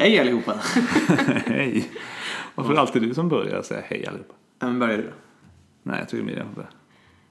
Hej 0.00 0.18
allihopa! 0.18 0.54
hej. 1.46 1.88
Varför 2.54 2.70
är 2.70 2.74
det 2.74 2.80
alltid 2.80 3.02
du 3.02 3.14
som 3.14 3.28
börjar 3.28 3.62
säga 3.62 3.82
hej 3.86 4.06
allihopa? 4.06 4.34
Ja, 4.58 4.66
men 4.66 4.78
börjar 4.78 4.96
du 4.98 5.02
då? 5.02 5.10
Nej, 5.82 5.98
jag 5.98 6.08
tycker 6.08 6.24
Miriam 6.24 6.54
får. 6.54 6.66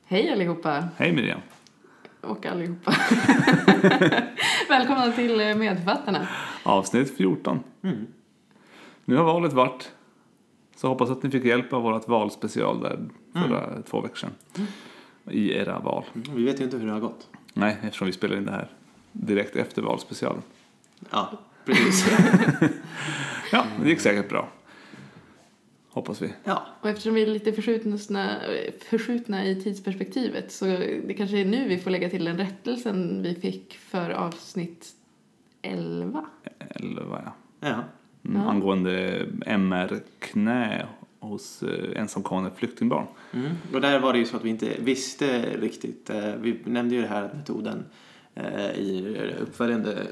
Hej 0.05 0.31
allihopa 0.31 0.83
Hej 0.97 1.11
Miriam. 1.13 1.39
och 2.21 2.45
allihopa. 2.45 2.93
Välkomna 4.69 5.11
till 5.11 5.39
eh, 5.41 5.55
Medförfattarna. 5.55 6.27
Avsnitt 6.63 7.17
14. 7.17 7.59
Mm. 7.83 8.07
Nu 9.05 9.15
har 9.15 9.23
valet 9.23 9.53
varit. 9.53 9.91
Så 10.75 10.87
hoppas 10.87 11.09
att 11.09 11.23
ni 11.23 11.29
fick 11.31 11.45
hjälp 11.45 11.73
av 11.73 11.81
vårt 11.81 12.07
valspecial 12.07 12.79
där 12.81 12.99
förra 13.33 13.81
två 13.81 14.01
veckor 14.01 14.15
sedan. 14.15 14.31
I 15.29 15.51
era 15.53 15.79
val. 15.79 16.03
Mm, 16.15 16.35
Vi 16.35 16.43
vet 16.45 16.59
ju 16.59 16.63
inte 16.63 16.77
hur 16.77 16.85
det 16.87 16.93
har 16.93 16.99
gått. 16.99 17.27
Nej, 17.53 17.77
eftersom 17.83 18.05
vi 18.07 18.13
spelar 18.13 18.37
in 18.37 18.45
det 18.45 18.51
här 18.51 18.67
direkt 19.11 19.55
efter 19.55 19.81
valspecialen. 19.81 20.41
Ja, 21.11 21.31
precis. 21.69 22.05
Ja, 23.51 23.65
det 23.83 23.89
gick 23.89 23.99
säkert 23.99 24.29
bra. 24.29 24.49
Hoppas 25.89 26.21
vi. 26.21 26.33
ja, 26.43 26.65
Och 26.81 26.89
eftersom 26.89 27.13
vi 27.13 27.21
är 27.21 27.27
lite 27.27 27.53
förskjutna, 27.53 27.97
förskjutna 28.89 29.45
i 29.45 29.55
tidsperspektivet 29.61 30.51
så 30.51 30.65
det 31.05 31.13
kanske 31.17 31.37
är 31.39 31.45
nu 31.45 31.67
vi 31.67 31.77
får 31.77 31.91
lägga 31.91 32.09
till 32.09 32.25
den 32.25 32.37
rättelsen 32.37 33.21
vi 33.23 33.35
fick 33.35 33.73
för 33.77 34.09
avsnitt 34.09 34.87
11. 35.61 36.25
Eller 36.69 37.01
vad 37.03 37.21
ja. 37.25 37.33
ja. 37.59 37.83
Mm, 38.29 38.41
Ja. 38.41 38.49
Angående 38.51 39.25
MR-knä 39.45 40.85
hos 41.19 41.63
eh, 41.63 42.01
ensamkommande 42.01 42.51
flyktingbarn. 42.55 43.05
Mm. 43.33 43.49
Och 43.73 43.81
där 43.81 43.99
var 43.99 44.13
det 44.13 44.19
ju 44.19 44.25
så 44.25 44.37
att 44.37 44.43
vi 44.45 44.49
inte 44.49 44.73
visste 44.79 45.41
riktigt. 45.61 46.09
eh, 46.09 46.33
Vi 46.35 46.59
nämnde 46.65 46.95
ju 46.95 47.01
det 47.01 47.07
här 47.07 47.29
metoden 47.33 47.85
eh, 48.35 48.71
i 48.71 49.17
uppföljande 49.41 50.07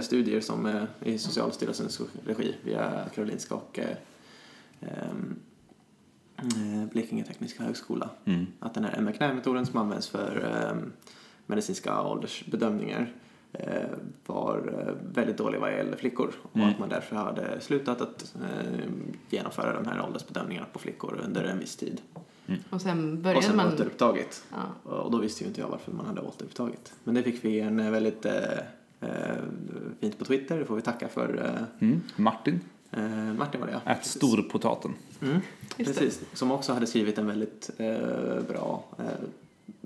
studier 0.00 0.40
som 0.40 0.66
eh, 0.66 0.82
i 1.02 1.18
Socialstyrelsens 1.18 2.00
regi 2.26 2.56
via 2.64 3.04
Karolinska 3.14 3.54
och 3.54 3.78
eh, 3.78 3.96
ehm, 4.80 5.38
eh, 6.36 6.86
Blekinge 6.92 7.24
Tekniska 7.24 7.62
Högskola. 7.62 8.10
Mm. 8.24 8.46
Att 8.60 8.74
den 8.74 8.84
här 8.84 8.94
MR-knä-metoden 8.98 9.66
som 9.66 9.78
används 9.78 10.08
för 10.08 10.50
eh, 10.54 10.76
medicinska 11.46 12.02
åldersbedömningar 12.02 13.12
var 14.26 14.62
väldigt 15.14 15.36
dålig 15.36 15.60
vad 15.60 15.72
gäller 15.72 15.96
flickor 15.96 16.34
och 16.42 16.56
Mm. 16.56 16.68
att 16.68 16.78
man 16.78 16.88
därför 16.88 17.16
hade 17.16 17.60
slutat 17.60 18.00
att 18.00 18.34
eh, 18.42 18.80
genomföra 19.30 19.72
de 19.82 19.86
här 19.86 20.02
åldersbedömningarna 20.06 20.66
på 20.72 20.78
flickor 20.78 21.20
under 21.24 21.44
en 21.44 21.58
viss 21.58 21.76
tid. 21.76 22.00
Och 22.70 22.80
sen 22.80 23.12
och 23.12 23.18
började 23.18 23.42
sen 23.42 23.56
man... 23.56 23.74
återupptagit. 23.74 24.44
Ja. 24.50 24.90
Och 24.90 25.10
då 25.10 25.18
visste 25.18 25.44
ju 25.44 25.48
inte 25.48 25.60
jag 25.60 25.68
varför 25.68 25.92
man 25.92 26.06
hade 26.06 26.20
återupptagit. 26.20 26.92
Men 27.04 27.14
det 27.14 27.22
fick 27.22 27.44
vi 27.44 27.60
en 27.60 27.92
väldigt 27.92 28.26
fint 30.00 30.18
på 30.18 30.24
Twitter, 30.24 30.58
det 30.58 30.64
får 30.64 30.76
vi 30.76 30.82
tacka 30.82 31.08
för. 31.08 31.44
Eh, 31.44 31.62
Mm. 31.86 32.00
Martin, 32.16 32.60
eh, 32.90 33.00
Martin 33.38 33.60
var 33.60 33.66
det 33.66 33.80
ja. 33.84 33.90
ät 33.92 34.04
storpotaten. 34.06 34.94
Mm, 35.22 35.40
precis, 35.76 36.20
som 36.32 36.50
också 36.50 36.72
hade 36.72 36.86
skrivit 36.86 37.18
en 37.18 37.26
väldigt 37.26 37.70
eh, 37.78 38.40
bra 38.48 38.84
eh, 38.98 39.04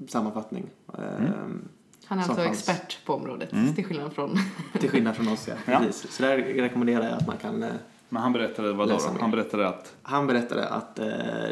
sammanfattning. 0.08 0.66
Eh, 0.98 1.00
Han 2.06 2.18
är 2.18 2.22
alltså 2.22 2.34
fanns. 2.34 2.68
expert 2.68 3.04
på 3.04 3.14
området 3.14 3.52
Mm. 3.52 3.74
till 3.74 3.84
skillnad 3.84 4.12
från... 4.12 4.36
Till 4.80 4.90
skillnad 4.90 5.16
från 5.16 5.28
oss, 5.28 5.48
ja. 5.48 5.54
Ja. 5.72 5.78
Precis. 5.78 6.12
Så 6.12 6.22
där 6.22 6.36
rekommenderar 6.38 7.04
jag 7.04 7.12
att 7.12 7.26
man 7.26 7.36
kan... 7.36 7.62
Eh, 7.62 7.72
Men 8.08 8.22
han 8.22 8.32
berättade 8.32 8.72
vad 8.72 8.88
då? 8.88 8.98
Han 9.20 9.30
berättade 9.30 9.68
att 9.68 9.94
han 10.02 10.26
berättade 10.26 10.68
att 10.68 10.98
eh, 10.98 11.06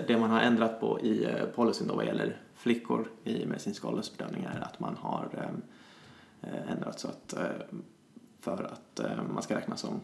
det 0.06 0.18
man 0.20 0.30
har 0.30 0.40
ändrat 0.40 0.80
på 0.80 1.00
i 1.00 1.24
eh, 1.24 1.30
policyn 1.54 1.88
då 1.88 1.94
vad 1.94 2.06
gäller 2.06 2.36
flickor 2.56 3.08
i 3.24 3.46
medicinska 3.46 3.88
åldersbedömningar 3.88 4.56
är 4.60 4.64
att 4.64 4.80
man 4.80 4.96
har 5.00 5.28
eh, 5.32 5.42
eh, 5.42 5.48
Eh, 6.42 6.70
ändrat 6.72 7.00
så 7.00 7.08
att 7.08 7.32
eh, 7.32 7.46
för 8.40 8.64
att 8.72 9.00
eh, 9.00 9.22
man 9.32 9.42
ska 9.42 9.56
räknas 9.56 9.80
som 9.80 10.00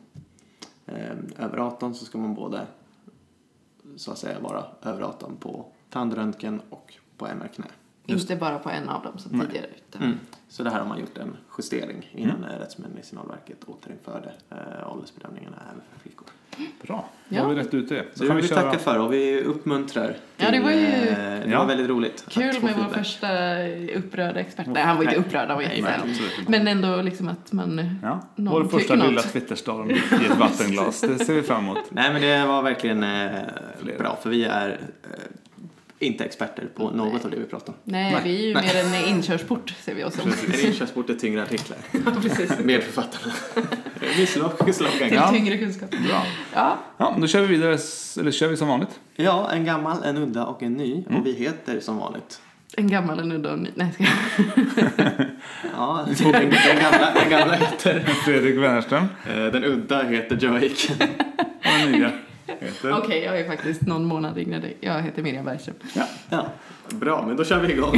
över 1.36 1.58
18 1.58 1.94
så 1.94 2.05
ska 2.05 2.19
man 2.19 2.34
både 2.34 2.67
så 3.97 4.12
att 4.12 4.19
säga 4.19 4.41
vara 4.41 4.66
över 4.83 5.03
18 5.03 5.36
på 5.36 5.66
tandröntgen 5.91 6.61
och 6.70 6.94
på 7.16 7.27
MR-knä. 7.27 7.66
Inte 8.17 8.37
bara 8.37 8.59
på 8.59 8.71
en 8.71 8.88
av 8.88 9.03
dem 9.03 9.19
som 9.19 9.37
Nej. 9.38 9.47
tidigare. 9.47 9.66
Utan... 9.88 10.03
Mm. 10.03 10.19
Så 10.49 10.62
det 10.62 10.71
här 10.71 10.78
har 10.78 10.87
man 10.87 11.00
gjort 11.00 11.19
en 11.19 11.37
justering 11.59 12.10
innan 12.15 12.37
mm. 12.44 12.59
Rättsmedicinalverket 12.59 13.65
återinförde 13.66 14.33
eh, 14.50 14.93
åldersbedömningarna 14.93 15.56
även 15.72 15.83
för 15.93 16.00
flickor. 16.00 16.27
bra, 16.83 17.09
då 17.28 17.37
Ja. 17.37 17.43
har 17.43 17.50
vi 17.55 17.60
rätt 17.60 17.75
ut 17.75 17.88
det. 17.88 18.05
Så 18.15 18.25
det 18.25 18.34
vill 18.34 18.43
vi 18.43 18.49
tacka 18.49 18.78
för 18.78 18.99
och 18.99 19.12
vi 19.12 19.41
uppmuntrar. 19.43 20.16
Ja, 20.37 20.50
det 20.50 20.60
var 20.60 20.71
ju- 20.71 20.87
eh, 20.87 21.16
det 21.19 21.44
Ja. 21.50 21.59
var 21.59 21.66
väldigt 21.66 21.88
roligt. 21.88 22.25
Kul 22.28 22.62
med 22.62 22.75
vår 22.77 22.94
första 22.94 23.28
upprörda 23.99 24.41
expert. 24.41 24.66
Nej, 24.66 24.83
han 24.83 24.97
var 24.97 25.03
inte 25.04 25.16
Nej. 25.16 25.27
upprörd, 25.27 25.49
han 25.49 25.56
var 25.56 25.65
Nej, 25.65 25.78
jättesnäll. 25.81 26.44
Men 26.49 26.69
ändå 26.69 27.03
liksom 27.03 27.28
att 27.28 27.53
man... 27.53 27.99
Ja, 28.03 28.21
Någon 28.37 28.54
vår 28.62 28.65
första 28.69 28.94
tycker 28.94 29.09
lilla 29.09 29.21
något. 29.22 29.33
Twitterstorm 29.33 29.91
i 29.91 29.94
ett 30.31 30.38
vattenglas. 30.38 31.00
Det 31.00 31.19
ser 31.19 31.34
vi 31.34 31.43
fram 31.43 31.65
emot. 31.65 31.78
Nej 31.91 32.12
men 32.12 32.22
det 32.22 32.47
var 32.47 32.62
verkligen 32.62 33.03
eh, 33.03 33.31
bra 33.99 34.19
för 34.22 34.31
vi 34.31 34.44
är 34.44 34.69
eh, 35.03 35.09
inte 35.98 36.25
experter 36.25 36.69
på 36.76 36.91
något 36.91 37.25
av 37.25 37.31
det 37.31 37.36
vi 37.36 37.44
pratar 37.44 37.72
om. 37.72 37.78
Nej, 37.84 38.12
Nej. 38.12 38.20
vi 38.25 38.42
är 38.44 38.48
ju 38.48 38.54
Nej. 38.54 38.70
mer 38.92 38.98
en 39.00 39.09
inkörsport 39.14 39.75
ser 39.84 39.94
vi 39.94 40.04
oss 40.04 40.14
som. 40.14 40.31
En 40.54 40.66
inkörsport 40.66 41.10
är 41.10 41.14
tyngre 41.14 41.42
artiklar. 41.42 41.78
Precis. 42.22 42.50
Slog- 44.32 44.75
slogan. 44.75 44.98
Till 44.98 45.12
Ja. 45.14 45.31
tyngre 45.32 45.59
kunskap. 45.59 45.91
Bra. 45.91 46.26
Ja, 46.54 46.78
Ja, 46.97 47.16
då 47.20 47.26
kör 47.26 47.41
vi 47.41 47.47
vidare, 47.47 47.78
eller 48.20 48.31
kör 48.31 48.48
vi 48.48 48.56
som 48.56 48.69
vanligt. 48.69 49.00
Ja, 49.16 49.50
en 49.53 49.64
gammal, 49.64 50.03
en 50.04 50.16
udda 50.16 50.44
och 50.47 50.62
en 50.62 50.72
ny. 50.72 51.04
Mm. 51.09 51.20
Och 51.20 51.26
vi 51.26 51.32
heter 51.32 51.81
som 51.81 51.98
vanligt. 51.98 52.41
en 52.76 52.88
gammal, 52.91 53.19
en 53.19 53.32
udda 53.32 53.48
och 53.48 53.54
en 53.59 53.62
ny. 53.62 53.70
Nej, 53.75 53.92
ska 53.92 54.04
jag... 54.04 54.12
Ja, 55.76 56.06
den, 56.19 56.32
den, 56.32 56.50
gamla, 56.50 57.12
den 57.20 57.30
gamla 57.30 57.54
heter... 57.54 58.00
Fredrik 58.25 58.56
Wennerström. 58.59 59.04
eh, 59.30 59.36
Den 59.36 59.65
udda 59.65 60.03
heter 60.03 60.36
Joe 60.36 60.54
Aiken. 60.56 60.97
Och 61.59 61.80
den 61.82 61.92
nya 61.92 62.10
heter... 62.54 62.98
Okej, 62.98 63.22
jag 63.25 63.41
är 63.41 63.47
faktiskt 63.48 63.82
någon 63.82 64.04
månad 64.04 64.38
yngre 64.38 64.59
dig. 64.60 64.76
Jag 64.81 65.03
heter 65.03 65.22
Miriam 65.22 65.44
Bergström. 65.44 65.76
Ja. 65.94 66.06
Ja, 66.31 66.47
bra, 66.91 67.25
men 67.26 67.36
då 67.36 67.44
kör 67.44 67.60
vi 67.60 67.72
igång. 67.72 67.94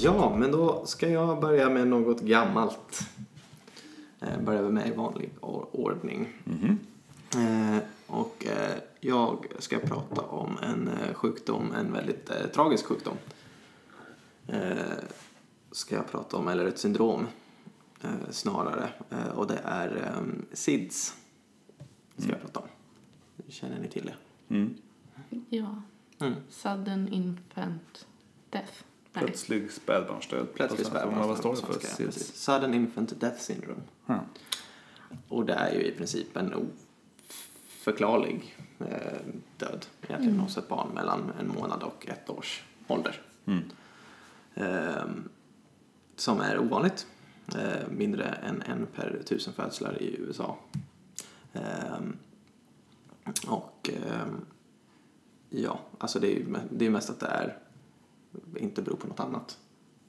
Ja, 0.00 0.36
men 0.38 0.50
då 0.52 0.86
ska 0.86 1.08
jag 1.08 1.40
börja 1.40 1.68
med 1.70 1.86
något 1.88 2.20
gammalt. 2.20 3.00
Eh, 4.20 4.40
Börjar 4.44 4.62
vi 4.62 4.68
med 4.72 4.88
i 4.88 4.90
vanlig 4.94 5.30
or- 5.40 5.66
ordning. 5.72 6.28
Mhm. 6.44 6.78
Eh, 7.34 7.78
och 8.06 8.46
eh, 8.46 8.76
jag 9.00 9.46
ska 9.58 9.78
prata 9.78 10.20
om 10.22 10.58
en 10.62 10.88
eh, 10.88 11.14
sjukdom, 11.14 11.72
en 11.78 11.92
väldigt 11.92 12.30
eh, 12.30 12.46
tragisk 12.54 12.86
sjukdom. 12.86 13.14
Eh, 14.46 14.58
ska 15.72 15.94
jag 15.94 16.10
prata 16.10 16.36
om, 16.36 16.48
eller 16.48 16.66
ett 16.66 16.78
syndrom 16.78 17.26
snarare. 18.30 18.90
Eh, 19.10 19.28
och 19.28 19.46
det 19.46 19.60
är 19.64 19.96
eh, 19.96 20.22
SIDS. 20.52 21.16
Ska 22.16 22.28
jag 22.30 22.40
prata 22.40 22.60
om. 22.60 22.68
Känner 23.48 23.80
ni 23.80 23.88
till 23.88 24.06
det? 24.06 24.54
Mm. 24.54 24.74
Ja. 25.48 25.82
Mm. 26.20 26.34
Sudden 26.50 27.08
infant 27.12 28.06
death. 28.50 28.72
Nej. 29.12 29.24
Plötslig 29.24 29.72
spädbarnsdöd. 29.72 30.54
Plötslig 30.54 30.86
svenska. 30.86 31.06
Vad 31.26 31.38
står 31.38 31.50
det 31.56 31.62
för? 31.62 31.72
svenska. 31.80 32.10
Sudden 32.34 32.74
infant 32.74 33.20
death 33.20 33.40
syndrome. 33.40 33.80
Ja. 34.06 34.20
Och 35.28 35.46
det 35.46 35.54
är 35.54 35.74
ju 35.74 35.80
i 35.82 35.92
princip 35.92 36.36
en 36.36 36.54
oförklarlig 37.74 38.56
eh, 38.78 38.86
död 39.56 39.86
egentligen 40.02 40.32
Mm. 40.34 40.40
hos 40.40 40.58
ett 40.58 40.68
barn 40.68 40.88
mellan 40.94 41.32
en 41.40 41.48
månad 41.48 41.82
och 41.82 42.08
ett 42.08 42.30
års 42.30 42.64
ålder. 42.86 43.22
Mm. 43.46 43.62
Ehm, 44.54 45.28
som 46.16 46.40
är 46.40 46.58
ovanligt. 46.58 47.06
Eh, 47.56 47.88
mindre 47.90 48.24
än 48.24 48.62
en 48.62 48.86
per 48.86 49.22
tusen 49.26 49.52
födslar 49.52 50.02
i 50.02 50.16
USA. 50.20 50.56
Ehm, 51.52 52.16
och 53.46 53.90
ehm, 53.92 54.40
ja, 55.50 55.80
alltså 55.98 56.20
det 56.20 56.26
är 56.26 56.30
ju 56.36 56.46
det 56.70 56.86
är 56.86 56.90
mest 56.90 57.10
att 57.10 57.20
det 57.20 57.26
är 57.26 57.58
inte 58.56 58.82
beror 58.82 58.96
på 58.96 59.06
något 59.06 59.20
annat 59.20 59.58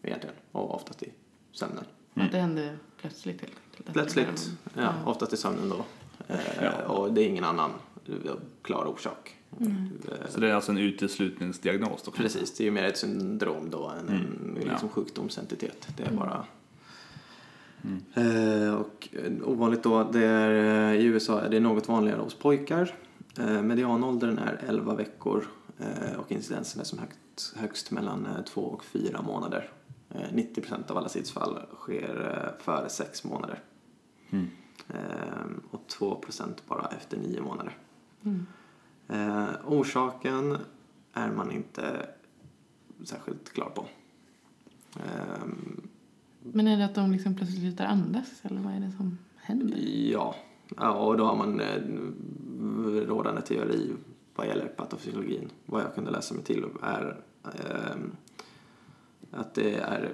egentligen. 0.01 0.35
Och 0.51 0.75
oftast 0.75 1.03
i 1.03 1.11
sömnen. 1.51 1.83
Att 2.13 2.31
det 2.31 2.37
hände 2.39 2.77
plötsligt 3.01 3.41
helt 3.41 3.53
enkelt. 3.77 3.93
Plötsligt, 3.93 4.51
ja, 4.73 4.81
Ja. 4.81 4.93
oftast 5.05 5.33
i 5.33 5.37
sömnen 5.37 5.69
då. 5.69 5.85
Eh, 6.27 6.39
Ja. 6.63 6.87
Och 6.87 7.13
det 7.13 7.21
är 7.21 7.27
ingen 7.27 7.43
annan 7.43 7.71
eh, 8.07 8.31
klar 8.61 8.85
orsak. 8.85 9.35
Mm. 9.59 9.89
Så 10.29 10.39
det 10.39 10.49
är 10.49 10.53
alltså 10.53 10.71
en 10.71 10.77
uteslutningsdiagnos 10.77 12.03
då? 12.03 12.11
Precis, 12.11 12.57
det 12.57 12.63
är 12.63 12.65
ju 12.65 12.71
mer 12.71 12.83
ett 12.83 12.97
syndrom 12.97 13.69
då 13.69 13.87
än 13.89 14.09
en 14.09 14.15
Mm, 14.15 14.53
liksom 14.55 14.77
ja. 14.81 14.87
sjukdomsentitet. 14.93 15.87
Det 15.97 16.03
är 16.03 16.07
Mm. 16.07 16.19
bara... 16.19 16.45
Mm. 17.83 18.03
Eh, 18.13 18.73
och 18.73 19.09
eh, 19.11 19.49
ovanligt 19.49 19.83
då, 19.83 20.03
det 20.03 20.25
är, 20.25 20.91
eh, 20.93 20.99
i 21.01 21.03
USA 21.03 21.41
är 21.41 21.49
det 21.49 21.59
något 21.59 21.87
vanligare 21.87 22.21
hos 22.21 22.35
pojkar. 22.35 22.95
Medianåldern 23.63 24.37
är 24.37 24.63
11 24.67 24.95
veckor 24.95 25.47
och 26.17 26.31
incidensen 26.31 26.81
är 26.81 26.85
som 26.85 26.99
högt, 26.99 27.53
högst 27.55 27.91
mellan 27.91 28.27
2 28.47 28.61
och 28.61 28.83
4 28.83 29.21
månader. 29.21 29.69
Eh, 30.09 30.33
90% 30.33 30.91
av 30.91 30.97
alla 30.97 31.09
SIDS-fall 31.09 31.59
sker 31.75 32.55
före 32.59 32.89
6 32.89 33.23
månader. 33.23 33.63
Mm. 34.29 34.47
Och 35.71 35.81
2% 35.99 36.53
bara 36.67 36.87
efter 36.87 37.17
9 37.17 37.41
månader. 37.41 37.77
Mm. 38.23 38.45
Orsaken 39.65 40.57
är 41.13 41.31
man 41.31 41.51
inte 41.51 42.09
särskilt 43.03 43.53
klar 43.53 43.69
på. 43.69 43.85
Men 46.53 46.67
är 46.67 46.77
det 46.77 46.85
att 46.85 46.95
de 46.95 47.11
liksom 47.11 47.35
plötsligt 47.35 47.61
slutar 47.61 47.85
andas 47.85 48.27
eller 48.43 48.61
vad 48.61 48.73
är 48.73 48.79
det 48.79 48.91
som 48.97 49.17
händer? 49.35 49.77
Ja, 50.11 50.35
ja 50.77 50.91
och 50.93 51.17
då 51.17 51.25
har 51.25 51.35
man 51.35 51.61
eh, 51.61 51.81
rådande 53.07 53.41
teori 53.41 53.91
vad 54.35 54.47
gäller 54.47 54.65
patofysiologin. 54.65 55.49
Vad 55.65 55.81
jag 55.81 55.95
kunde 55.95 56.11
läsa 56.11 56.33
mig 56.33 56.43
till 56.43 56.65
är 56.83 57.17
eh, 57.45 57.95
att 59.31 59.53
det 59.53 59.75
är 59.75 60.13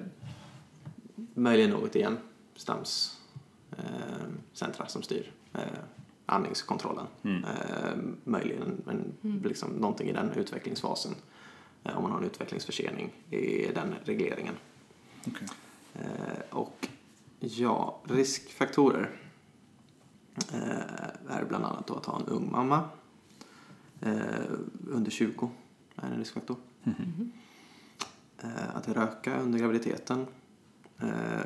möjligen 1.34 1.70
något 1.72 1.96
igen 1.96 2.18
stamscentra 2.56 4.84
eh, 4.84 4.88
som 4.88 5.02
styr 5.02 5.32
eh, 5.54 5.62
andningskontrollen. 6.26 7.06
Mm. 7.24 7.44
Eh, 7.44 7.96
möjligen 8.24 8.82
men 8.86 9.14
Mm. 9.24 9.44
liksom 9.44 9.70
någonting 9.70 10.10
i 10.10 10.14
den 10.14 10.32
utvecklingsfasen. 10.32 11.16
Eh, 11.84 11.98
om 11.98 12.04
man 12.04 12.12
har 12.12 12.20
en 12.20 12.26
utvecklingsförsening 12.26 13.12
i 13.30 13.72
den 13.76 13.96
regleringen. 14.04 14.54
Okej. 15.28 15.48
Eh, 16.00 16.58
och 16.58 16.88
ja, 17.40 18.00
riskfaktorer 18.04 19.12
eh, 20.54 21.38
är 21.38 21.46
bland 21.48 21.66
annat 21.66 21.92
att 21.92 22.06
ha 22.06 22.20
en 22.20 22.28
ung 22.28 22.52
mamma. 22.52 22.90
Eh, 24.02 24.16
under 24.88 25.12
20 25.12 25.52
är 25.96 26.12
en 26.12 26.18
riskfaktor. 26.18 26.58
Eh, 28.44 28.76
att 28.76 28.88
röka 28.88 29.40
under 29.40 29.60
graviditeten 29.60 30.26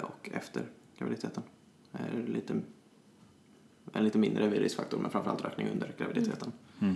och 0.02 0.30
efter 0.34 0.70
graviditeten 0.98 1.44
är 1.92 2.24
lite, 2.28 2.62
en 3.94 4.04
lite 4.04 4.18
mindre 4.18 4.50
riskfaktor 4.50 4.98
men 4.98 5.12
framförallt 5.12 5.42
rökning 5.42 5.68
under 5.68 5.96
graviditeten. 5.98 6.52
Mm. 6.80 6.96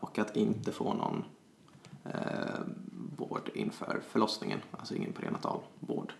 Och 0.00 0.18
att 0.18 0.36
inte 0.36 0.72
få 0.72 0.94
någon 0.94 1.24
vård 3.16 3.50
inför 3.54 4.02
förlossningen, 4.08 4.58
alltså 4.70 4.94
ingen 4.94 5.12
prenatal 5.12 5.60
vård. 5.80 6.12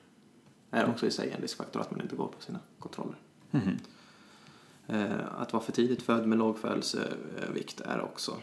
Är 0.72 0.88
också 0.90 1.06
i 1.06 1.10
sig 1.10 1.30
en 1.30 1.40
riskfaktor 1.42 1.80
att 1.80 1.90
man 1.90 2.00
inte 2.00 2.16
går 2.16 2.26
på 2.28 2.42
sina 2.42 2.58
kontroller. 2.78 3.16
Eh, 4.86 5.12
att 5.38 5.52
vara 5.52 5.62
för 5.62 5.72
tidigt 5.72 6.02
född 6.02 6.26
med 6.26 6.38
låg 6.38 6.58
födelsevikt 6.58 7.80
är 7.80 8.00
också 8.00 8.36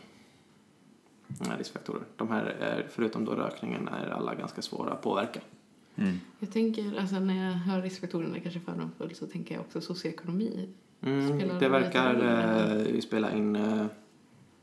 riskfaktorer. 1.57 2.03
De 2.15 2.29
här, 2.31 2.45
är, 2.45 2.87
förutom 2.91 3.25
då 3.25 3.31
rökningen, 3.31 3.87
är 3.87 4.07
alla 4.09 4.35
ganska 4.35 4.61
svåra 4.61 4.91
att 4.93 5.01
påverka. 5.01 5.39
Mm. 5.95 6.19
Jag 6.39 6.51
tänker, 6.51 6.99
alltså 6.99 7.19
när 7.19 7.45
jag 7.47 7.53
hör 7.53 7.81
riskfaktorerna 7.81 8.39
kanske 8.39 8.59
fördomsfull 8.59 9.15
så 9.15 9.27
tänker 9.27 9.55
jag 9.55 9.61
också 9.61 9.81
socioekonomi. 9.81 10.69
Mm, 11.01 11.39
Spelar 11.39 11.59
det 11.59 11.69
verkar 11.69 12.13
eh, 12.93 12.99
spela 12.99 13.31
in 13.31 13.55
eh, 13.55 13.85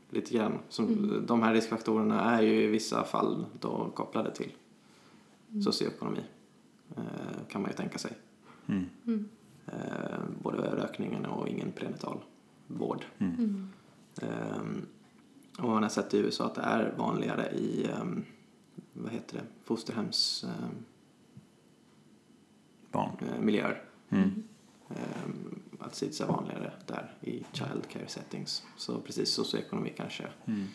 lite 0.09 0.33
grann. 0.33 0.59
Som, 0.69 0.85
Mm. 0.85 1.25
De 1.25 1.43
här 1.43 1.53
riskfaktorerna 1.53 2.21
är 2.37 2.41
ju 2.41 2.63
i 2.63 2.67
vissa 2.67 3.03
fall 3.03 3.45
då 3.59 3.91
kopplade 3.95 4.35
till 4.35 4.51
Mm. 5.51 5.61
socioekonomi. 5.61 6.19
Eh, 6.97 7.47
kan 7.49 7.61
man 7.61 7.71
ju 7.71 7.77
tänka 7.77 7.97
sig. 7.97 8.11
Mm. 8.67 8.85
Mm. 9.07 9.29
Eh, 9.67 10.19
både 10.41 10.57
rökningen 10.57 11.25
och 11.25 11.47
ingen 11.47 11.71
prenatal 11.71 12.19
vård. 12.67 13.05
Mm. 13.17 13.69
Ehm, 14.21 14.85
och 15.59 15.69
man 15.69 15.83
har 15.83 15.89
sett 15.89 16.13
i 16.13 16.17
USA 16.17 16.45
att 16.45 16.55
det 16.55 16.61
är 16.61 16.93
vanligare 16.97 17.49
i 17.51 17.87
ehm, 17.91 18.25
vad 18.93 19.11
heter 19.11 19.35
det, 19.37 19.43
fosterhems 19.63 20.43
ehm, 20.47 20.75
Barn. 22.91 23.11
eh, 23.21 23.41
miljöer. 23.41 23.83
Mm. 24.09 24.43
Att 25.79 25.95
SIDS 25.95 26.21
är 26.21 26.25
vanligare 26.27 26.71
där 26.85 27.13
i 27.21 27.45
child 27.51 27.87
care 27.89 28.07
settings. 28.07 28.63
Så 28.77 29.01
precis 29.01 29.29
socioekonomi 29.33 29.93
kanske. 29.97 30.27
Mm. 30.45 30.67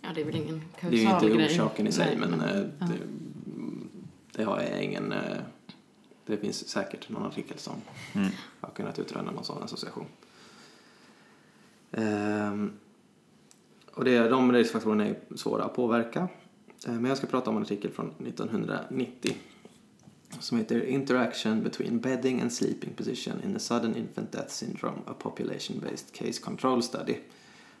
Ja, 0.00 0.08
det 0.14 0.20
är 0.20 0.24
väl 0.24 0.36
ingen 0.36 0.60
kausal 0.80 0.90
det 0.90 0.96
är 0.96 1.02
ju 1.02 1.10
inte 1.14 1.26
grej. 1.28 1.46
orsaken 1.46 1.86
i 1.86 1.92
sig 1.92 2.16
Nej, 2.18 2.28
men 2.28 2.40
ja. 2.40 2.86
det, 2.86 2.98
det 4.36 4.44
har 4.44 4.60
jag 4.62 4.82
ingen 4.84 5.12
eh, 5.12 5.38
det 6.26 6.36
finns 6.36 6.68
säkert 6.68 7.08
någon 7.08 7.26
artikel 7.26 7.58
som 7.58 7.74
Mm. 8.14 8.28
har 8.60 8.70
kunnat 8.70 8.98
utröna 8.98 9.30
någon 9.30 9.44
sån 9.44 9.62
association. 9.62 10.06
Ehm, 11.92 12.72
och 13.94 14.04
det, 14.04 14.28
de 14.28 14.52
riskfaktorerna 14.52 15.06
är 15.06 15.16
svåra 15.36 15.64
att 15.64 15.74
påverka. 15.74 16.28
Eh, 16.86 16.92
Men 16.92 17.04
jag 17.04 17.18
ska 17.18 17.26
prata 17.26 17.50
om 17.50 17.56
en 17.56 17.62
artikel 17.62 17.90
från 17.90 18.06
1990 18.18 19.36
som 20.40 20.58
heter 20.58 20.84
Interaction 20.84 21.62
between 21.62 22.00
bedding 22.00 22.40
and 22.40 22.52
sleeping 22.52 22.92
position 22.94 23.42
in 23.44 23.52
the 23.54 23.60
sudden 23.60 23.96
infant 23.96 24.32
death 24.32 24.48
syndrome, 24.48 24.98
a 25.06 25.14
population-based 25.18 26.12
case 26.12 26.40
control 26.42 26.82
study 26.82 27.16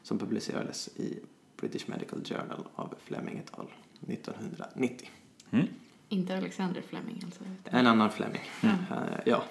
som 0.02 0.18
publicerades 0.18 0.88
i 0.96 1.18
British 1.56 1.88
Medical 1.88 2.20
Journal 2.24 2.66
av 2.74 2.94
Fleming 3.04 3.38
et 3.38 3.58
al. 3.58 3.66
1990. 4.06 5.08
Mm. 5.50 5.66
Inte 6.08 6.36
Alexander 6.36 6.82
Fleming 6.88 7.22
alltså. 7.24 7.40
utan- 7.60 7.78
En 7.80 7.86
annan 7.86 8.10
Fleming. 8.10 8.42
Ja. 8.60 8.68
Eh, 8.68 9.20
ja. 9.26 9.42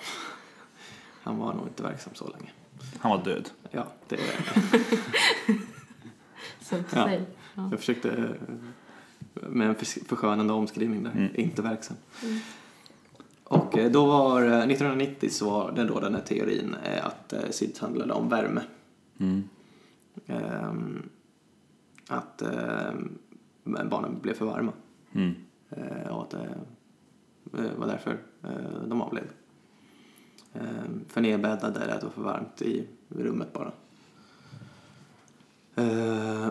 Han 1.24 1.38
var 1.38 1.54
nog 1.54 1.68
inte 1.68 1.84
verksam 1.84 2.14
så 2.16 2.28
länge. 2.28 2.52
Han 3.00 3.12
var 3.12 3.24
död. 3.26 3.50
Ja, 3.72 3.88
det, 4.08 4.18
Så 6.62 6.76
att 6.76 6.94
Ja. 6.94 7.06
säga. 7.06 7.22
Ja. 7.56 7.68
jag 7.72 7.80
försökte 7.80 8.10
eh, 8.12 8.30
med 9.50 9.68
en 9.70 9.76
förs- 9.76 10.08
förskönande 10.08 10.54
omskrivning 10.54 11.04
där. 11.04 11.12
Mm. 11.12 11.30
Inte 11.36 11.62
verksam. 11.62 11.98
Mm. 12.24 12.40
Och 13.44 13.78
eh, 13.78 13.92
då 13.92 14.06
var, 14.06 14.42
eh, 14.42 14.48
1990 14.60 15.30
så 15.30 15.50
var 15.50 15.72
den 15.72 15.88
då 15.88 16.00
den 16.00 16.16
här 16.16 16.22
teorin 16.22 16.76
att 17.04 17.34
SIDS 17.52 17.80
handlade 17.80 18.14
om 18.14 18.30
värme. 18.30 18.62
Mm. 19.20 19.44
Ehm, 20.28 21.10
att 22.08 22.42
ehm, 22.42 23.18
barnen 23.64 24.20
blev 24.22 24.34
för 24.34 24.46
varma. 24.46 24.72
Mm. 25.14 25.36
Eh, 25.76 26.08
och 26.08 26.24
att 26.24 26.30
det 26.30 26.58
eh, 27.64 27.74
var 27.78 27.88
därför 27.88 28.18
eh, 28.44 28.88
de 28.88 29.02
avled. 29.02 29.28
För 31.08 31.22
nedbäddade 31.22 31.80
eller 31.80 31.94
att 31.94 32.00
det 32.00 32.06
var 32.06 32.14
för 32.14 32.22
varmt 32.22 32.62
i 32.62 32.88
rummet 33.10 33.54
bara. 33.54 33.72
Eh, 35.76 36.48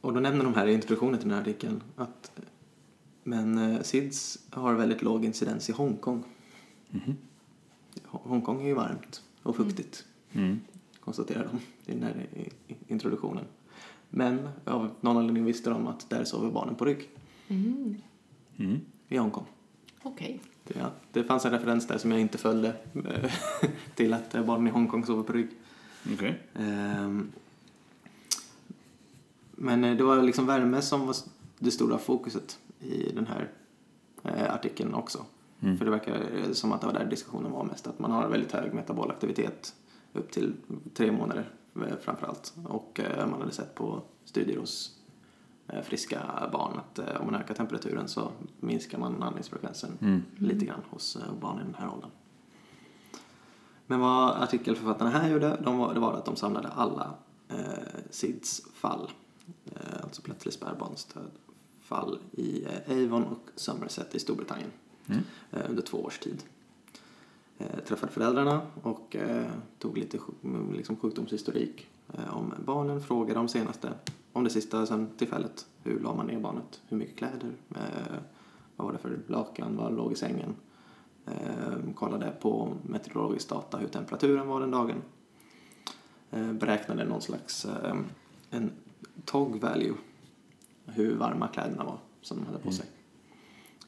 och 0.00 0.12
då 0.14 0.20
nämner 0.20 0.44
de 0.44 0.54
här 0.54 0.66
i 0.66 0.74
introduktionen 0.74 1.18
till 1.18 1.28
den 1.28 1.34
här 1.36 1.42
artikeln 1.42 1.82
att 1.96 2.40
men 3.24 3.58
eh, 3.58 3.82
SIDS 3.82 4.38
har 4.50 4.74
väldigt 4.74 5.02
låg 5.02 5.24
incidens 5.24 5.68
i 5.70 5.72
Hongkong. 5.72 6.24
Ho- 6.90 8.28
Hongkong 8.28 8.62
är 8.62 8.66
ju 8.66 8.74
varmt 8.74 9.22
och 9.42 9.56
fuktigt, 9.56 10.04
Mm. 10.32 10.60
konstaterar 11.00 11.48
de 11.52 11.92
i 11.92 11.94
den 11.94 12.02
här 12.02 12.26
introduktionen. 12.86 13.44
Men 14.10 14.48
av 14.64 14.90
någon 15.00 15.16
anledning 15.16 15.44
visste 15.44 15.70
de 15.70 15.86
att 15.86 16.10
där 16.10 16.24
sover 16.24 16.50
barnen 16.50 16.74
på 16.74 16.84
rygg 16.84 17.08
Mm. 17.48 17.96
Mm. 18.58 18.80
i 19.08 19.16
Hongkong. 19.16 19.46
Okej. 20.02 20.40
Det, 20.64 20.74
ja, 20.78 20.90
det 21.12 21.24
fanns 21.24 21.44
en 21.44 21.52
referens 21.52 21.86
där 21.86 21.98
som 21.98 22.10
jag 22.10 22.20
inte 22.20 22.38
följde 22.38 22.74
eh, 22.94 23.32
till 23.94 24.14
att 24.14 24.34
eh, 24.34 24.44
barnen 24.44 24.66
i 24.66 24.70
Hongkong 24.70 25.06
sover 25.06 25.22
på 25.22 25.32
rygg. 25.32 25.48
Okej. 26.14 26.42
Ehm, 26.54 27.32
Men 29.50 29.84
eh, 29.84 29.96
det 29.96 30.04
var 30.04 30.22
liksom 30.22 30.46
värme 30.46 30.82
som 30.82 31.06
var 31.06 31.16
det 31.58 31.70
stora 31.70 31.98
fokuset 31.98 32.58
i 32.80 33.12
den 33.12 33.26
här 33.26 33.50
eh, 34.22 34.54
artikeln 34.54 34.94
också. 34.94 35.24
Mm. 35.60 35.78
För 35.78 35.84
det 35.84 35.90
verkar 35.90 36.22
som 36.52 36.72
att 36.72 36.80
det 36.80 36.86
var 36.86 36.94
där 36.94 37.04
diskussionen 37.04 37.52
var 37.52 37.64
mest. 37.64 37.86
Att 37.86 37.98
man 37.98 38.10
har 38.10 38.28
väldigt 38.28 38.52
hög 38.52 38.74
metabol 38.74 39.10
aktivitet 39.10 39.74
upp 40.12 40.30
till 40.30 40.54
tre 40.94 41.12
månader 41.12 41.50
framförallt. 42.00 42.54
Och 42.64 43.00
eh, 43.00 43.26
man 43.26 43.40
hade 43.40 43.52
sett 43.52 43.74
på 43.74 44.02
studier 44.24 44.58
hos 44.58 44.97
friska 45.84 46.48
barn 46.52 46.78
att 46.78 46.98
eh, 46.98 47.20
om 47.20 47.26
man 47.26 47.34
ökar 47.34 47.54
temperaturen 47.54 48.08
så 48.08 48.30
minskar 48.60 48.98
man 48.98 49.22
andningsfrekvensen 49.22 49.98
Mm. 50.00 50.22
lite 50.36 50.64
grann 50.64 50.82
hos 50.90 51.16
eh, 51.16 51.22
barn 51.40 51.60
i 51.60 51.64
den 51.64 51.74
här 51.78 51.90
åldern. 51.94 52.10
Men 53.86 54.00
vad 54.00 54.30
artikelförfattarna 54.42 55.10
här 55.10 55.30
gjorde, 55.30 55.60
de 55.64 55.78
var, 55.78 55.94
det 55.94 56.00
var 56.00 56.12
att 56.14 56.24
de 56.24 56.36
samlade 56.36 56.68
alla 56.68 57.14
eh, 57.48 57.56
SIDS 58.10 58.62
fall, 58.74 59.10
eh, 59.64 60.02
alltså 60.02 60.22
plötslig 60.22 60.54
spädbarnsdöd, 60.54 61.30
fall 61.80 62.18
i 62.32 62.64
eh, 62.64 63.04
Avon 63.04 63.24
och 63.24 63.48
Somerset 63.54 64.14
i 64.14 64.18
Storbritannien 64.18 64.70
Mm. 65.06 65.22
eh, 65.50 65.70
under 65.70 65.82
två 65.82 65.98
års 65.98 66.18
tid. 66.18 66.42
Eh, 67.58 67.66
träffade 67.86 68.12
föräldrarna 68.12 68.60
och 68.82 69.16
eh, 69.16 69.46
tog 69.78 69.98
lite 69.98 70.18
liksom 70.72 70.96
sjukdomshistorik 70.96 71.86
eh, 72.14 72.36
om 72.36 72.54
barnen, 72.64 73.00
frågade 73.00 73.40
om 73.40 73.48
senaste, 73.48 73.92
om 74.38 74.44
det 74.44 74.50
sista 74.50 74.86
sen 74.86 75.10
tillfället. 75.16 75.66
Hur 75.82 76.00
la 76.00 76.14
man 76.14 76.26
ner 76.26 76.40
barnet? 76.40 76.80
Hur 76.88 76.96
mycket 76.96 77.16
kläder? 77.16 77.52
Eh, 77.70 78.18
vad 78.76 78.86
var 78.86 78.92
det 78.92 78.98
för 78.98 79.18
lakan? 79.26 79.76
Vad 79.76 79.96
låg 79.96 80.12
i 80.12 80.16
sängen? 80.16 80.54
Eh, 81.26 81.92
kollade 81.94 82.32
på 82.40 82.72
meteorologisk 82.82 83.48
data 83.48 83.78
hur 83.78 83.88
temperaturen 83.88 84.48
var 84.48 84.60
den 84.60 84.70
dagen. 84.70 85.02
Eh, 86.30 86.52
beräknade 86.52 87.04
någon 87.04 87.22
slags 87.22 87.64
eh, 87.64 87.96
en 88.50 88.70
tog 89.24 89.60
value, 89.60 89.94
hur 90.86 91.16
varma 91.16 91.48
kläderna 91.48 91.84
var 91.84 91.98
som 92.22 92.36
de 92.36 92.46
hade 92.46 92.58
på 92.58 92.72
sig. 92.72 92.86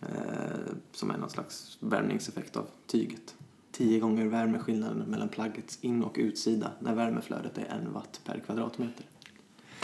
Eh, 0.01 0.73
som 0.93 1.11
är 1.11 1.19
någon 1.19 1.31
slags 1.31 1.79
värmningseffekt 1.81 2.57
av 2.57 2.67
tyget. 2.87 3.35
Tio 3.73 4.01
gånger 4.01 4.27
värmeskillnaden 4.27 4.99
mellan 4.99 5.29
plaggets 5.29 5.79
in 5.81 6.05
och 6.05 6.17
utsida 6.19 6.71
när 6.79 6.95
värmeflödet 6.95 7.59
är 7.59 7.67
en 7.67 7.93
watt 7.93 8.21
per 8.25 8.41
kvadratmeter. 8.41 9.10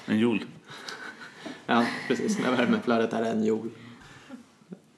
En 0.07 0.19
joule. 0.19 0.41
Ja, 1.69 1.87
precis. 2.09 2.39
När 2.39 2.57
värmeflödet 2.57 3.13
är 3.13 3.23
en 3.23 3.45
joule. 3.45 3.71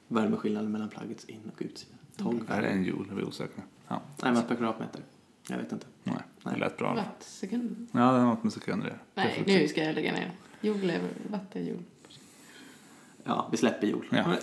Värmeskillnaden 0.07 0.71
mellan 0.71 0.89
plaggets 0.89 1.25
in 1.25 1.51
och 1.55 1.61
utsida. 1.61 1.91
Tog 2.17 2.43
Är 2.49 2.61
det 2.61 2.67
en 2.67 2.83
joule? 2.83 3.05
Jag 3.07 3.15
blir 3.15 3.27
osäker. 3.27 3.63
Ja, 3.87 4.01
Nej, 4.23 4.33
watt 4.33 4.47
per 4.47 4.55
kvadratmeter. 4.55 5.01
Jag 5.49 5.57
vet 5.57 5.71
inte. 5.71 5.85
nej. 6.03 6.15
Det 6.43 6.49
Nej. 6.49 6.59
lät 6.59 6.77
bra. 6.77 6.93
Wattsekund? 6.95 7.87
Ja, 7.91 7.99
det 7.99 8.05
har 8.05 8.25
något 8.25 8.43
med 8.43 8.53
sekunder 8.53 8.87
det. 8.87 8.99
Nej, 9.15 9.43
nu 9.47 9.67
ska 9.67 9.83
jag 9.83 9.95
lägga 9.95 10.11
ner. 10.11 10.31
Joule 10.61 10.93
är 10.93 11.01
watt 11.29 11.55
är 11.55 11.59
joule. 11.59 11.83
Ja, 13.23 13.47
vi 13.51 13.57
släpper 13.57 13.87
joule. 13.87 14.07
Ja. 14.09 14.35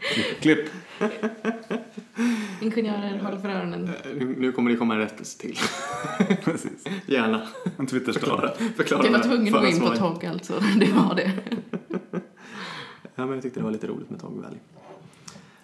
Klipp. 0.40 0.68
Ingenjörer, 2.60 3.18
håll 3.18 3.38
för 3.38 3.48
öronen. 3.48 3.90
Nu 4.04 4.36
nu 4.38 4.52
kommer 4.52 4.70
det 4.70 4.76
komma 4.76 4.94
en 4.94 5.00
rättelse 5.00 5.38
till. 5.38 5.56
Precis. 6.44 6.84
Gärna. 7.06 7.48
En 7.76 7.86
Twitterskala. 7.86 8.36
Förklara, 8.36 8.72
förklara 8.76 9.04
Jag 9.04 9.12
var 9.12 9.18
tvungen 9.18 9.54
att 9.54 9.60
gå 9.60 9.68
in 9.68 9.80
på 9.80 9.96
tåg 9.96 10.26
alltså. 10.26 10.60
Det 10.80 10.92
var 10.92 11.14
det. 11.14 11.32
Ja, 13.14 13.26
men 13.26 13.32
jag 13.32 13.42
tyckte 13.42 13.60
det 13.60 13.64
var 13.64 13.70
lite 13.70 13.86
roligt 13.86 14.10
med 14.10 14.20
Togg 14.20 14.36
Valley. 14.36 14.58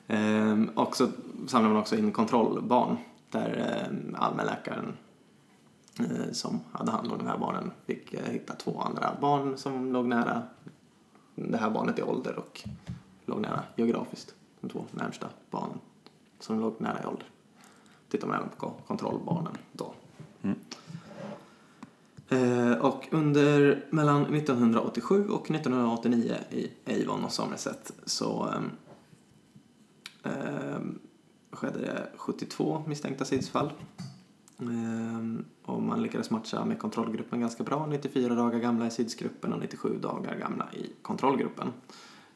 Ehm, 0.06 0.70
och 0.74 0.96
så 0.96 1.08
samlar 1.46 1.68
man 1.70 1.78
också 1.78 1.96
in 1.96 2.12
kontrollbarn 2.12 2.96
där 3.30 3.84
ehm, 3.86 4.16
allmänläkaren 4.18 4.92
eh, 5.98 6.32
som 6.32 6.60
hade 6.72 6.90
hand 6.90 7.12
om 7.12 7.18
de 7.18 7.26
här 7.26 7.38
barnen 7.38 7.70
fick 7.86 8.14
eh, 8.14 8.32
hitta 8.32 8.54
två 8.54 8.80
andra 8.80 9.16
barn 9.20 9.56
som 9.56 9.92
låg 9.92 10.06
nära 10.06 10.42
det 11.34 11.56
här 11.56 11.70
barnet 11.70 11.98
i 11.98 12.02
ålder 12.02 12.38
och 12.38 12.62
låg 13.26 13.40
nära 13.40 13.62
geografiskt. 13.76 14.34
De 14.60 14.70
två 14.70 14.84
närmsta 14.90 15.28
barnen 15.50 15.78
som 16.42 16.60
låg 16.60 16.74
nära 16.78 17.02
i 17.02 17.06
ålder. 17.06 17.26
Tittar 18.08 18.28
man 18.28 18.36
även 18.36 18.48
på 18.48 18.56
ko- 18.56 18.80
kontrollbarnen 18.86 19.56
då. 19.72 19.94
Mm. 20.42 20.58
Eh, 22.28 22.72
och 22.78 23.08
under 23.10 23.84
mellan 23.90 24.22
1987 24.34 25.28
och 25.28 25.50
1989 25.50 26.36
i 26.50 26.70
Avon 27.08 27.24
och 27.24 27.32
Somerset 27.32 27.92
så 28.04 28.54
ehm, 30.22 30.98
skedde 31.50 31.78
det 31.78 32.08
72 32.16 32.82
misstänkta 32.86 33.24
SIDS-fall. 33.24 33.70
Ehm, 34.60 35.44
och 35.64 35.82
man 35.82 36.02
lyckades 36.02 36.30
matcha 36.30 36.64
med 36.64 36.78
kontrollgruppen 36.78 37.40
ganska 37.40 37.64
bra, 37.64 37.86
94 37.86 38.34
dagar 38.34 38.58
gamla 38.58 38.86
i 38.86 38.90
SIDS-gruppen 38.90 39.52
och 39.52 39.60
97 39.60 39.98
dagar 40.02 40.36
gamla 40.36 40.68
i 40.72 40.92
kontrollgruppen. 41.02 41.72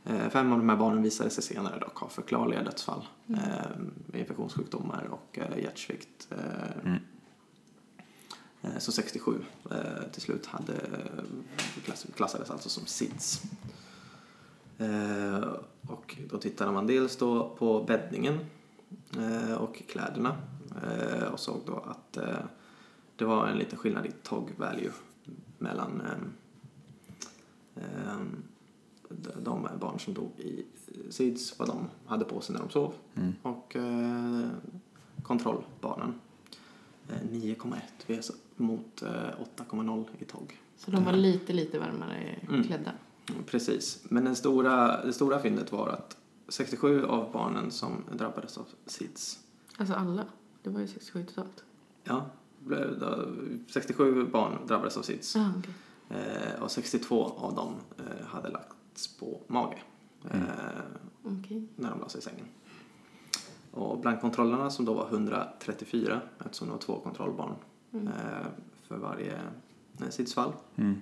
Eh, 0.07 0.29
Fem 0.29 0.53
av 0.53 0.59
de 0.59 0.69
här 0.69 0.77
barnen 0.77 1.03
visade 1.03 1.31
sig 1.31 1.45
senare 1.45 1.79
dock 1.79 1.99
ha 1.99 2.09
förklarliga 2.09 2.63
dödsfall. 2.63 3.07
ehm, 3.29 3.93
infektionssjukdomar 4.15 5.09
och 5.11 5.39
eh, 5.39 5.59
hjärtsvikt. 5.59 6.29
Mm. 6.85 6.99
Så 8.79 8.93
67 8.93 9.45
eh, 9.71 9.77
till 10.13 10.23
slut 10.23 10.47
hade, 10.47 10.75
klass, 11.85 12.07
klassades 12.17 12.51
alltså 12.51 12.69
som 12.69 12.87
SIDS. 12.87 13.43
Och 15.89 16.17
då 16.31 16.39
tittade 16.39 16.73
man 16.73 16.87
dels 16.87 17.17
då 17.17 17.49
på 17.59 17.83
bäddningen 17.83 18.39
och 19.59 19.83
kläderna 19.89 20.37
och 21.33 21.41
såg 21.41 21.61
då 21.67 21.77
att 21.77 22.19
det 23.17 23.25
var 23.25 23.47
en 23.47 23.59
liten 23.59 23.79
skillnad 23.79 24.07
i 24.07 24.11
TOG 24.23 24.53
value 24.57 24.93
mellan 25.59 26.03
de 29.43 29.69
barn 29.81 29.99
som 29.99 30.15
dog 30.15 30.31
i 30.39 30.65
SIDS, 31.11 31.59
vad 31.59 31.69
de 31.69 31.89
hade 32.07 32.25
på 32.25 32.41
sig 32.41 32.53
när 32.55 32.63
de 32.63 32.71
sov 32.71 32.95
Mm. 33.15 33.33
och 33.43 33.77
eh, 33.77 34.49
kontrollbarnen. 35.23 36.15
Eh, 37.09 37.15
9,1 37.31 37.77
VS 38.07 38.31
mot 38.57 39.03
eh, 39.03 39.09
8,0 39.57 40.05
i 40.19 40.25
TOG. 40.25 40.61
Så 40.77 40.91
de 40.91 41.05
var 41.05 41.13
lite, 41.13 41.53
lite 41.53 41.79
varmare 41.79 42.39
Mm. 42.49 42.63
klädda. 42.65 42.93
Mm, 43.31 43.43
Precis, 43.45 44.03
men 44.09 44.25
den 44.25 44.37
stora, 44.37 45.05
det 45.05 45.13
stora 45.13 45.39
fyndet 45.39 45.73
var 45.73 45.89
att 45.89 46.17
67 46.49 47.05
av 47.05 47.33
barnen 47.33 47.71
som 47.71 47.93
drabbades 48.13 48.59
av 48.59 48.67
SIDS, 48.87 49.39
Alltså 49.79 49.95
alla. 49.95 50.25
Det 50.63 50.71
var 50.71 50.81
ju 50.81 50.87
67 50.87 51.25
totalt. 51.25 51.65
ja, 52.05 52.27
blev 52.59 52.99
då- 52.99 53.27
67 53.73 54.25
barn 54.27 54.53
drabbades 54.67 54.97
av 54.97 55.03
SIDS 55.03 55.37
Ah, 55.37 55.51
okej. 55.59 55.75
eh, 56.11 56.63
och 56.63 56.71
62 56.71 57.23
av 57.25 57.55
dem 57.55 57.75
eh, 57.99 58.27
hade 58.27 58.51
lagts 58.97 59.17
på 59.19 59.41
mage 59.47 59.83
eh, 60.31 60.41
Okej. 61.25 61.67
när 61.77 61.91
de 61.91 62.01
la 62.01 62.09
sig 62.09 62.19
i 62.19 62.23
sängen. 62.23 62.47
Och 63.71 63.99
bland 64.01 64.21
kontrollerna 64.21 64.71
som 64.71 64.85
då 64.85 64.95
var 64.95 65.07
134, 65.09 66.21
eftersom 66.45 66.67
det 66.69 66.73
var 66.73 66.81
två 66.81 67.01
kontrollbarn 67.01 67.55
Mm. 67.93 68.09
eh, 68.09 68.47
för 68.83 68.97
varje 68.97 69.35
eh, 70.01 70.09
SIDS-fall, 70.11 70.53
Mm. 70.77 71.01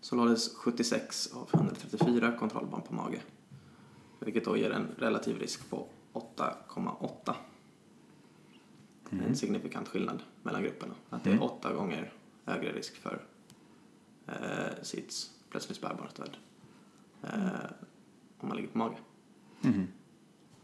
så 0.00 0.16
lades 0.16 0.54
76 0.56 1.32
av 1.34 1.48
134 1.54 2.32
kontrollbarn 2.38 2.82
på 2.82 2.94
mage. 2.94 3.20
Vilket 4.20 4.44
då 4.44 4.56
ger 4.56 4.70
en 4.70 4.86
relativ 4.98 5.38
risk 5.38 5.70
på 5.70 5.86
8,8. 6.12 7.34
En 9.10 9.36
signifikant 9.36 9.88
skillnad 9.88 10.22
mellan 10.42 10.62
grupperna. 10.62 10.94
Att 11.10 11.24
det 11.24 11.30
är 11.30 11.34
Mm. 11.34 11.44
åtta 11.44 11.72
gånger 11.72 12.12
högre 12.44 12.72
risk 12.72 12.96
för 12.96 13.22
eh, 14.26 14.82
SIDS, 14.82 15.30
plötsligt 15.50 15.76
spärrbar 15.78 16.10
död, 16.16 16.36
eh, 17.22 17.70
om 18.40 18.48
man 18.48 18.56
ligger 18.56 18.68
på 18.68 18.78
mage. 18.78 18.96
Mhm. 19.60 19.86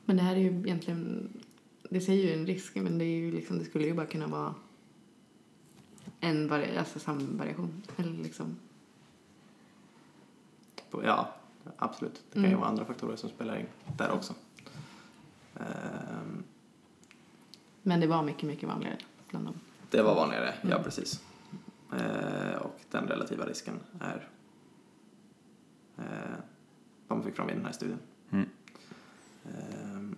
Men 0.04 0.16
det 0.16 0.22
här 0.22 0.36
är 0.36 0.40
ju 0.40 0.48
egentligen... 0.60 1.28
Det 1.90 2.00
säger 2.00 2.24
ju 2.24 2.40
en 2.40 2.46
risk, 2.46 2.74
men 2.74 2.98
det, 2.98 3.04
är 3.04 3.16
ju 3.16 3.32
liksom, 3.32 3.58
det 3.58 3.64
skulle 3.64 3.84
ju 3.86 3.94
bara 3.94 4.06
kunna 4.06 4.26
vara 4.26 4.54
en 6.20 6.48
vari, 6.48 6.76
alltså 6.78 6.98
samvariation. 6.98 7.82
Eller 7.96 8.12
liksom... 8.22 8.56
Ja, 11.04 11.34
absolut. 11.76 12.14
Det 12.28 12.32
kan 12.32 12.42
ju 12.42 12.48
Mm. 12.48 12.60
vara 12.60 12.70
andra 12.70 12.84
faktorer 12.84 13.16
som 13.16 13.30
spelar 13.30 13.56
in 13.56 13.66
där 13.96 14.10
också. 14.10 14.34
Ehm, 15.54 16.44
Men 17.82 18.00
det 18.00 18.06
var 18.06 18.22
mycket, 18.22 18.42
mycket 18.42 18.68
vanligare 18.68 18.96
bland 19.30 19.46
dem. 19.46 19.54
Det 19.90 20.02
var 20.02 20.14
vanligare, 20.14 20.54
ja 20.62 20.70
Mm. 20.70 20.82
precis. 20.84 21.22
Eh, 21.92 22.56
och 22.56 22.80
den 22.90 23.06
relativa 23.06 23.46
risken 23.46 23.74
är 24.00 24.28
eh, 25.98 26.36
man 27.08 27.22
fick 27.22 27.36
fram 27.36 27.50
i 27.50 27.52
den 27.52 27.64
här 27.64 27.72
studien. 27.72 27.98
Mm. 28.30 28.48
Eh, 29.44 30.16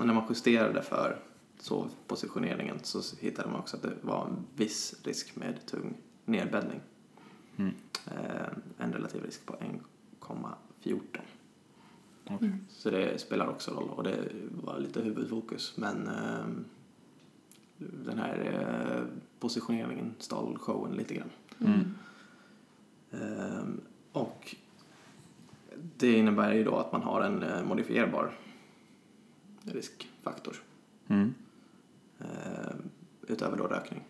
och 0.00 0.06
när 0.06 0.14
man 0.14 0.24
justerade 0.28 0.82
för 0.82 1.18
sovpositioneringen 1.58 2.78
så 2.82 3.16
hittade 3.16 3.48
man 3.48 3.60
också 3.60 3.76
att 3.76 3.82
det 3.82 3.92
var 4.02 4.26
en 4.26 4.46
viss 4.56 5.00
risk 5.04 5.36
med 5.36 5.66
tung 5.66 5.96
nedbäddning. 6.24 6.80
Mm. 7.56 7.74
Eh, 8.06 8.48
en 8.78 8.92
relativ 8.92 9.24
risk 9.24 9.46
på 9.46 9.52
1,14. 9.52 11.00
Okej. 12.24 12.48
Mm. 12.48 12.58
Så 12.68 12.90
det 12.90 13.20
spelar 13.20 13.46
också 13.48 13.70
roll 13.70 13.88
och 13.88 14.04
det 14.04 14.32
var 14.50 14.78
lite 14.78 15.00
huvudfokus. 15.00 15.76
Men 15.76 16.10
den 17.78 18.18
här 18.18 19.06
positioneringen 19.38 20.14
stal 20.18 20.58
showen 20.58 20.92
lite 20.92 21.14
grann. 21.14 21.30
Mm. 21.60 21.94
Och 24.12 24.56
det 25.96 26.12
innebär 26.12 26.54
ju 26.54 26.64
då 26.64 26.76
att 26.76 26.92
man 26.92 27.02
har 27.02 27.20
en 27.20 27.42
eh, 27.42 27.62
modifierbar 27.64 28.32
riskfaktor. 29.64 30.56
Mm. 31.08 31.34
ehm, 32.18 32.90
utöver 33.28 33.56
då 33.56 33.64
rökning. 33.64 34.00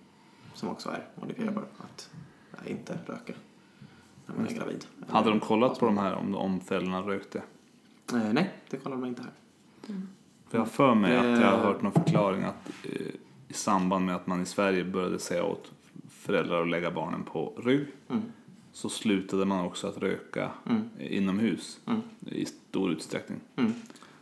Som 0.55 0.69
också 0.69 0.89
är 0.89 1.07
modifierbar. 1.15 1.65
Att 1.79 2.11
ja, 2.51 2.71
inte 2.71 2.99
röka 3.07 3.33
när 4.27 4.35
man 4.37 4.47
är 4.47 4.55
gravid. 4.55 4.87
Hade 5.09 5.31
de 5.31 5.41
kollat 5.41 5.79
på 5.79 5.87
de 5.87 5.99
här 5.99 6.15
om, 6.15 6.35
om 6.35 6.61
föräldrarna 6.61 7.01
rökte? 7.01 7.43
Eh, 8.13 8.33
nej, 8.33 8.55
det 8.71 8.77
kollar 8.77 8.97
man 8.97 9.09
inte 9.09 9.23
här. 9.23 9.33
För 10.49 10.59
jag 10.59 10.61
har 10.61 10.71
för 10.71 10.95
mig 10.95 11.17
att 11.17 11.41
jag 11.41 11.51
har 11.51 11.59
hört 11.59 11.83
någon 11.83 11.93
förklaring 11.93 12.43
att 12.43 12.71
eh, 12.85 13.07
i 13.49 13.53
samband 13.53 14.07
med 14.07 14.17
att 14.17 14.27
man 14.27 14.43
i 14.43 14.47
Sverige 14.47 14.85
började 14.85 15.19
säga 15.19 15.45
åt 15.45 15.73
föräldrar 16.09 16.63
att 16.63 16.69
lägga 16.69 16.91
barnen 16.91 17.23
på 17.23 17.53
rygg 17.57 17.87
Mm. 18.09 18.23
Så 18.73 18.89
slutade 18.89 19.45
man 19.45 19.65
också 19.65 19.87
att 19.89 19.99
röka 19.99 20.51
Mm. 20.67 20.83
inomhus 20.99 21.81
Mm. 21.87 22.01
i 22.27 22.45
stor 22.45 22.93
utsträckning. 22.93 23.41
Mm. 23.57 23.73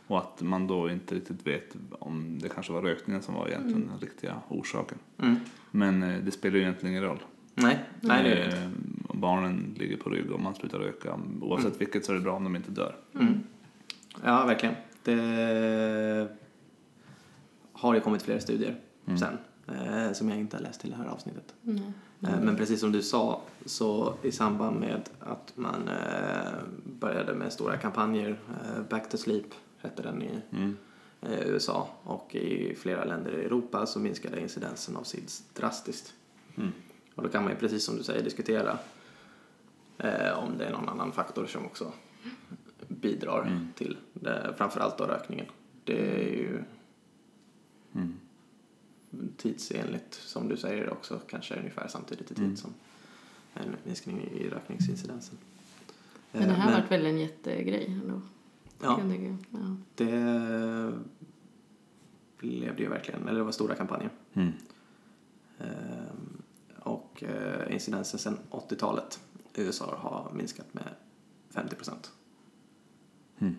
Och 0.07 0.17
att 0.17 0.41
man 0.41 0.67
då 0.67 0.89
inte 0.91 1.15
riktigt 1.15 1.47
vet 1.47 1.75
om 1.99 2.39
det 2.41 2.49
kanske 2.49 2.73
var 2.73 2.81
rökningen 2.81 3.21
som 3.21 3.33
var 3.35 3.47
egentligen 3.47 3.87
den 3.87 3.99
riktiga 3.99 4.35
orsaken. 4.49 4.97
Mm. 5.17 5.35
Men 5.71 6.03
eh, 6.03 6.19
det 6.23 6.31
spelar 6.31 6.55
ju 6.55 6.61
egentligen 6.61 6.91
ingen 6.95 7.03
roll. 7.03 7.19
Nej, 7.55 7.79
nej 8.01 8.23
det 8.23 8.29
är 8.29 8.35
det 8.35 8.45
inte. 8.45 8.57
Eh, 8.57 8.69
om 9.09 9.21
barnen 9.21 9.75
ligger 9.77 9.97
på 9.97 10.09
rygg 10.09 10.31
och 10.31 10.39
man 10.39 10.55
slutar 10.55 10.79
röka. 10.79 11.19
Oavsett 11.41 11.65
Mm. 11.67 11.79
vilket 11.79 12.05
så 12.05 12.11
är 12.11 12.15
det 12.15 12.21
bra 12.21 12.33
om 12.35 12.43
de 12.43 12.55
inte 12.55 12.71
dör. 12.71 12.95
Mm. 13.15 13.33
Ja, 14.23 14.45
verkligen. 14.45 14.75
Det 15.03 16.27
har 17.73 17.93
ju 17.93 17.99
kommit 18.01 18.21
flera 18.21 18.39
studier 18.39 18.75
Mm. 19.05 19.17
sen 19.17 19.37
eh, 19.67 20.11
som 20.13 20.29
jag 20.29 20.39
inte 20.39 20.57
har 20.57 20.61
läst 20.63 20.81
till 20.81 20.89
det 20.89 20.95
här 20.95 21.05
avsnittet. 21.05 21.53
Mm. 22.21 22.33
Eh, 22.33 22.41
men 22.41 22.55
precis 22.55 22.79
som 22.79 22.91
du 22.91 23.01
sa 23.01 23.41
så 23.65 24.13
i 24.23 24.31
samband 24.31 24.79
med 24.79 25.09
att 25.19 25.51
man 25.55 25.87
eh, 25.87 26.53
började 26.99 27.33
med 27.33 27.53
stora 27.53 27.77
kampanjer, 27.77 28.29
eh, 28.29 28.81
Back 28.89 29.09
to 29.09 29.17
Sleep 29.17 29.45
hette 29.77 30.01
den 30.01 30.21
i 30.21 30.41
Mm. 30.51 30.77
USA 31.45 31.87
och 32.03 32.35
i 32.35 32.75
flera 32.75 33.03
länder 33.03 33.31
i 33.31 33.45
Europa 33.45 33.85
så 33.85 33.99
minskade 33.99 34.41
incidensen 34.41 34.97
av 34.97 35.03
SIDS 35.03 35.43
drastiskt. 35.53 36.13
Mm. 36.57 36.71
Och 37.15 37.23
då 37.23 37.29
kan 37.29 37.43
man 37.43 37.51
ju 37.53 37.57
precis 37.59 37.83
som 37.83 37.97
du 37.97 38.03
säger 38.03 38.23
diskutera 38.23 38.77
om 40.35 40.57
det 40.57 40.65
är 40.65 40.71
någon 40.71 40.89
annan 40.89 41.11
faktor 41.11 41.45
som 41.45 41.65
också 41.65 41.91
bidrar 42.87 43.41
Mm. 43.41 43.67
till 43.75 43.97
det, 44.13 44.53
framförallt 44.57 44.97
då 44.97 45.03
rökningen. 45.03 45.45
det 45.83 46.15
är 46.15 46.29
ju. 46.37 46.63
Tidsenligt 49.37 50.13
som 50.13 50.47
du 50.47 50.57
säger 50.57 50.89
också 50.89 51.19
kanske 51.29 51.55
ungefär 51.59 51.87
samtidigt 51.87 52.31
i 52.31 52.35
tid 52.35 52.43
Mm. 52.45 52.57
som 52.57 52.73
en 53.53 53.75
minskning 53.83 54.21
i 54.23 54.49
rökningsincidensen. 54.49 55.37
Men 56.31 56.41
det 56.41 56.47
Eh, 56.47 56.53
här 56.53 56.71
har 56.71 56.81
varit 56.81 56.91
väl 56.91 57.05
en 57.05 57.19
jättegrej 57.19 57.85
ändå? 58.03 58.21
Ja. 58.81 59.01
Ja. 59.51 59.75
det 59.95 60.93
blev 62.37 62.75
det 62.75 62.83
ju 62.83 62.89
verkligen, 62.89 63.27
eller 63.27 63.37
det 63.39 63.43
var 63.43 63.51
stora 63.51 63.75
kampanjer. 63.75 64.09
Mm. 64.33 64.51
Ehm, 65.59 66.41
Och 66.79 67.23
eh, 67.23 67.73
incidensen 67.73 68.19
sedan 68.19 68.37
80-talet 68.49 69.19
i 69.55 69.61
USA 69.61 69.95
har 69.97 70.31
minskat 70.33 70.73
med 70.73 70.87
50 71.49 71.75
procent 71.75 72.11
Mm. 73.39 73.55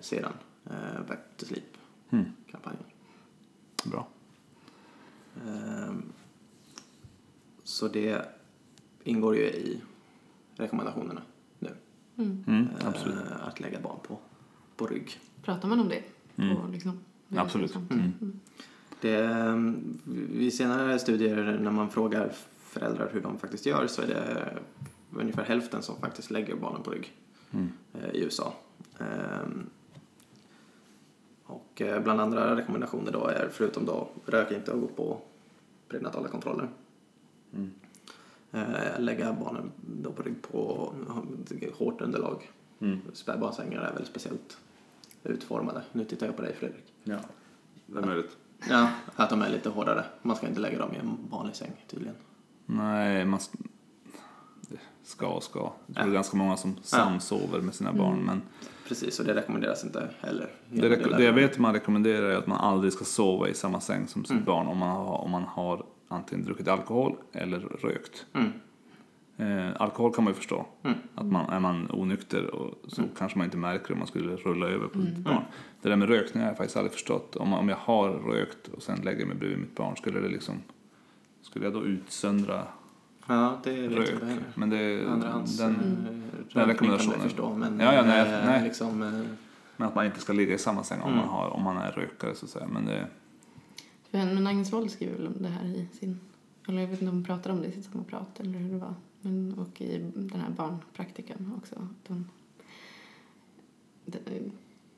sedan 0.00 0.32
eh, 0.70 1.02
Back 1.08 1.18
to 1.36 1.46
Sleep-kampanjen. 1.46 2.82
Mm. 2.84 3.90
Bra. 3.90 4.08
Ehm, 5.48 6.02
Så 7.64 7.88
det 7.88 8.24
ingår 9.04 9.36
ju 9.36 9.42
i 9.42 9.80
rekommendationerna 10.56 11.22
nu. 11.58 11.70
Mm. 12.16 12.44
Mm. 12.48 12.68
eh, 12.80 12.86
Absolut. 12.88 13.16
Att 13.42 13.60
lägga 13.60 13.80
barn 13.80 13.98
på, 14.02 14.18
på 14.76 14.86
rygg. 14.86 15.20
Pratar 15.42 15.68
man 15.68 15.80
om 15.80 15.88
det? 15.88 16.02
Mm. 16.36 16.56
Och 16.56 16.70
liksom, 16.70 17.00
Absolut. 17.36 17.62
Liksom. 17.76 17.86
Mm. 17.90 18.40
Det, 19.00 19.16
ehm, 19.24 19.98
vid 20.30 20.54
senare 20.54 20.98
studier 20.98 21.58
när 21.62 21.70
man 21.70 21.90
frågar 21.90 22.32
föräldrar 22.58 23.10
hur 23.12 23.20
de 23.20 23.38
faktiskt 23.38 23.66
gör 23.66 23.86
så 23.86 24.02
är 24.02 24.06
det 24.06 24.58
ungefär 25.20 25.44
hälften 25.44 25.82
som 25.82 25.96
faktiskt 25.96 26.30
lägger 26.30 26.56
barnen 26.56 26.82
på 26.82 26.90
rygg 26.90 27.12
Mm. 27.52 27.68
eh, 27.94 28.10
i 28.10 28.24
USA. 28.24 28.54
Ehm, 28.98 29.66
Och 31.46 31.80
eh, 31.82 32.02
bland 32.02 32.20
andra 32.20 32.56
rekommendationer 32.56 33.12
då 33.12 33.26
är 33.26 33.48
förutom 33.52 33.84
då 33.86 34.08
rök 34.26 34.50
inte 34.52 34.72
och 34.72 34.80
gå 34.80 34.86
på 34.86 35.20
prenatala 35.90 36.28
kontroller. 36.28 36.68
Mm. 37.54 37.70
Eh, 38.52 38.98
Lägga 39.00 39.32
barnen 39.32 39.72
då 40.02 40.12
på 40.12 40.22
rygg 40.22 40.42
på 40.42 40.92
hårt 41.78 42.00
underlag. 42.00 42.50
Mm. 42.80 42.98
Spädbarnsängar 43.12 43.80
är 43.80 43.92
väl 43.94 44.06
speciellt 44.06 44.58
utformade. 45.24 45.82
Nu 45.92 46.04
tittar 46.04 46.26
jag 46.26 46.36
på 46.36 46.42
dig 46.42 46.54
Fredrik. 46.54 46.84
Ja, 47.04 47.18
det 47.86 47.98
är 47.98 48.06
möjligt. 48.06 48.36
Ja, 48.68 48.90
att 49.16 49.30
de 49.30 49.42
är 49.42 49.50
lite 49.50 49.68
hårdare. 49.68 50.04
Man 50.22 50.36
ska 50.36 50.48
inte 50.48 50.60
lägga 50.60 50.78
dem 50.78 50.94
i 50.94 50.96
en 50.98 51.18
vanlig 51.30 51.56
säng 51.56 51.72
tydligen. 51.88 52.14
Nej, 52.66 53.24
man 53.24 53.40
ska 55.02 55.26
och 55.28 55.42
ska. 55.42 55.58
Jag 55.58 55.72
tror 55.86 55.94
det 55.94 56.00
är 56.00 56.06
Ja. 56.06 56.12
ganska 56.12 56.36
många 56.36 56.56
som 56.56 56.76
samsover 56.82 57.60
med 57.60 57.74
sina 57.74 57.92
barn. 57.92 58.18
Men 58.24 58.42
Precis, 58.90 59.20
och 59.20 59.26
det 59.26 59.34
rekommenderas 59.34 59.84
inte 59.84 60.08
heller. 60.20 60.48
det, 60.68 60.88
rek- 60.88 61.16
det 61.16 61.24
jag 61.24 61.32
vet 61.32 61.58
man 61.58 61.72
rekommenderar 61.74 62.26
är 62.30 62.36
att 62.36 62.46
man 62.46 62.58
aldrig 62.58 62.92
ska 62.92 63.04
sova 63.04 63.48
i 63.48 63.54
samma 63.54 63.80
säng 63.80 64.06
som 64.08 64.24
sitt 64.24 64.30
Mm. 64.32 64.44
barn 64.44 64.66
om 64.66 64.78
man, 64.78 64.88
har, 64.88 65.14
om 65.18 65.30
man 65.30 65.42
har 65.42 65.84
antingen 66.08 66.44
druckit 66.44 66.68
alkohol 66.68 67.16
eller 67.32 67.58
rökt. 67.60 68.26
Mm. 68.34 68.52
Eh, 69.36 69.72
alkohol 69.82 70.14
kan 70.14 70.24
man 70.24 70.30
ju 70.30 70.34
förstå. 70.36 70.66
Mm. 70.82 70.96
Att 71.14 71.26
man, 71.26 71.50
är 71.50 71.60
man 71.60 71.90
onykter 71.90 72.54
och 72.54 72.74
så 72.90 73.00
Mm. 73.02 73.14
kanske 73.18 73.38
man 73.38 73.44
inte 73.44 73.56
märker 73.56 73.92
om 73.92 73.98
man 73.98 74.08
skulle 74.08 74.36
rulla 74.36 74.66
över 74.68 74.86
på 74.88 74.98
Mm. 74.98 75.14
sitt 75.14 75.24
barn. 75.24 75.42
Det 75.82 75.88
där 75.88 75.96
med 75.96 76.08
rökning 76.08 76.42
har 76.42 76.50
jag 76.50 76.56
faktiskt 76.56 76.76
aldrig 76.76 76.92
förstått. 76.92 77.36
Om, 77.36 77.52
om 77.54 77.68
jag 77.68 77.76
har 77.76 78.08
rökt 78.10 78.68
och 78.68 78.82
sen 78.82 78.98
lägger 79.04 79.26
mig 79.26 79.36
bredvid 79.36 79.58
mitt 79.58 79.74
barn, 79.76 79.96
skulle 79.96 80.20
det 80.20 80.28
liksom 80.28 80.54
Skulle 81.42 81.64
jag 81.64 81.74
då 81.74 81.84
utsöndra 81.84 82.62
Ja, 83.34 83.60
det 83.64 83.70
vet 83.72 83.90
jag 83.92 83.98
rök? 84.00 84.08
heller. 84.22 84.44
Men 84.54 84.70
det, 84.70 85.06
Andrahands 85.10 85.58
den, 85.58 85.70
eh, 85.74 85.82
Mm. 85.82 86.22
rökning 86.48 86.66
rekommendationen. 86.66 87.12
kan 87.12 87.20
jag 87.20 87.30
förstå, 87.30 87.54
men 87.54 87.80
Ja, 87.80 87.94
ja, 87.94 88.02
nej, 88.02 88.20
eh, 88.20 88.46
nej. 88.46 88.62
liksom... 88.64 89.02
eh, 89.02 89.20
men 89.76 89.88
att 89.88 89.94
man 89.94 90.06
inte 90.06 90.20
ska 90.20 90.32
ligga 90.32 90.54
i 90.54 90.58
samma 90.58 90.84
säng 90.84 91.00
om, 91.00 91.12
Mm. 91.12 91.18
man, 91.18 91.28
har, 91.28 91.48
om 91.50 91.62
man 91.62 91.76
är 91.76 91.90
rökare 91.92 92.34
så 92.34 92.44
att 92.44 92.50
säga. 92.50 92.66
Men 92.66 92.84
det, 92.86 93.06
Men 94.10 94.46
Agnes 94.46 94.72
Wold 94.72 94.90
skriver 94.90 95.16
väl 95.16 95.26
om 95.26 95.42
det 95.42 95.48
här 95.48 95.64
i 95.64 95.88
sin... 95.92 96.20
Eller 96.68 96.80
jag 96.80 96.88
vet 96.88 97.00
inte 97.02 97.10
om 97.10 97.16
hon 97.16 97.24
pratar 97.24 97.50
om 97.50 97.60
det 97.60 97.66
i 97.68 97.72
sitt 97.72 97.84
sommarprat 97.84 98.40
eller 98.40 98.58
hur 98.58 98.70
det 98.72 98.78
var. 98.78 98.94
Men, 99.20 99.54
och 99.58 99.80
i 99.80 99.98
den 100.14 100.40
här 100.40 100.50
barnpraktikan 100.50 101.52
också. 101.58 101.74
Att 101.74 102.08
hon 102.08 102.28
det- 104.04 104.50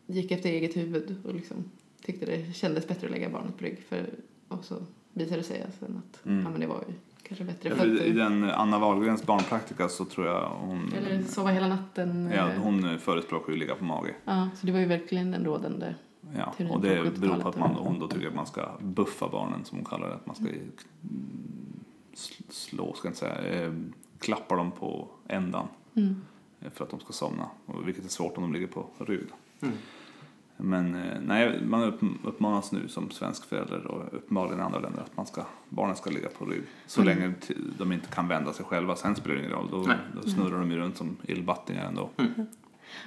gick 0.07 0.31
efter 0.31 0.49
eget 0.51 0.77
huvud 0.77 1.17
och 1.25 1.35
liksom 1.35 1.57
tyckte 2.03 2.27
det 2.27 2.53
kändes 2.57 2.89
bättre 2.89 3.07
att 3.07 3.11
lägga 3.13 3.29
barnet 3.31 3.59
på 3.59 3.65
rygg. 3.65 3.79
För, 3.89 4.11
och 4.49 4.65
så 4.65 4.77
visade 5.13 5.37
det 5.37 5.43
sig 5.45 5.67
sen 5.79 6.03
att 6.03 6.27
Mm. 6.27 6.45
ja, 6.45 6.51
men 6.51 6.61
det 6.61 6.67
var 6.67 6.85
ju 6.89 6.95
kanske 7.37 7.45
bättre. 7.45 7.69
Ja, 7.69 7.75
För 7.75 7.83
för 7.97 8.05
I 8.07 8.11
att, 8.11 8.17
den 8.17 8.45
Anna 8.51 8.79
Wahlgrens 8.79 9.27
barnpraktika 9.27 9.89
så 9.89 10.05
tror 10.05 10.27
jag 10.27 10.49
hon, 10.49 10.93
eller 10.99 11.23
sova 11.23 11.51
hela 11.51 11.69
natten. 11.69 12.33
ja, 12.37 12.49
eh, 12.51 12.61
hon 12.63 12.99
förespråkar 12.99 13.53
ju 13.53 13.59
ligga 13.59 13.75
på 13.75 13.85
mage. 13.85 14.15
ja, 14.25 14.49
så 14.55 14.67
det 14.67 14.73
var 14.73 14.79
ju 14.81 14.87
verkligen 14.87 15.31
den 15.31 15.45
rådande. 15.45 15.95
Ja, 16.37 16.55
och 16.71 16.81
det 16.81 17.19
beror 17.21 17.41
på 17.41 17.49
att 17.49 17.59
man, 17.59 17.69
70-talet. 17.71 17.87
hon 17.89 17.99
då 17.99 18.09
tycker 18.09 18.29
att 18.29 18.35
man 18.35 18.47
ska 18.47 18.69
buffa 18.81 19.29
barnen 19.29 19.65
som 19.65 19.79
hon 19.79 19.85
kallar 19.85 20.09
det. 20.09 20.15
Att 20.15 20.27
man 20.27 20.37
ska 20.37 20.45
sl- 22.15 22.43
slå, 22.51 22.93
ska 22.95 23.09
jag 23.09 23.11
inte 23.11 23.19
säga, 23.21 23.65
eh, 23.65 23.73
klappa 24.19 24.57
dem 24.57 24.71
på 24.71 25.09
ändan 25.29 25.67
Mm. 25.97 26.21
eh, 26.61 26.71
för 26.71 26.85
att 26.85 26.91
de 26.91 27.01
ska 27.01 27.13
somna. 27.13 27.47
Och 27.67 27.89
Vilket 27.89 28.05
är 28.05 28.09
svårt 28.09 28.37
om 28.37 28.43
de 28.43 28.53
ligger 28.53 28.67
på 28.67 28.87
rygg. 28.99 29.27
Mm. 29.63 29.75
Men 30.65 30.95
eh, 30.95 31.21
nej, 31.27 31.61
man 31.65 31.83
upp, 31.83 32.01
uppmanas 32.25 32.73
nu 32.73 32.89
som 32.89 33.11
svensk 33.11 33.45
förälder 33.45 33.87
och 33.87 34.15
uppenbarligen 34.15 34.59
i 34.59 34.63
andra 34.63 34.81
länder 34.81 35.01
att 35.01 35.17
man 35.17 35.27
ska, 35.27 35.45
barnen 35.69 35.97
ska 35.97 36.11
ligga 36.11 36.29
på 36.29 36.45
rygg. 36.45 36.63
Så 36.87 37.03
Mm. 37.03 37.19
länge 37.19 37.35
de 37.79 37.93
inte 37.93 38.09
kan 38.09 38.29
vända 38.29 38.53
sig 38.53 38.65
själva. 38.65 38.97
Sen 38.97 39.15
spelar 39.17 39.35
det 39.37 39.41
ingen 39.41 39.53
roll. 39.53 39.69
Då, 39.71 39.95
då 40.23 40.29
snurrar 40.31 40.59
de 40.59 40.71
ju 40.71 40.77
runt 40.77 40.97
som 40.97 41.17
illbattingar 41.23 41.85
ändå. 41.87 42.11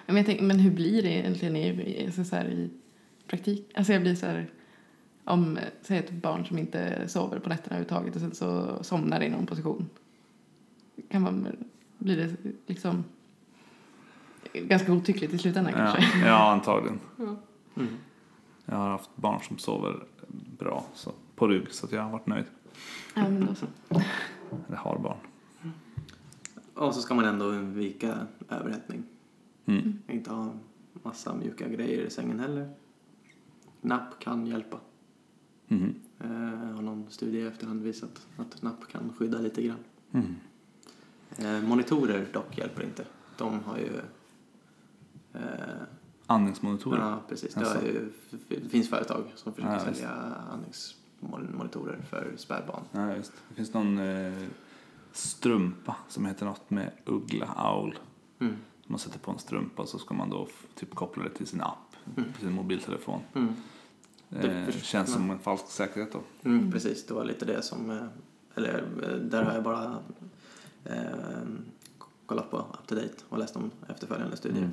Men, 0.05 0.15
jag 0.17 0.25
tänker, 0.25 0.43
men 0.43 0.59
hur 0.59 0.71
blir 0.71 1.01
det 1.03 1.09
egentligen 1.09 1.55
i, 1.55 1.67
i, 1.67 2.05
alltså 2.05 2.23
så 2.23 2.35
här, 2.35 2.45
i 2.45 2.69
praktik? 3.27 3.71
Alltså 3.75 3.93
jag 3.93 4.01
blir 4.01 4.15
så 4.15 4.25
här, 4.25 4.49
om, 5.23 5.59
säg 5.81 5.97
ett 5.97 6.11
barn 6.11 6.45
som 6.45 6.57
inte 6.57 7.07
sover 7.07 7.39
på 7.39 7.49
nätterna 7.49 7.75
överhuvudtaget 7.75 8.15
och 8.15 8.21
sen 8.21 8.35
så 8.35 8.83
somnar 8.83 9.23
i 9.23 9.29
någon 9.29 9.45
position. 9.45 9.89
Kan 11.09 11.21
man, 11.21 11.47
blir 11.97 12.17
det 12.17 12.51
liksom 12.67 13.03
ganska 14.61 14.91
godtyckligt 14.91 15.33
i 15.33 15.37
slutändan 15.37 15.73
Ja, 15.77 15.95
kanske? 15.95 16.27
ja, 16.27 16.51
antagligen. 16.51 16.99
Mm. 17.77 17.89
Jag 18.65 18.75
har 18.75 18.89
haft 18.89 19.09
barn 19.15 19.39
som 19.47 19.57
sover 19.57 20.03
bra 20.59 20.85
så, 20.93 21.11
på 21.35 21.47
rygg 21.47 21.71
så 21.71 21.85
att 21.85 21.91
jag 21.91 22.01
har 22.03 22.11
varit 22.11 22.27
nöjd. 22.27 22.45
Ja, 23.15 23.21
men 23.29 23.45
då 23.45 23.55
så. 23.55 23.65
Eller 24.67 24.77
har 24.77 24.99
barn. 24.99 25.17
Och 26.73 26.95
så 26.95 27.01
ska 27.01 27.13
man 27.15 27.25
ändå 27.25 27.45
undvika 27.45 28.27
överhettning. 28.49 29.03
Mm. 29.65 29.99
Inte 30.07 30.31
ha 30.31 30.53
massa 31.03 31.35
mjuka 31.35 31.67
grejer 31.67 32.05
i 32.05 32.09
sängen 32.09 32.39
heller. 32.39 32.69
Napp 33.81 34.19
kan 34.19 34.45
hjälpa. 34.47 34.77
Mhm. 35.67 35.95
Eh, 36.19 36.29
har 36.75 36.81
någon 36.81 37.05
studie 37.09 37.37
i 37.37 37.47
efterhand 37.47 37.81
visat 37.83 38.27
att 38.37 38.61
napp 38.61 38.87
kan 38.91 39.13
skydda 39.17 39.39
lite 39.39 39.61
grann. 39.61 39.83
Mm. 40.11 40.35
Eh, 41.37 41.67
monitorer 41.67 42.27
dock 42.33 42.57
hjälper 42.57 42.83
inte. 42.83 43.05
De 43.37 43.59
har 43.65 43.77
ju... 43.77 43.91
Eh, 45.35 45.83
Andningsmonitorer. 46.27 46.99
ja, 47.01 47.21
precis. 47.29 47.53
Det, 47.53 47.59
Alltså. 47.59 47.85
ju, 47.85 48.11
det 48.47 48.69
finns 48.69 48.89
företag 48.89 49.23
som 49.35 49.53
försöker 49.53 49.73
Ja, 49.73 49.79
sälja 49.79 50.09
andningsmonitorer 50.51 52.01
för 52.09 52.33
spädbarn. 52.37 52.83
Ja, 52.91 53.15
just. 53.15 53.33
Det 53.49 53.55
finns 53.55 53.73
någon 53.73 53.97
eh, 53.99 54.33
strumpa 55.11 55.95
som 56.07 56.25
heter 56.25 56.45
något 56.45 56.69
med 56.69 56.91
uggla, 57.05 57.45
aul. 57.55 57.97
Mm. 58.39 58.55
Man 58.87 58.99
sätter 58.99 59.19
på 59.19 59.31
en 59.31 59.39
strumpa 59.39 59.85
så 59.85 59.99
ska 59.99 60.13
man 60.13 60.29
då 60.29 60.47
typ 60.75 60.95
koppla 60.95 61.23
det 61.23 61.29
till 61.29 61.47
sin 61.47 61.61
app, 61.61 61.95
Mm. 62.17 62.33
till 62.33 62.41
sin 62.41 62.53
mobiltelefon. 62.53 63.19
Mm. 63.33 63.53
Det 64.29 64.47
Eh, 64.51 64.65
först- 64.65 64.85
känns 64.85 65.13
som 65.13 65.31
en 65.31 65.39
falsk 65.39 65.67
säkerhet 65.67 66.11
då. 66.11 66.21
Mm, 66.43 66.59
Mm. 66.59 66.71
Precis, 66.71 67.05
det 67.05 67.13
var 67.13 67.25
lite 67.25 67.45
det 67.45 67.61
som... 67.61 67.89
eh, 67.89 68.03
Eller 68.57 68.83
där 69.31 69.43
har 69.43 69.53
jag 69.53 69.63
bara 69.63 69.95
eh, 70.83 71.43
kollat 72.25 72.51
på 72.51 72.57
up 72.57 72.87
to 72.87 72.95
date 72.95 73.13
och 73.29 73.37
läst 73.37 73.55
om 73.55 73.71
efterföljande 73.89 74.37
studier. 74.37 74.69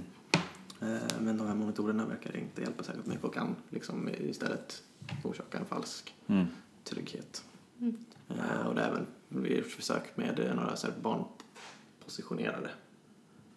Eh, 0.82 1.20
Men 1.20 1.36
de 1.36 1.46
här 1.46 1.54
monitorerna 1.54 2.06
verkar 2.06 2.36
inte 2.36 2.60
hjälpa 2.62 2.82
särskilt 2.82 3.06
mycket 3.06 3.24
och 3.24 3.34
kan 3.34 3.56
liksom 3.70 4.08
istället 4.08 4.82
orsaka 5.24 5.58
en 5.58 5.64
falsk 5.64 6.14
Mm. 6.26 6.46
trygghet. 6.84 7.44
Mm. 7.80 7.96
Eh, 8.28 8.66
Och 8.66 8.74
det 8.74 8.80
är 8.82 8.88
även 8.88 9.06
vi 9.28 9.62
försök 9.62 10.16
med 10.16 10.38
eh, 10.40 10.54
några 10.54 10.76
så 10.76 10.86
här 10.86 10.94
barnpositionerade 11.02 12.70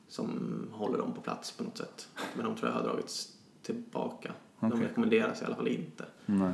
som 0.07 0.29
håller 0.71 0.97
dem 0.97 1.13
på 1.13 1.21
plats 1.21 1.51
på 1.51 1.63
något 1.63 1.77
sätt. 1.77 2.07
Men 2.35 2.45
de 2.45 2.55
tror 2.55 2.69
jag 2.71 2.77
har 2.77 2.83
dragits 2.83 3.33
tillbaka. 3.61 4.33
De 4.59 4.71
Okej. 4.71 4.87
rekommenderas 4.87 5.41
i 5.41 5.45
alla 5.45 5.55
fall 5.55 5.67
inte. 5.67 6.05
Nej. 6.25 6.53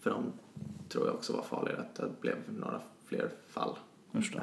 För 0.00 0.10
de 0.10 0.32
tror 0.88 1.06
jag 1.06 1.14
också 1.14 1.32
var 1.32 1.42
farligare, 1.42 1.80
att 1.80 1.94
det 1.94 2.10
blev 2.20 2.36
några 2.58 2.80
fler 3.04 3.30
fall. 3.48 3.76
Usch 4.14 4.32
då. 4.32 4.40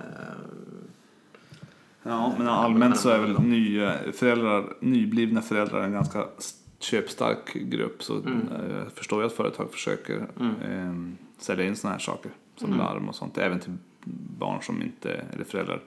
Ja, 2.04 2.34
men 2.38 2.48
allmänt 2.48 2.98
så 2.98 3.10
är 3.10 3.20
väl 3.20 3.39
nya 3.42 3.94
föräldrar, 4.13 4.74
nyblivna 4.80 5.42
föräldrar 5.42 5.84
en 5.84 5.92
ganska 5.92 6.26
köpstark 6.80 7.54
grupp. 7.54 8.04
Så 8.04 8.18
Mm. 8.20 8.48
eh, 8.48 8.76
jag 8.78 8.92
förstår 8.92 9.22
ju 9.22 9.26
att 9.28 9.34
företag 9.34 9.72
försöker 9.72 10.28
Mm. 10.39 10.56
eh, 10.62 11.16
sälja 11.38 11.66
in 11.66 11.76
sådana 11.76 11.94
här 11.96 12.00
saker 12.00 12.32
som 12.56 12.68
Mm. 12.68 12.80
larm 12.80 13.10
och 13.10 13.16
sånt. 13.16 13.38
Även 13.38 13.60
till 13.60 13.72
barn 14.39 14.62
som 14.62 14.82
inte, 14.82 15.26
eller 15.34 15.44
föräldrar 15.44 15.82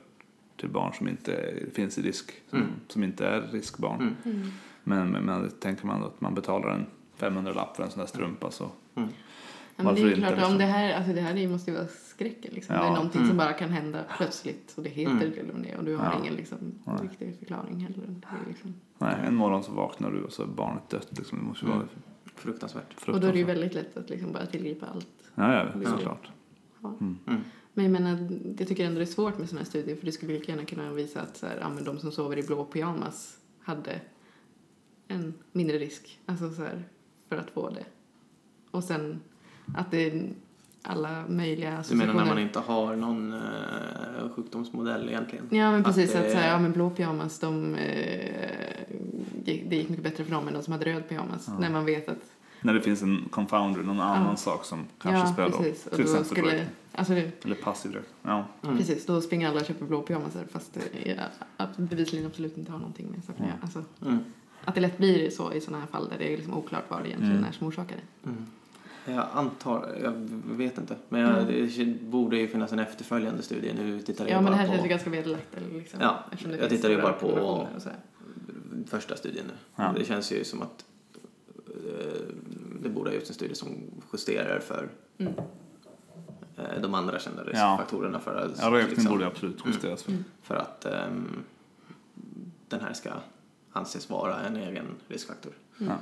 till 0.56 0.68
barn 0.68 0.92
som 0.94 1.08
inte 1.08 1.54
finns 1.74 1.98
i 1.98 2.02
risk, 2.02 2.32
som, 2.50 2.58
Mm. 2.58 2.70
som 2.88 3.04
inte 3.04 3.26
är 3.26 3.40
riskbarn. 3.52 4.00
Mm. 4.00 4.14
Mm. 4.24 4.48
Men, 4.84 5.10
men, 5.10 5.22
men 5.24 5.50
tänker 5.50 5.86
man 5.86 6.00
då 6.00 6.06
att 6.06 6.20
man 6.20 6.34
betalar 6.34 6.68
en 6.68 6.86
500 7.16 7.52
lapp 7.52 7.76
för 7.76 7.82
en 7.82 7.90
sån 7.90 7.98
där 8.00 8.06
strumpa 8.06 8.50
så 8.50 8.70
Mm. 8.94 9.08
Ja, 9.76 9.84
men 9.84 9.94
det 9.94 10.00
är 10.02 10.14
klart, 10.14 10.30
liksom? 10.30 10.52
om 10.52 10.58
det 10.58 10.64
här, 10.64 10.94
alltså 10.94 11.12
det 11.12 11.20
här 11.20 11.36
är- 11.36 11.48
måste 11.48 11.70
ju 11.70 11.76
vara 11.76 11.86
skräcken 11.88 12.50
liksom. 12.54 12.74
Ja. 12.74 12.82
Det 12.82 12.88
är 12.88 12.92
någonting 12.94 13.20
Mm. 13.20 13.28
som 13.28 13.36
bara 13.38 13.52
kan 13.52 13.68
hända 13.70 14.04
plötsligt 14.16 14.74
och 14.76 14.82
det 14.82 14.88
heter 14.88 15.12
Mm. 15.12 15.46
med 15.46 15.62
det 15.62 15.76
och 15.76 15.84
du 15.84 15.96
har 15.96 16.04
Ja. 16.04 16.18
ingen 16.20 16.34
liksom, 16.34 16.58
Nej. 16.84 16.96
riktig 17.02 17.38
förklaring 17.38 17.80
heller. 17.80 18.04
Det 18.06 18.26
är 18.26 18.48
liksom. 18.48 18.74
nej, 18.98 19.14
en 19.26 19.34
morgon 19.34 19.62
så 19.62 19.72
vaknar 19.72 20.10
du 20.10 20.22
och 20.22 20.32
så 20.32 20.42
är 20.42 20.46
barnet 20.46 20.88
dött 20.90 21.08
liksom. 21.18 21.38
Det 21.38 21.44
måste 21.44 21.64
ju 21.64 21.68
vara 21.70 21.80
Mm. 21.82 21.88
Fruktansvärt. 22.34 23.08
Och 23.08 23.20
då 23.20 23.26
är 23.26 23.32
det 23.32 23.38
ju 23.38 23.44
fruktansvärt. 23.44 23.48
väldigt 23.56 23.74
lätt 23.74 23.96
att 23.96 24.10
liksom 24.10 24.32
bara 24.32 24.46
tillgripa 24.46 24.86
allt. 24.86 25.08
Ja, 25.34 25.54
ja, 25.54 25.68
Ja. 25.84 25.90
såklart. 25.90 26.30
Ja. 26.82 26.88
Mm. 27.00 27.18
Mm. 27.26 27.40
Men 27.74 27.84
jag 27.84 27.92
menar, 27.92 28.28
jag 28.58 28.68
tycker 28.68 28.84
ändå 28.86 28.98
det 28.98 29.04
är 29.04 29.06
svårt 29.06 29.38
med 29.38 29.48
sådana 29.48 29.60
här 29.60 29.66
studier 29.70 29.96
för 29.96 30.06
det 30.06 30.12
skulle 30.12 30.32
lika 30.32 30.52
gärna 30.52 30.64
kunna 30.64 30.92
visa 30.92 31.20
att 31.20 31.36
så 31.36 31.46
här, 31.46 31.58
ja, 31.60 31.68
men 31.68 31.84
de 31.84 31.98
som 31.98 32.12
sover 32.12 32.38
i 32.38 32.42
blå 32.42 32.64
pyjamas 32.64 33.38
hade 33.60 34.00
en 35.08 35.34
mindre 35.52 35.78
risk 35.78 36.20
alltså 36.26 36.50
så 36.50 36.62
här, 36.62 36.84
för 37.28 37.36
att 37.36 37.50
få 37.50 37.70
det. 37.70 37.84
Och 38.70 38.84
sen 38.84 39.20
att 39.74 39.90
det 39.90 40.06
är 40.10 40.28
alla 40.82 41.24
möjliga 41.28 41.84
Du 41.88 41.94
menar 41.96 42.14
när 42.14 42.24
man 42.24 42.38
inte 42.38 42.58
har 42.58 42.96
någon 42.96 43.32
eh, 43.32 43.40
sjukdomsmodell 44.36 45.08
egentligen? 45.08 45.46
Ja 45.50 45.70
men 45.72 45.84
precis, 45.84 46.10
Att 46.10 46.16
att, 46.16 46.24
det- 46.24 46.30
så 46.30 46.36
här, 46.36 46.48
ja 46.50 46.58
men 46.58 46.72
blå 46.72 46.90
pyjamas, 46.90 47.38
de, 47.38 47.76
gick- 49.44 49.64
det 49.70 49.76
gick 49.76 49.88
mycket 49.88 50.04
bättre 50.04 50.24
för 50.24 50.30
dem 50.32 50.48
än 50.48 50.54
de 50.54 50.62
som 50.62 50.72
hade 50.72 50.84
röd 50.84 51.08
pyjamas. 51.08 51.44
Ja. 51.48 51.58
När 51.58 51.70
man 51.70 51.84
vet 51.84 52.08
att, 52.08 52.18
När 52.60 52.74
det 52.74 52.80
finns 52.80 53.02
en 53.02 53.24
confounder, 53.30 53.82
någon 53.82 54.00
annan 54.00 54.26
Ja. 54.30 54.36
sak 54.36 54.64
som 54.64 54.84
kanske 54.98 55.20
ja 55.28 55.32
spelar 55.32 55.48
roll. 55.50 55.58
precis. 55.62 55.86
Och 55.86 55.92
Till 55.96 56.04
då 56.04 56.10
exempel 56.10 56.36
skulle, 56.36 56.46
rökning. 56.52 56.66
alltså 56.92 57.12
det, 57.14 57.44
Eller 57.44 57.54
passiv 57.54 57.92
rökning. 57.92 58.12
Ja. 58.22 58.44
Mm. 58.64 58.76
precis, 58.78 59.06
då 59.06 59.20
springer 59.20 59.48
alla 59.48 59.60
och 59.60 59.66
köper 59.66 59.84
blå 59.86 60.02
pyjamasar 60.02 60.44
fast 60.52 60.78
att 61.56 61.76
bevisligen 61.76 62.26
absolut 62.26 62.58
inte 62.58 62.72
har 62.72 62.78
någonting 62.78 63.06
med 63.10 63.24
saken 63.24 63.42
att 63.42 63.48
göra. 63.48 63.58
Alltså, 63.62 63.84
Mm. 64.06 64.18
Att 64.64 64.74
det 64.74 64.80
lätt 64.80 64.98
blir 64.98 65.30
så 65.30 65.52
i 65.52 65.60
sådana 65.60 65.80
här 65.80 65.86
fall 65.86 66.08
där 66.08 66.18
det 66.18 66.32
är 66.32 66.36
liksom 66.36 66.54
oklart 66.54 66.84
vad 66.88 67.02
det 67.02 67.08
egentligen 67.08 67.36
Mm. 67.36 67.44
är 67.48 67.52
som 67.52 67.66
orsakar 67.66 67.96
det. 67.96 68.28
Mm. 68.28 68.46
Jag 69.06 69.26
antar, 69.32 69.96
jag 70.02 70.12
vet 70.56 70.78
inte, 70.78 70.96
men 71.08 71.20
jag, 71.20 71.30
Mm. 71.42 71.68
det 71.78 71.86
borde 72.04 72.36
ju 72.38 72.48
finnas 72.48 72.72
en 72.72 72.78
efterföljande 72.78 73.42
studie. 73.42 73.72
Nu 73.78 74.00
tittar 74.00 74.24
jag 74.24 74.30
Ja 74.32 74.36
men 74.40 74.44
det 74.44 74.50
bara 74.50 74.56
här 74.56 74.66
på 74.66 74.72
känns 74.72 74.84
ju 74.84 74.88
ganska 74.88 75.10
vederlagt. 75.10 75.56
Liksom, 75.72 76.00
Ja, 76.00 76.24
jag 76.60 76.68
tittar 76.70 76.88
ju 76.90 77.02
bara 77.02 77.12
på- 77.12 77.68
första 78.86 79.16
studien 79.16 79.44
nu. 79.46 79.52
Ja. 79.76 79.92
Det 79.98 80.04
känns 80.04 80.32
ju 80.32 80.44
som 80.44 80.62
att 80.62 80.84
eh, 81.68 82.22
det 82.82 82.88
borde 82.88 83.10
ha 83.10 83.14
gjorts 83.14 83.28
en 83.28 83.34
studie 83.34 83.54
som 83.54 83.68
justerar 84.12 84.58
för 84.60 84.88
Mm. 85.18 85.32
eh, 86.56 86.80
de 86.82 86.94
andra 86.94 87.18
kända 87.18 87.42
Ja. 87.44 87.50
riskfaktorerna 87.50 88.18
för 88.20 88.34
att, 88.36 88.58
Ja, 88.60 88.70
rökning 88.70 88.90
liksom, 88.90 89.12
borde 89.12 89.26
absolut 89.26 89.58
justeras 89.66 90.02
för. 90.02 90.10
Mm. 90.12 90.24
för 90.42 90.54
att 90.54 90.84
ehm, 90.84 91.28
den 92.68 92.80
här 92.80 92.92
ska 92.92 93.10
anses 93.72 94.10
vara 94.10 94.40
en 94.40 94.56
egen 94.56 94.86
riskfaktor. 95.08 95.52
Mm. 95.80 95.92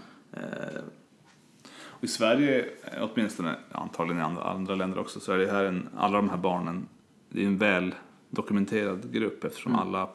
I 2.05 2.09
Sverige, 2.09 2.65
åtminstone 3.01 3.57
antagligen 3.73 4.21
i 4.21 4.25
andra, 4.41 4.75
länder 4.75 4.99
också, 4.99 5.21
så 5.21 5.33
är 5.33 5.39
det 5.39 5.51
här 5.53 5.65
en, 5.65 5.89
alla 5.97 6.17
de 6.17 6.29
här 6.31 6.37
barnen, 6.37 6.89
det 7.29 7.43
är 7.43 7.47
en 7.47 7.59
väl 7.59 7.95
dokumenterad 8.31 9.13
grupp 9.13 9.45
eftersom 9.45 9.73
Mm. 9.73 9.87
alla 9.89 10.09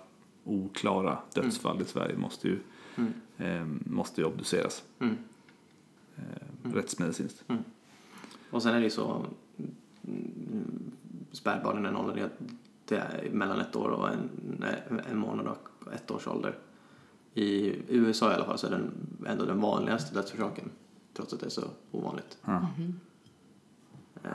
oklara 0.43 1.17
dödsfall 1.33 1.81
i 1.81 1.85
Sverige 1.85 2.17
måste 2.17 2.47
ju, 2.47 2.59
mm, 2.95 3.13
eh, 3.37 3.91
måste 3.91 4.21
ju 4.21 4.27
obduceras 4.27 4.83
mm. 4.99 5.17
eh, 6.15 6.71
rättsmedicinskt. 6.73 7.43
Och 8.51 8.63
sen 8.63 8.71
är 8.75 8.77
det 8.79 8.83
ju 8.83 8.89
så, 8.89 9.25
mm, 10.07 10.91
spädbarnen 11.31 11.85
är 11.85 11.91
noll, 11.91 12.15
det- 12.15 12.29
det 12.85 12.95
är 12.97 13.29
mellan 13.31 13.59
ett 13.59 13.75
år 13.75 13.89
och 13.89 14.09
en, 14.09 14.29
en 15.11 15.17
månad 15.17 15.47
och 15.47 15.93
ett 15.93 16.11
års 16.11 16.27
ålder. 16.27 16.57
I 17.33 17.75
USA 17.87 18.31
i 18.31 18.35
alla 18.35 18.45
fall 18.45 18.57
så 18.57 18.67
är 18.67 18.71
den 18.71 18.91
ändå 19.27 19.45
den 19.45 19.61
vanligaste 19.61 20.15
dödsorsaken, 20.15 20.69
trots 21.19 21.33
att 21.33 21.39
det 21.39 21.45
är 21.45 21.49
så 21.49 21.63
ovanligt. 21.91 22.37
Mhm. 22.45 22.99
Eh, 24.23 24.31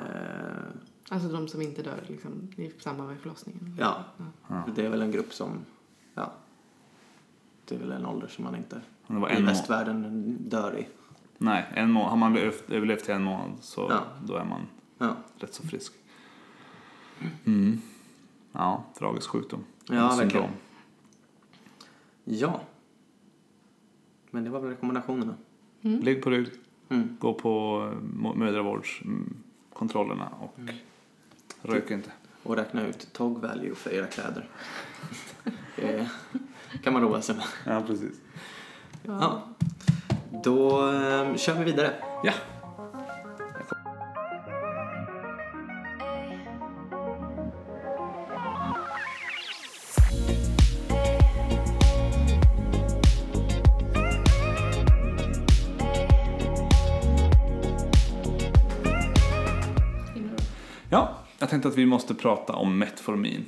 Alltså 1.08 1.28
de 1.28 1.48
som 1.48 1.62
inte 1.62 1.82
dör 1.82 2.00
liksom, 2.06 2.48
i 2.56 2.72
samband 2.78 3.08
med 3.08 3.18
förlossningen. 3.20 3.76
ja, 3.80 4.04
Ja. 4.48 4.62
det 4.76 4.86
är 4.86 4.88
väl 4.90 5.02
en 5.02 5.10
grupp 5.10 5.32
som, 5.32 5.58
ja, 6.14 6.32
det 7.64 7.74
är 7.74 7.78
väl 7.78 7.92
en 7.92 8.06
ålder 8.06 8.28
som 8.28 8.44
man 8.44 8.56
inte 8.56 8.80
Men 9.06 9.14
det 9.16 9.20
var 9.22 9.38
i 9.38 9.42
västvärlden 9.42 10.36
dör 10.48 10.78
i. 10.78 10.88
Nej, 11.38 11.64
en 11.74 11.90
må- 11.92 12.04
har 12.08 12.16
man 12.16 12.32
överlevt, 12.36 12.70
överlevt 12.70 13.04
till 13.04 13.14
en 13.14 13.22
månad 13.22 13.50
så 13.60 13.86
Ja. 13.90 14.00
då 14.24 14.34
är 14.36 14.44
man 14.44 14.60
Ja, 14.98 15.16
rätt 15.38 15.54
så 15.54 15.62
frisk. 15.62 15.92
Mm. 17.44 17.80
Ja, 18.52 18.84
tragisk 18.98 19.28
sjukdom. 19.30 19.64
ja 19.88 20.08
Syndrom. 20.10 20.18
verkligen. 20.18 20.50
Ja. 22.24 22.60
Men 24.30 24.44
det 24.44 24.50
var 24.50 24.60
väl 24.60 24.70
rekommendationerna. 24.70 25.34
Mm. 25.82 26.00
Ligg 26.00 26.22
på 26.22 26.30
rygg, 26.30 26.48
Mm. 26.94 27.16
gå 27.20 27.35
på 27.35 27.83
eh, 27.92 27.98
mödravårdskontrollerna 28.35 30.28
och 30.40 30.59
Mm. 30.59 30.74
rök 31.62 31.90
inte. 31.90 32.11
Och 32.42 32.57
räkna 32.57 32.87
ut 32.87 33.12
tog 33.12 33.38
value 33.40 33.74
för 33.74 33.90
era 33.94 34.07
kläder. 34.07 34.48
det 35.76 36.09
kan 36.83 36.92
man 36.92 37.02
roa 37.02 37.22
sig 37.22 37.37
med. 37.37 37.44
Ja, 37.66 37.83
precis. 37.87 38.20
Ja. 39.02 39.42
Då 40.44 40.90
eh, 40.92 41.37
kör 41.37 41.54
vi 41.59 41.64
vidare. 41.64 41.94
Ja. 42.24 42.33
Jag 61.64 61.72
tänkte 61.72 61.81
att 61.81 61.87
vi 61.87 61.90
måste 61.90 62.14
prata 62.14 62.53
om 62.53 62.79
Metformin. 62.79 63.44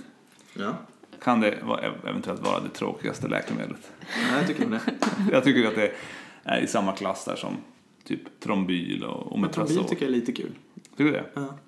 Ja, 0.54 0.74
Kan 1.22 1.40
det 1.40 1.50
eventuellt 2.04 2.40
vara 2.40 2.60
det 2.60 2.68
tråkigaste 2.68 3.28
läkemedlet? 3.28 3.92
ja 4.00 4.38
jag 4.38 4.46
tycker 4.46 4.66
det. 4.70 4.80
Jag 5.32 5.44
tycker 5.44 5.68
att 5.68 5.74
det 5.74 5.92
är 6.44 6.60
i 6.60 6.66
samma 6.66 6.92
klass 6.92 7.24
där 7.24 7.36
som 7.36 7.56
typ 8.04 8.40
Trombyl 8.40 9.04
och 9.04 9.32
Omeprazol. 9.32 9.66
Trombil 9.76 9.88
tycker 9.90 10.04
jag 10.06 10.14
är 10.14 10.20
lite 10.20 10.32
kul. 10.32 10.50
Tycker 10.90 11.04
du 11.04 11.10
det? 11.10 11.24
Ja. 11.34 11.58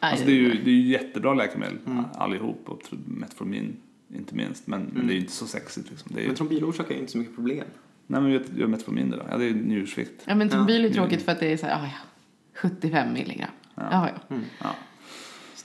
Alltså 0.00 0.24
det 0.26 0.30
är 0.32 0.34
ju, 0.36 0.48
det 0.62 0.70
är 0.70 0.74
ju 0.74 0.88
jättebra 0.88 1.34
läkemedel 1.34 1.78
Mm. 1.86 2.04
allihop 2.14 2.62
och 2.66 2.80
Metformin 3.06 3.76
inte 4.14 4.34
minst. 4.34 4.66
Men, 4.66 4.80
men 4.80 4.90
Mm. 4.94 5.06
det 5.06 5.12
är 5.12 5.14
ju 5.14 5.20
inte 5.20 5.32
så 5.32 5.46
sexigt 5.46 5.90
liksom. 5.90 6.10
Det 6.14 6.18
är 6.20 6.22
ju, 6.22 6.26
Men 6.28 6.36
trombil 6.36 6.64
orsakar 6.64 6.94
ju 6.94 7.00
inte 7.00 7.12
så 7.12 7.18
mycket 7.18 7.34
problem. 7.34 7.64
nej 8.06 8.20
men 8.20 8.32
vet- 8.32 8.56
gör 8.56 8.66
Metformin 8.66 9.10
då? 9.10 9.22
Ja 9.30 9.36
det 9.38 9.44
är 9.48 9.54
njursvikt. 9.54 10.22
Ja 10.24 10.34
men 10.34 10.46
Ja. 10.48 10.52
Trombyl 10.54 10.84
är 10.84 10.90
tråkigt 10.90 11.22
för 11.22 11.32
att 11.32 11.40
det 11.40 11.52
är 11.52 11.56
så 11.56 11.66
här, 11.66 11.82
ah, 11.82 11.86
ja, 11.86 11.98
75 12.54 13.12
milligram. 13.12 13.50
Ja. 13.74 13.82
Ja. 13.90 14.08
ja. 14.28 14.34
Mm. 14.34 14.44
Ja, 14.58 14.74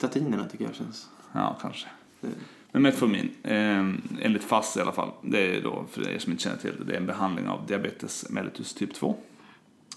Statinerna 0.02 0.48
tycker 0.48 0.64
jag 0.64 0.74
känns... 0.74 1.08
ja 1.32 1.58
kanske. 1.60 1.88
Det, 2.20 2.28
Men 2.72 2.82
Metformin, 2.82 3.30
eh, 3.42 3.78
enligt 4.20 4.44
FASS 4.44 4.76
i 4.76 4.80
alla 4.80 4.92
fall, 4.92 5.10
det 5.22 5.56
är 5.56 5.62
då 5.62 5.84
för 5.90 6.08
er 6.08 6.18
som 6.18 6.32
inte 6.32 6.44
känner 6.44 6.56
till 6.56 6.72
det, 6.78 6.84
det 6.84 6.92
är 6.92 6.96
en 6.96 7.06
behandling 7.06 7.48
av 7.48 7.66
diabetes 7.66 8.30
mellitus 8.30 8.74
typ 8.74 8.94
2 8.94 9.16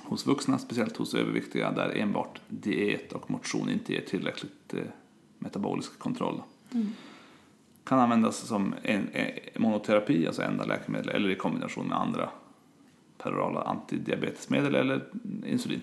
hos 0.03 0.27
vuxna, 0.27 0.59
speciellt 0.59 0.97
hos 0.97 1.13
överviktiga, 1.13 1.71
där 1.71 1.97
enbart 1.97 2.41
diet 2.47 3.13
och 3.13 3.31
motion 3.31 3.69
inte 3.69 3.93
ger 3.93 4.01
tillräckligt 4.01 4.73
eh, 4.73 4.79
metabolisk 5.39 5.99
kontroll. 5.99 6.41
Mm. 6.71 6.87
Kan 7.83 7.99
användas 7.99 8.37
som 8.37 8.75
en, 8.83 9.09
en 9.13 9.61
monoterapi, 9.61 10.27
alltså 10.27 10.41
enda 10.41 10.65
läkemedel, 10.65 11.09
eller 11.09 11.29
i 11.29 11.35
kombination 11.35 11.87
med 11.87 11.99
andra 11.99 12.29
perorala 13.17 13.61
antidiabetesmedel 13.61 14.75
eller 14.75 15.03
insulin. 15.45 15.81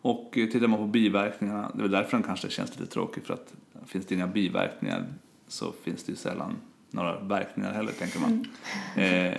Och 0.00 0.38
eh, 0.38 0.46
tittar 0.48 0.66
man 0.66 0.78
på 0.78 0.86
biverkningarna, 0.86 1.70
det 1.74 1.84
är 1.84 1.88
därför 1.88 2.10
den 2.16 2.22
kanske 2.22 2.50
känns 2.50 2.78
lite 2.80 2.92
tråkig 2.92 3.24
för 3.24 3.34
att 3.34 3.54
finns 3.86 4.06
det 4.06 4.14
inga 4.14 4.26
biverkningar 4.26 5.04
så 5.48 5.72
finns 5.82 6.04
det 6.04 6.12
ju 6.12 6.16
sällan 6.16 6.56
några 6.90 7.20
verkningar 7.20 7.72
heller 7.72 7.92
tänker 7.92 8.20
man. 8.20 8.46
Eh, 8.96 9.38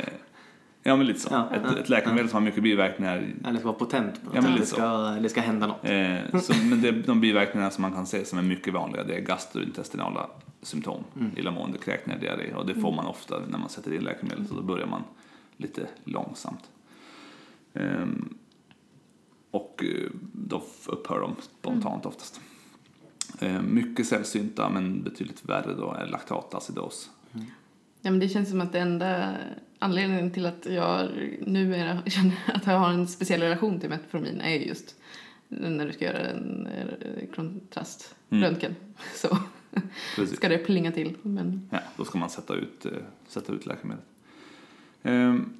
ja 0.84 0.96
men 0.96 1.06
lite 1.06 1.20
så. 1.20 1.30
Ja, 1.32 1.50
ett, 1.56 1.62
ja, 1.66 1.78
ett 1.78 1.90
läkemedel 1.90 2.30
som 2.30 2.36
har 2.36 2.42
mycket 2.42 2.64
biverkningar 2.64 3.28
eller 3.46 3.60
ska 3.60 3.68
vara 3.68 3.78
potent 3.80 4.14
Ja, 4.24 4.30
men 4.34 4.44
sätt. 4.44 4.52
lite 4.52 4.62
det, 4.62 4.66
ska, 4.66 4.88
det 5.22 5.30
ska 5.30 5.42
hända 5.42 5.68
något. 5.68 5.86
Eh, 5.86 6.40
så, 6.42 6.54
men 6.70 6.82
det, 6.82 6.92
de 6.92 7.22
biverkningarna 7.22 7.72
som 7.72 7.82
man 7.82 7.92
kan 7.94 8.06
se 8.06 8.26
som 8.26 8.40
är 8.40 8.44
mycket 8.44 8.74
vanliga 8.74 9.04
det 9.04 9.16
är 9.16 9.22
gastrointestinala 9.22 10.30
symptom, 10.62 11.04
Mm. 11.16 11.32
illamående, 11.38 11.78
kräkningar, 11.78 12.20
diarré 12.20 12.54
och 12.54 12.66
det 12.66 12.74
får 12.76 12.92
man 12.92 13.06
ofta 13.06 13.40
när 13.50 13.58
man 13.60 13.70
sätter 13.70 13.94
in 13.94 14.02
läkemedlet 14.04 14.50
och 14.50 14.56
då 14.56 14.62
börjar 14.64 14.88
man 14.88 15.04
lite 15.58 15.88
långsamt. 16.04 16.70
Ehm, 17.74 18.34
och 19.52 19.84
eh, 19.84 20.10
då 20.34 20.64
upphör 20.88 21.20
de 21.20 21.36
spontant 21.42 22.06
oftast. 22.06 22.42
Ehm, 23.40 23.74
mycket 23.76 24.08
sällsynta 24.08 24.70
men 24.70 25.04
betydligt 25.04 25.46
värre 25.46 25.74
då 25.74 25.94
är 25.94 26.06
laktatacidos. 26.08 27.10
Ja, 28.02 28.12
men 28.12 28.20
det 28.20 28.30
känns 28.30 28.50
som 28.50 28.62
att 28.62 28.72
det 28.72 28.80
enda 28.80 29.36
anledningen 29.80 30.32
till 30.32 30.46
att 30.46 30.66
jag 30.66 31.10
numera 31.42 32.02
känner 32.06 32.38
att 32.54 32.68
jag 32.68 32.80
har 32.80 32.90
en 32.90 33.08
speciell 33.08 33.42
relation 33.42 33.80
till 33.80 33.90
Metformin 33.90 34.42
är 34.42 34.56
just 34.56 34.96
när 35.48 35.86
du 35.86 35.94
ska 35.94 36.06
göra 36.06 36.20
en 36.20 36.68
eh, 36.68 37.28
kontraströntgen. 37.36 38.76
Så 39.16 39.38
Precis. 40.16 40.38
ska 40.38 40.50
det 40.50 40.58
plinga 40.58 40.92
till. 40.92 41.16
Men 41.22 41.70
Ja, 41.72 41.80
då 41.98 42.06
ska 42.06 42.18
man 42.18 42.30
sätta 42.30 42.54
ut, 42.56 42.86
eh, 42.86 42.92
sätta 43.28 43.54
ut 43.54 43.66
läkemedlet. 43.66 44.06
Ehm, 45.04 45.54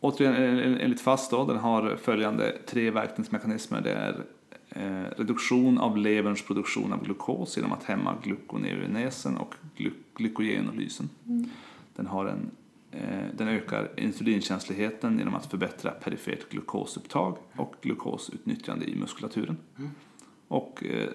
återigen 0.00 0.34
en- 0.34 0.58
en- 0.58 0.78
enligt 0.80 1.00
FAST 1.00 1.30
då, 1.30 1.44
den 1.46 1.56
har 1.58 1.96
följande 1.96 2.56
tre 2.66 2.90
verkningsmekanismer. 2.90 3.80
Det 3.80 3.92
är 3.92 4.24
eh, 4.68 5.10
reduktion 5.16 5.78
av 5.78 5.96
leverns 5.96 6.42
produktion 6.42 6.92
av 6.92 7.04
glukos 7.04 7.56
genom 7.56 7.72
att 7.72 7.84
hämma 7.84 8.14
gluconeogenesen 8.22 9.36
och 9.36 9.54
gly- 9.76 9.92
glykogenolysen. 10.14 11.08
Den, 11.96 12.06
har 12.06 12.26
en, 12.26 12.50
eh, 12.90 13.24
den 13.36 13.48
ökar 13.48 13.88
insulinkänsligheten 13.96 15.18
genom 15.18 15.34
att 15.34 15.46
förbättra 15.46 15.90
perifert 15.90 16.48
glukosupptag 16.50 17.36
och 17.56 17.74
glukosutnyttjande 17.82 18.84
i 18.90 18.96
muskulaturen. 18.96 19.56
Och 20.48 20.84
eh, 20.84 21.08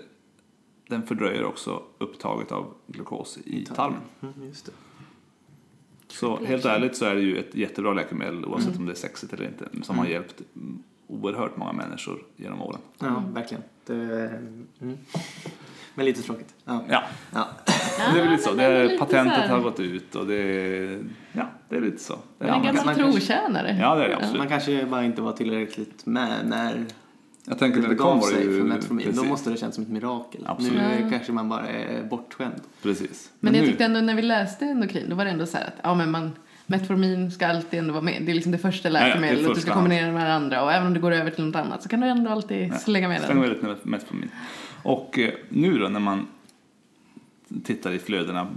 den 0.90 1.04
fördröjer 1.04 1.44
också 1.46 1.84
upptaget 1.98 2.52
av 2.52 2.74
glukos 2.88 3.38
i 3.46 3.66
tarmen. 3.66 4.00
Mm. 4.22 4.34
Så 6.08 6.46
helt 6.46 6.66
ärligt 6.66 6.96
så 6.98 7.06
är 7.06 7.16
det 7.16 7.22
ju 7.22 7.38
ett 7.40 7.56
jättebra 7.56 7.94
läkemedel 7.94 8.46
oavsett 8.46 8.78
om 8.78 8.86
det 8.86 8.92
är 8.92 8.96
sexigt 8.96 9.34
eller 9.34 9.46
inte 9.46 9.66
som 9.84 9.98
har 9.98 10.06
hjälpt 10.06 10.42
mm, 10.56 10.84
oerhört 11.08 11.58
många 11.58 11.74
människor 11.74 12.24
genom 12.36 12.62
åren. 12.62 12.80
Ja, 13.00 13.24
verkligen. 13.34 13.64
Det, 13.86 13.94
mm. 14.82 14.98
Men 15.96 16.06
lite 16.06 16.22
tråkigt. 16.22 16.54
Ja. 16.66 16.84
Ja, 16.90 17.04
Ja. 17.34 17.48
det 18.14 18.20
är 18.20 18.24
väl 18.24 18.32
lite 18.32 18.44
så. 18.44 18.54
Det 18.54 18.64
är 18.64 18.98
patentet 18.98 19.38
här- 19.38 19.50
har 19.50 19.60
gått 19.60 19.80
ut 19.80 20.16
och 20.16 20.28
det 20.28 20.36
är, 20.36 21.04
ja, 21.32 21.48
det 21.70 21.76
är 21.76 21.82
lite 21.82 22.04
så. 22.04 22.20
Det 22.38 22.46
är 22.46 22.54
en 22.54 22.76
gammal 22.76 22.96
trotjänare. 22.96 23.78
Ja, 23.82 23.96
det 23.96 24.04
är 24.06 24.10
det 24.10 24.16
absolut. 24.16 24.38
Man 24.38 24.48
kanske 24.48 24.86
bara 24.86 25.04
inte 25.04 25.22
var 25.22 25.32
tillräckligt 25.34 26.06
med 26.06 26.48
när 26.48 26.86
Jag 27.48 27.60
tänker 27.60 27.76
det 27.78 27.82
när 27.88 27.90
det 27.90 27.96
kom 27.96 28.20
var 28.20 28.28
det 28.32 28.36
sig 28.36 28.44
ju... 28.46 28.58
för 28.60 28.68
Metformin. 28.68 29.12
Då 29.16 29.24
måste 29.24 29.50
det 29.50 29.58
kännas 29.58 29.76
som 29.76 29.84
ett 29.84 29.90
mirakel. 29.90 30.44
Absolut. 30.48 30.74
Nu 30.74 31.00
Ja. 31.04 31.10
kanske 31.10 31.32
man 31.32 31.50
bara 31.50 31.68
är 31.68 32.04
bortskämd. 32.04 32.62
precis. 32.82 33.32
Men 33.40 33.54
jag 33.56 33.62
nu- 33.62 33.68
tyckte 33.68 33.84
ändå 33.86 34.00
när 34.02 34.16
vi 34.16 34.22
läste 34.22 34.66
endokrin, 34.66 35.10
då 35.10 35.16
var 35.16 35.26
det 35.26 35.32
ändå 35.32 35.46
så 35.46 35.58
här 35.58 35.66
att 35.68 35.74
ja, 35.84 35.96
men 35.96 36.12
man, 36.12 36.32
Metformin 36.66 37.32
ska 37.32 37.48
alltid 37.48 37.80
ändå 37.80 37.94
vara 37.94 38.04
med. 38.04 38.22
Det 38.26 38.32
är 38.32 38.34
liksom 38.36 38.52
det 38.52 38.58
första 38.58 38.90
ja, 38.90 38.94
läkemedlet 38.94 39.50
och 39.50 39.56
du 39.56 39.62
ska 39.62 39.74
kombinera 39.74 40.12
med 40.12 40.26
det 40.26 40.34
andra. 40.34 40.64
Och 40.64 40.72
även 40.74 40.88
om 40.88 40.94
du 40.94 41.00
går 41.00 41.12
över 41.12 41.32
till 41.32 41.46
något 41.46 41.56
annat 41.56 41.84
så 41.84 41.90
kan 41.90 42.00
du 42.00 42.08
ändå 42.08 42.32
alltid 42.32 42.68
Ja, 42.68 42.78
slänga 42.78 43.08
med 43.08 43.22
den. 43.22 43.40
med 43.40 43.50
lite 43.50 43.78
Metformin. 43.84 44.30
Och 44.84 45.20
eh, 45.20 45.34
nu 45.50 45.78
då 45.78 45.88
när 45.88 46.00
man 46.00 46.28
tittar 47.64 47.92
i 47.92 48.00
flödena 48.00 48.48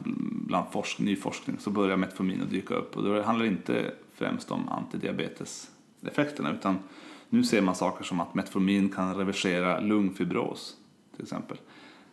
bland 0.46 0.66
forsk, 0.72 0.98
ny 0.98 1.16
forskning 1.16 1.57
så 1.61 1.70
börjar 1.70 1.96
Metformin 1.96 2.42
att 2.42 2.51
dyka 2.51 2.74
upp 2.74 2.96
och 2.96 3.03
då 3.05 3.22
handlar 3.22 3.44
det 3.44 3.51
inte 3.51 3.90
främst 4.14 4.51
om 4.51 4.68
antidiabeteseffekterna 4.68 6.53
utan 6.53 6.79
nu 7.29 7.45
ser 7.45 7.62
man 7.62 7.75
saker 7.75 8.05
som 8.05 8.21
att 8.21 8.35
Metformin 8.35 8.88
kan 8.88 9.14
reversera 9.14 9.81
lungfibros 9.81 10.77
till 11.17 11.23
exempel. 11.23 11.57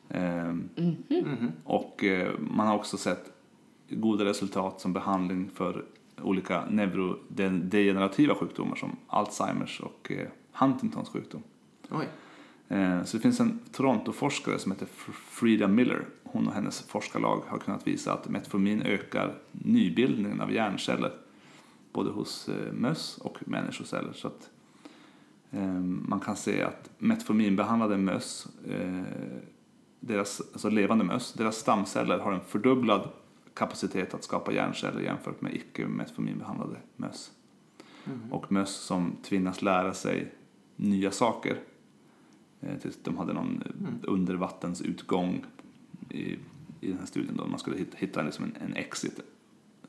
Ehm, 0.10 0.70
Mhm. 1.10 1.52
Och 1.64 2.04
eh, 2.04 2.32
man 2.40 2.68
har 2.68 2.76
också 2.76 2.98
sett 2.98 3.32
goda 3.90 4.26
resultat 4.26 4.82
som 4.82 4.94
behandling 4.94 5.50
för 5.56 5.86
olika 6.22 6.66
neurodegenerativa 6.70 8.36
sjukdomar 8.36 8.76
som 8.76 8.96
Alzheimers 9.08 9.80
och 9.80 10.12
eh, 10.12 10.28
Huntingtons 10.52 11.10
sjukdom. 11.10 11.44
Oj. 11.92 12.08
Eh, 12.68 13.04
Så 13.04 13.18
det 13.18 13.22
finns 13.24 13.40
en 13.40 13.60
Toronto-forskare 13.72 14.60
som 14.60 14.72
heter 14.72 14.88
Frida 15.14 15.68
Miller. 15.68 16.06
Hon 16.24 16.48
och 16.48 16.54
hennes 16.54 16.82
forskarlag 16.82 17.42
har 17.48 17.58
kunnat 17.58 17.88
visa 17.88 18.14
att 18.14 18.30
Metformin 18.30 18.82
ökar 18.82 19.36
nybildningen 19.52 20.42
av 20.42 20.52
hjärnceller 20.52 21.12
både 21.94 22.10
hos 22.10 22.50
eh, 22.50 22.74
möss 22.74 23.18
och 23.18 23.38
människoceller. 23.48 24.14
Så 24.14 24.28
att 24.28 24.50
man 25.84 26.20
kan 26.20 26.36
se 26.36 26.64
att 26.64 26.90
Metforminbehandlade 26.98 27.98
möss, 27.98 28.48
eh, 28.68 29.04
deras, 30.00 30.42
alltså 30.54 30.70
levande 30.70 31.04
möss, 31.04 31.34
deras 31.34 31.56
stamceller 31.56 32.20
har 32.20 32.32
en 32.32 32.42
fördubblad 32.48 33.10
kapacitet 33.54 34.14
att 34.14 34.24
skapa 34.24 34.52
hjärnceller 34.52 35.02
jämfört 35.02 35.42
med 35.42 35.56
icke 35.56 35.88
Metforminbehandlade 35.88 36.78
möss. 36.96 37.32
Och 38.32 38.52
möss 38.52 38.76
som 38.76 39.16
tvingas 39.24 39.62
lära 39.62 39.94
sig 39.94 40.34
nya 40.76 41.12
saker 41.12 41.58
Eh, 42.66 42.78
tills 42.78 42.98
De 43.04 43.18
hade 43.18 43.34
någon 43.34 43.64
eh, 43.66 44.12
undervattensutgång 44.12 45.46
i, 46.10 46.22
i 46.82 46.88
den 46.88 46.98
här 47.00 47.06
studien 47.06 47.38
då 47.38 47.48
man 47.48 47.60
skulle 47.60 47.78
hitta, 47.78 47.98
hitta 47.98 48.22
liksom 48.22 48.46
en, 48.46 48.56
en 48.62 48.74
exit. 48.74 49.20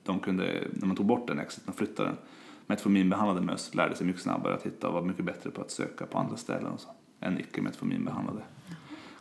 De 0.03 0.21
kunde, 0.21 0.69
när 0.73 0.87
man 0.87 0.97
tog 0.97 1.07
bort 1.07 1.27
den 1.27 1.39
exiten 1.39 1.69
och 1.69 1.79
flyttade 1.79 2.09
den, 2.09 2.19
metforminbehandlade 2.67 3.41
möss 3.41 3.75
lärde 3.75 3.97
sig 3.97 4.07
mycket 4.07 4.23
snabbare 4.23 4.55
att 4.55 4.63
hitta 4.63 4.89
och 4.89 4.95
var 4.95 5.03
mycket 5.03 5.25
bättre 5.25 5.51
på 5.51 5.61
att 5.61 5.71
söka 5.71 6.07
på 6.07 6.19
andra 6.19 6.37
ställen 6.37 6.73
och 6.73 6.81
så, 6.81 6.89
än 7.21 7.41
icke 7.41 7.63
metforminbehandlade 7.63 8.43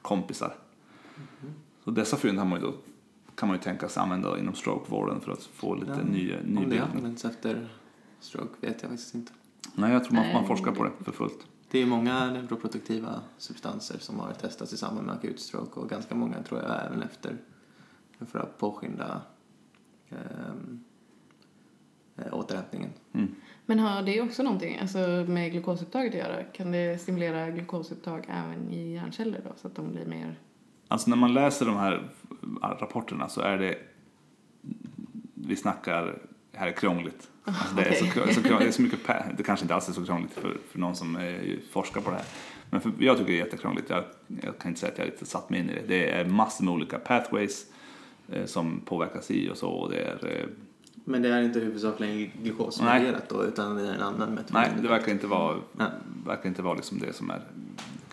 kompisar. 0.02 0.56
Så 1.84 1.92
dessa 1.92 2.18
fynd 2.18 2.40
har 2.40 2.46
man 2.46 2.60
ju 2.60 2.66
då, 2.66 2.74
kan 3.36 3.50
man 3.50 3.58
ju 3.58 3.64
tänka 3.64 3.90
sig 3.90 4.04
använda 4.04 4.40
inom 4.40 4.56
strokevården 4.56 5.22
för 5.22 5.32
att 5.32 5.44
få 5.44 5.76
lite 5.76 5.92
Ja, 5.92 6.04
ny, 6.04 6.36
Om 6.58 6.70
det 6.70 6.80
används 6.80 7.26
efter 7.26 7.68
stroke 8.20 8.54
vet 8.62 8.82
jag 8.82 8.92
faktiskt 8.92 9.16
inte. 9.16 9.32
Nej, 9.76 9.94
jag 9.94 10.04
tror 10.04 10.16
man, 10.16 10.34
man 10.34 10.48
forskar 10.48 10.72
på 10.72 10.84
det 10.84 10.92
för 11.04 11.12
fullt. 11.12 11.48
Det 11.72 11.82
är 11.82 11.86
många 11.86 12.32
neuroprotektiva 12.32 13.22
substanser 13.38 14.00
som 14.00 14.20
har 14.20 14.34
testats 14.34 14.74
i 14.74 14.78
samband 14.78 15.08
med 15.08 15.16
akut 15.16 15.40
stroke 15.40 15.80
och 15.80 15.90
ganska 15.90 16.16
många 16.16 16.44
tror 16.44 16.62
jag 16.62 16.86
även 16.86 17.02
efter 17.02 17.38
för 18.20 18.40
att 18.40 18.58
påskynda 18.58 19.22
eh, 20.10 20.18
återhämtningen. 22.32 22.90
Mm. 23.14 23.36
Men 23.66 23.80
har 23.80 24.02
det 24.02 24.22
också 24.22 24.44
någonting 24.44 24.80
alltså, 24.80 24.98
med 25.28 25.52
glukosupptaget 25.52 26.14
att 26.14 26.20
göra? 26.20 26.44
Kan 26.44 26.72
det 26.72 27.02
stimulera 27.02 27.50
glukosupptag 27.50 28.26
även 28.30 28.74
i 28.74 28.94
hjärnceller 28.94 29.42
då 29.44 29.50
så 29.56 29.68
att 29.68 29.76
de 29.76 29.92
blir 29.92 30.06
mer... 30.06 30.40
Alltså 30.88 31.10
när 31.10 31.18
man 31.18 31.34
läser 31.34 31.66
de 31.66 31.76
här 31.76 32.10
rapporterna 32.62 33.30
så 33.30 33.42
är 33.42 33.58
det, 33.58 33.78
vi 35.34 35.56
snackar, 35.56 36.20
det 36.52 36.58
här 36.58 36.68
är 36.68 36.72
krångligt. 36.72 37.30
Alltså 37.44 37.76
det, 37.76 37.82
är 37.82 37.94
så, 37.94 38.06
okej. 38.06 38.34
så 38.34 38.42
krångligt 38.42 38.60
det 38.60 38.68
är 38.68 38.72
så 38.72 38.82
mycket, 38.82 39.00
det 39.38 39.44
kanske 39.44 39.64
inte 39.64 39.76
alls 39.76 39.90
är 39.90 39.94
så 39.94 40.06
krångligt 40.06 40.34
för, 40.34 40.58
för 40.72 40.80
någon 40.80 40.96
som 40.96 41.16
eh, 41.16 41.58
forskar 41.72 42.02
på 42.02 42.10
det 42.10 42.16
här. 42.16 42.26
Men 42.70 42.82
för, 42.82 42.92
jag 43.00 43.18
tycker 43.18 43.32
det 43.32 43.38
är 43.40 43.46
jättekrångligt, 43.46 43.90
jag, 43.90 44.04
jag 44.44 44.58
kan 44.60 44.70
inte 44.70 44.80
säga 44.80 44.92
att 44.92 44.98
jag 44.98 45.08
inte 45.08 45.26
satt 45.26 45.50
mig 45.50 45.60
in 45.60 45.70
i 45.70 45.74
det. 45.74 45.88
Det 45.88 46.12
är 46.12 46.26
massor 46.26 46.66
med 46.66 46.74
olika 46.74 47.00
pathways 47.00 47.66
eh, 48.32 48.46
som 48.46 48.82
påverkas 48.86 49.32
i 49.32 49.50
och 49.50 49.58
så. 49.58 49.70
Och 49.70 49.92
det 49.92 49.98
är, 49.98 50.40
eh, 50.40 50.46
Men 51.08 51.22
det 51.22 51.30
är 51.30 51.42
inte 51.42 51.60
huvudsakligen 51.60 52.32
glukosmedierat 52.44 53.30
då 53.30 53.44
utan 53.44 53.76
det 53.76 53.82
är 53.82 53.94
en 53.94 54.02
annan 54.02 54.34
metformin. 54.34 54.70
nej, 54.74 54.82
det 54.82 54.88
verkar 54.88 55.12
inte 55.12 55.28
vara, 55.28 55.58
Nej. 55.72 55.88
verkar 56.26 56.50
inte 56.50 56.62
vara 56.62 56.74
liksom 56.74 57.00
det 57.00 57.14
som 57.14 57.30
är 57.30 57.42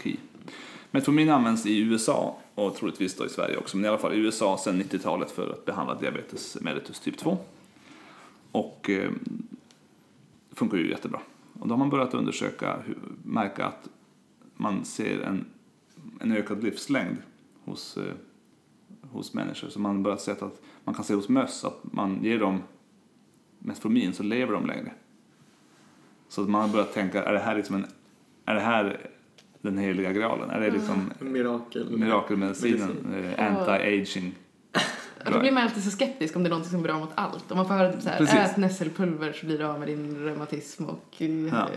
key. 0.02 0.16
Metformin 0.90 1.30
används 1.30 1.66
i 1.66 1.78
USA 1.78 2.38
och 2.54 2.76
troligtvis 2.76 3.16
då 3.16 3.26
i 3.26 3.28
Sverige 3.28 3.56
också, 3.56 3.76
men 3.76 3.84
i 3.84 3.88
alla 3.88 3.98
fall 3.98 4.14
i 4.14 4.16
USA 4.16 4.58
sedan 4.58 4.82
90-talet 4.82 5.30
för 5.30 5.50
att 5.50 5.64
behandla 5.64 5.94
diabetes 5.94 6.60
mellitus 6.60 7.00
typ 7.00 7.18
2. 7.18 7.38
Och 8.52 8.90
eh, 8.90 9.10
funkar 10.52 10.78
ju 10.78 10.90
jättebra. 10.90 11.20
Och 11.60 11.68
då 11.68 11.72
har 11.72 11.78
man 11.78 11.90
börjat 11.90 12.14
undersöka, 12.14 12.76
hur, 12.86 12.98
märka 13.22 13.66
att 13.66 13.88
man 14.54 14.84
ser 14.84 15.20
en, 15.20 15.44
en 16.20 16.32
ökad 16.32 16.64
livslängd 16.64 17.16
hos, 17.64 17.96
eh, 17.96 18.14
hos 19.10 19.34
människor. 19.34 19.68
Så 19.68 19.80
man 19.80 19.96
har 19.96 20.02
börjat 20.02 20.20
se 20.20 20.30
att 20.30 20.62
man 20.84 20.94
kan 20.94 21.04
se 21.04 21.14
hos 21.14 21.28
möss 21.28 21.64
att 21.64 21.80
man 21.82 22.24
ger 22.24 22.38
dem 22.38 22.62
Metformin 23.64 24.12
så 24.12 24.22
lever 24.22 24.52
de 24.52 24.66
längre. 24.66 24.92
Så 26.28 26.42
att 26.42 26.48
man 26.48 26.60
har 26.60 26.68
börjat 26.68 26.92
tänka, 26.94 27.24
är 27.24 27.32
det 27.32 27.38
här 27.38 27.56
liksom 27.56 27.76
en, 27.76 27.86
är 28.46 28.54
det 28.54 28.60
här 28.60 29.10
den 29.60 29.78
heliga 29.78 30.12
graalen? 30.12 30.50
Är 30.50 30.60
det 30.60 30.70
liksom 30.70 31.10
Mirakel. 31.20 31.98
mirakelmedicinen, 31.98 33.14
eh, 33.14 33.52
anti-aging? 33.54 34.30
Ja, 35.24 35.30
då 35.30 35.40
blir 35.40 35.52
man 35.52 35.62
alltid 35.62 35.84
så 35.84 35.90
skeptisk 35.90 36.36
om 36.36 36.42
det 36.42 36.48
är 36.48 36.54
något 36.54 36.66
som 36.66 36.78
är 36.78 36.82
bra 36.82 36.98
mot 36.98 37.10
allt. 37.14 37.50
Om 37.50 37.56
man 37.56 37.66
får 37.66 37.74
höra 37.74 37.92
typ 37.92 38.02
så 38.02 38.08
här, 38.08 38.18
Precis. 38.18 38.34
ät 38.34 38.56
nässelpulver 38.56 39.32
så 39.32 39.46
blir 39.46 39.58
du 39.58 39.64
av 39.64 39.78
med 39.78 39.88
din 39.88 40.16
reumatism 40.24 40.84
och... 40.84 41.14
eh, 41.18 41.30
Ja. 41.30 41.68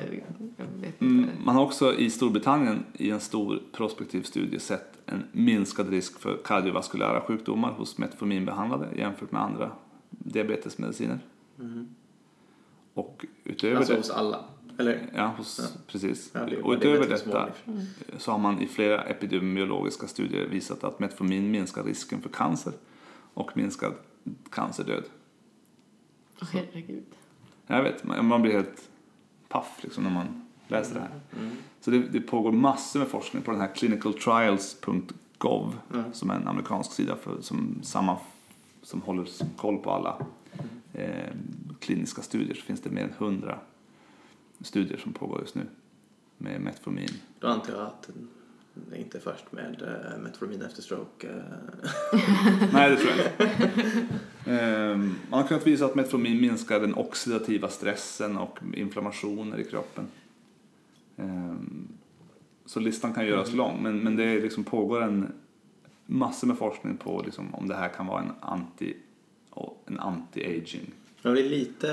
Jag 0.57 0.65
vet 0.81 1.01
inte. 1.01 1.05
Mm, 1.05 1.29
man 1.43 1.55
har 1.55 1.63
också 1.63 1.93
i 1.93 2.09
Storbritannien 2.09 2.83
i 2.93 3.11
en 3.11 3.19
stor 3.19 3.59
prospektiv 3.71 4.21
studie 4.23 4.59
sett 4.59 4.91
en 5.05 5.23
minskad 5.31 5.89
risk 5.89 6.19
för 6.19 6.37
kardiovaskulära 6.45 7.21
sjukdomar 7.21 7.71
hos 7.71 7.97
metforminbehandlade 7.97 8.87
jämfört 8.95 9.31
med 9.31 9.41
andra 9.41 9.71
diabetesmediciner. 10.09 11.19
Mhm. 11.55 11.95
Och 12.93 13.25
utöver 13.43 13.75
Alltså 13.77 13.93
det, 13.93 13.99
hos 13.99 14.09
alla. 14.09 14.45
Eller? 14.77 15.09
ja, 15.15 15.25
hos, 15.37 15.59
Ja. 15.59 15.65
precis. 15.87 16.31
Ja, 16.33 16.39
det 16.45 16.61
och 16.61 16.71
utöver 16.73 16.97
diabetes 16.97 17.23
detta 17.23 17.49
vanligt. 17.65 17.87
så 18.17 18.31
har 18.31 18.39
man 18.39 18.61
i 18.61 18.67
flera 18.67 19.01
epidemiologiska 19.03 20.07
studier 20.07 20.47
visat 20.47 20.83
att 20.83 20.99
metformin 20.99 21.51
minskar 21.51 21.83
risken 21.83 22.21
för 22.21 22.29
cancer 22.29 22.73
och 23.33 23.57
minskad 23.57 23.93
cancerdöd. 24.49 25.03
Åh, 26.41 26.47
herregud. 26.51 27.05
Jag 27.67 27.83
vet, 27.83 28.03
man 28.03 28.25
man 28.25 28.41
blir 28.41 28.51
helt 28.53 28.89
paff 29.47 29.79
liksom 29.81 30.03
när 30.03 30.11
man 30.11 30.41
läser 30.67 30.93
det 30.95 30.99
här. 31.01 31.19
Mm. 31.39 31.51
Så 31.81 31.91
det, 31.91 31.99
det 31.99 32.21
pågår 32.21 32.51
massor 32.51 32.99
med 32.99 33.07
forskning 33.07 33.43
på 33.43 33.51
den 33.51 33.61
här 33.61 33.75
clinicaltrials.gov 33.75 35.77
Mm. 35.93 36.13
som 36.13 36.29
är 36.29 36.35
en 36.35 36.47
amerikansk 36.47 36.91
sida 36.91 37.15
för, 37.15 37.41
som, 37.41 37.79
samma, 37.83 38.17
som 38.81 39.01
håller 39.01 39.27
koll 39.57 39.77
på 39.77 39.91
alla 39.91 40.25
eh, 40.95 41.33
kliniska 41.79 42.21
studier. 42.21 42.55
Så 42.55 42.61
finns 42.61 42.81
det 42.81 42.89
mer 42.89 43.03
än 43.03 43.13
hundra 43.17 43.59
studier 44.61 44.97
som 44.97 45.13
pågår 45.13 45.39
just 45.41 45.55
nu 45.55 45.65
med 46.37 46.61
metformin. 46.61 47.09
Då 47.39 47.47
antar 47.47 47.73
jag 47.73 47.81
att 47.81 48.09
inte 48.95 49.19
först 49.19 49.51
med 49.51 49.81
eh, 49.81 50.21
Metformin 50.23 50.61
efter 50.61 50.81
stroke. 50.81 51.27
eh. 51.27 52.19
Nej, 52.73 52.89
det 52.89 52.97
tror 52.97 53.11
jag 53.11 53.25
inte. 53.25 53.49
Ehm, 54.45 55.15
Man 55.29 55.41
har 55.41 55.47
kunnat 55.47 55.67
visa 55.67 55.85
att 55.85 55.95
Metformin 55.95 56.41
minskar 56.41 56.79
den 56.79 56.95
oxidativa 56.95 57.69
stressen 57.69 58.37
och 58.37 58.59
inflammationer 58.73 59.57
i 59.59 59.63
kroppen. 59.63 60.07
Ehm, 61.17 61.87
Så 62.65 62.79
listan 62.79 63.13
kan 63.13 63.25
göras 63.27 63.53
lång, 63.53 63.83
men, 63.83 63.99
men 63.99 64.15
det 64.15 64.23
är 64.23 64.41
liksom 64.41 64.63
pågår 64.63 65.01
en 65.03 65.31
massor 66.05 66.47
med 66.47 66.57
forskning 66.57 66.97
på 66.97 67.21
liksom 67.25 67.55
om 67.55 67.67
det 67.67 67.75
här 67.75 67.89
kan 67.89 68.07
vara 68.07 68.21
en 68.21 68.31
anti 68.41 68.93
en 69.85 69.99
anti-aging. 69.99 70.91
Men 71.21 71.33
det 71.33 71.41
är 71.41 71.49
lite, 71.49 71.87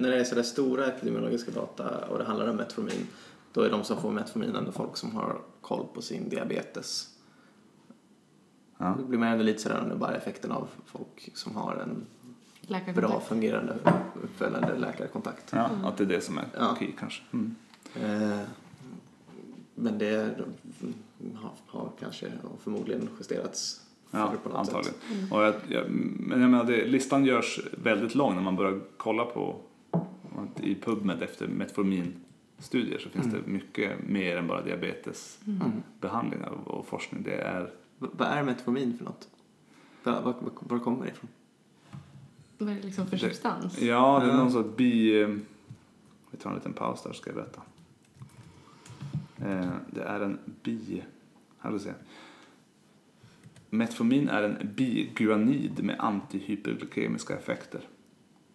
när 0.00 0.10
det 0.10 0.20
är 0.20 0.24
sådär 0.24 0.42
stora 0.42 0.86
epidemiologiska 0.86 1.50
data 1.50 2.04
och 2.08 2.18
det 2.18 2.24
handlar 2.24 2.48
om 2.50 2.56
Metformin, 2.56 3.06
då 3.52 3.62
är 3.62 3.70
de 3.70 3.84
som 3.84 4.00
får 4.00 4.10
Metformin 4.10 4.54
ändå 4.56 4.72
folk 4.72 4.96
som 4.96 5.16
har 5.16 5.40
koll 5.60 5.86
på 5.94 6.02
sin 6.02 6.28
diabetes. 6.28 7.08
Ja. 8.78 8.94
Det 8.98 9.04
blir 9.04 9.18
man 9.18 9.28
ändå 9.28 9.44
lite 9.44 9.62
sådär 9.62 9.80
om 9.82 9.88
det 9.88 9.94
bara 9.96 10.10
är 10.12 10.16
effekten 10.16 10.52
av 10.52 10.68
folk 10.86 11.30
som 11.34 11.56
har 11.56 11.74
en 11.76 12.06
bra 12.94 13.20
fungerande 13.20 13.76
uppföljande 14.22 14.78
läkarkontakt. 14.78 15.44
Ja, 15.52 15.70
att 15.84 15.96
det 15.96 16.04
är 16.04 16.08
det 16.08 16.20
som 16.20 16.38
är 16.38 16.44
Ja. 16.58 16.76
key 16.78 16.92
kanske. 16.98 17.22
Mm. 17.32 17.54
Eh, 18.02 18.40
Men 19.74 19.98
det 19.98 20.36
har, 21.34 21.50
har 21.66 21.90
kanske 22.00 22.26
och 22.26 22.60
förmodligen 22.62 23.08
justerats 23.18 23.80
Ja, 24.10 24.32
antagligen. 24.44 24.84
sätt. 24.84 24.94
Och 25.32 25.42
jag, 25.42 25.54
jag, 25.68 25.90
men 25.90 26.40
jag 26.40 26.50
menar, 26.50 26.64
det, 26.64 26.84
listan 26.86 27.24
görs 27.24 27.60
väldigt 27.84 28.14
lång 28.14 28.34
när 28.34 28.42
man 28.42 28.56
börjar 28.56 28.80
kolla 28.96 29.24
på 29.24 29.56
i 30.62 30.74
PubMed 30.74 31.22
efter 31.22 31.46
Metformin-studier 31.48 32.98
så 32.98 33.08
finns 33.08 33.26
Mm. 33.26 33.40
det 33.44 33.50
mycket 33.50 34.08
mer 34.08 34.36
än 34.36 34.46
bara 34.46 34.62
diabetesbehandlingar 34.62 36.48
och, 36.48 36.68
och 36.78 36.86
forskning. 36.86 37.22
Det 37.22 37.34
är 37.40 37.70
Vad 37.98 38.28
är 38.28 38.42
Metformin 38.42 38.98
för 38.98 39.04
något? 39.04 39.28
Var, 40.04 40.22
var, 40.22 40.34
var, 40.60 40.78
kommer 40.78 41.04
det 41.04 41.10
ifrån? 41.10 41.28
Vad 42.58 42.68
är 42.70 42.74
det 42.74 42.82
liksom 42.82 43.04
för 43.06 43.16
Det- 43.16 43.18
substans? 43.22 43.82
Ja, 43.82 44.22
det 44.24 44.30
är 44.32 44.36
någon 44.36 44.52
sorts 44.52 44.76
bi... 44.76 45.12
Vi 46.30 46.38
tar 46.38 46.50
en 46.50 46.56
liten 46.56 46.72
paus 46.72 47.02
där 47.02 47.12
ska 47.12 47.30
jag 47.30 47.36
berätta. 47.36 47.60
Eh, 49.50 49.70
Det 49.90 50.02
är 50.02 50.20
en 50.20 50.38
bi... 50.62 51.02
Här 51.58 51.70
ska 51.70 51.78
vi 51.78 51.78
se. 51.78 51.90
Metformin 53.70 54.28
är 54.28 54.42
en 54.42 54.56
biguanid 54.76 55.84
med 55.84 55.96
antihyperglykemiska 55.98 57.34
effekter 57.36 57.80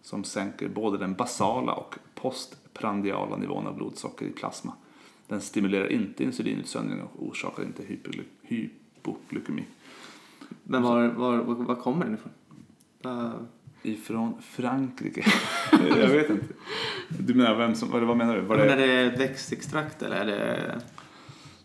som 0.02 0.24
sänker 0.24 0.68
både 0.68 0.98
den 0.98 1.14
basala 1.14 1.72
och 1.72 1.94
postprandiala 2.14 3.36
nivån 3.36 3.66
av 3.66 3.76
blodsocker 3.76 4.26
i 4.26 4.30
plasma. 4.30 4.72
Den 5.28 5.40
stimulerar 5.40 5.92
inte 5.92 6.24
insulinutsöndring 6.24 7.00
och 7.02 7.26
orsakar 7.28 7.62
inte 7.62 7.82
hypergly- 7.82 8.24
hypoglykemi. 8.42 9.64
Men 10.62 10.82
var, 10.82 11.08
var, 11.08 11.36
var, 11.38 11.74
kommer 11.74 12.04
den 12.04 12.14
ifrån? 12.14 12.32
Vad- 13.02 13.46
Ifrån 13.86 14.34
Frankrike. 14.42 15.24
jag 15.88 16.08
vet 16.08 16.30
inte. 16.30 16.46
Du 17.08 17.34
menar 17.34 17.54
vem 17.54 17.74
som, 17.74 17.92
eller 17.94 18.06
vad 18.06 18.16
menar 18.16 18.36
du? 18.36 18.40
Var 18.40 18.56
Men 18.56 18.66
det, 18.66 18.84
är 18.84 19.10
det 19.10 19.16
växtextrakt 19.18 20.02
eller 20.02 20.16
är 20.16 20.26
det... 20.26 20.80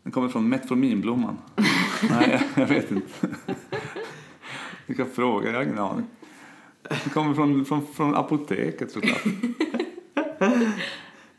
den 0.04 0.12
kommer 0.12 0.28
från 0.30 0.50
metforminblomman. 0.50 1.38
Nej, 2.10 2.42
jag 2.56 2.66
vet 2.68 2.92
inte. 2.92 3.28
Vilka 4.86 5.06
frågor, 5.06 5.48
jag 5.48 5.54
har 5.56 5.64
ingen 5.64 5.80
aning. 5.80 6.06
Den 6.90 6.98
kommer 7.14 7.34
från, 7.34 7.66
från, 7.66 7.88
från 7.94 8.16
apoteket 8.16 8.92
såklart. 8.92 9.24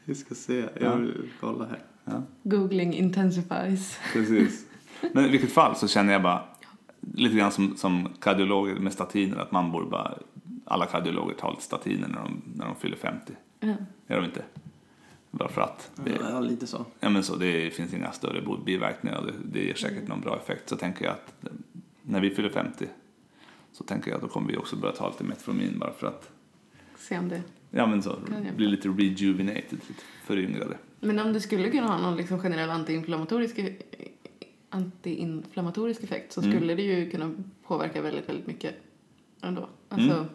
Vi 0.05 0.15
ska 0.15 0.35
se, 0.35 0.59
Ja. 0.61 0.69
jag 0.81 0.97
vill 0.97 1.29
kolla 1.41 1.67
här. 1.67 1.79
Ja, 2.05 2.23
Googling 2.43 2.95
intensifies. 2.95 3.99
precis. 4.13 4.67
Men 5.13 5.25
i 5.25 5.29
vilket 5.29 5.53
fall 5.53 5.77
så 5.77 5.89
känner 5.89 6.13
jag 6.13 6.23
bara 6.23 6.43
lite 7.15 7.37
grann 7.37 7.53
som, 7.53 7.77
som 7.77 8.09
kardiologer 8.21 8.75
med 8.75 8.93
statiner 8.93 9.37
att 9.37 9.53
man 9.53 9.73
borde 9.73 9.87
bara, 9.87 10.19
alla 10.65 10.87
kardiologer 10.87 11.35
tar 11.35 11.57
statiner 11.59 12.09
när 12.09 12.19
de, 12.23 12.43
när 12.55 12.67
de 12.67 12.75
fyller 12.77 12.97
50. 12.97 13.33
Ja. 13.61 13.69
Gör 14.07 14.17
de 14.21 14.25
inte? 14.25 14.43
Bara 15.31 15.49
för 15.49 15.61
att. 15.61 15.91
Det, 16.05 16.19
Ja, 16.31 16.41
lite 16.41 16.67
så. 16.67 16.87
Ja 17.01 17.09
men 17.11 17.23
så, 17.23 17.37
det 17.37 17.71
finns 17.75 17.95
inga 17.95 18.13
större 18.13 18.43
biverkningar 18.65 19.19
och 19.19 19.27
det, 19.27 19.33
det 19.53 19.65
ger 19.65 19.75
säkert 19.75 20.09
någon 20.09 20.21
bra 20.21 20.37
effekt. 20.37 20.69
Så 20.69 20.77
tänker 20.77 21.05
jag 21.05 21.13
att 21.15 21.35
när 22.03 22.21
vi 22.21 22.31
fyller 22.31 22.49
50 22.49 22.87
så 23.73 23.85
tänker 23.85 24.11
jag 24.11 24.17
att 24.17 24.23
då 24.23 24.29
kommer 24.29 24.49
vi 24.53 24.57
också 24.57 24.77
börja 24.77 24.95
ta 24.95 25.09
lite 25.09 25.25
Metformin 25.25 25.79
bara 25.79 25.93
för 25.93 26.07
att 26.07 26.31
Se 26.99 27.19
om 27.19 27.29
det. 27.29 27.43
ja 27.71 27.87
men 27.87 28.03
så, 28.03 28.17
bli 28.57 28.67
lite 28.67 28.89
rejuvenated, 28.89 29.65
lite 29.73 30.03
föryngrade. 30.25 30.77
Men 31.01 31.19
om 31.19 31.33
du 31.33 31.41
skulle 31.41 31.71
kunna 31.71 31.87
ha 31.87 31.99
någon 31.99 32.17
liksom 32.17 32.39
generell 32.41 32.71
antiinflammatorisk, 32.71 33.59
antiinflammatorisk 34.71 36.03
effekt 36.05 36.33
så 36.33 36.41
Mm. 36.41 36.53
skulle 36.57 36.75
det 36.75 36.83
ju 36.83 37.11
kunna 37.11 37.35
påverka 37.67 38.03
väldigt, 38.03 38.29
väldigt 38.29 38.47
mycket 38.47 38.75
ändå. 39.41 39.69
Alltså, 39.89 40.13
Mm. 40.13 40.27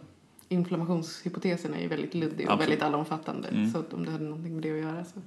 Inflammationshypotesen 0.49 1.73
är 1.73 1.81
ju 1.81 1.87
väldigt 1.87 2.13
luddig 2.13 2.47
och 2.47 2.53
Absolut. 2.53 2.69
väldigt 2.69 2.83
allomfattande. 2.83 3.47
Mm. 3.47 3.71
Så 3.71 3.83
om 3.91 4.05
det 4.05 4.11
hade 4.11 4.23
någonting 4.23 4.53
med 4.53 4.63
det 4.63 4.71
att 4.71 4.77
göra 4.85 5.05
så. 5.05 5.21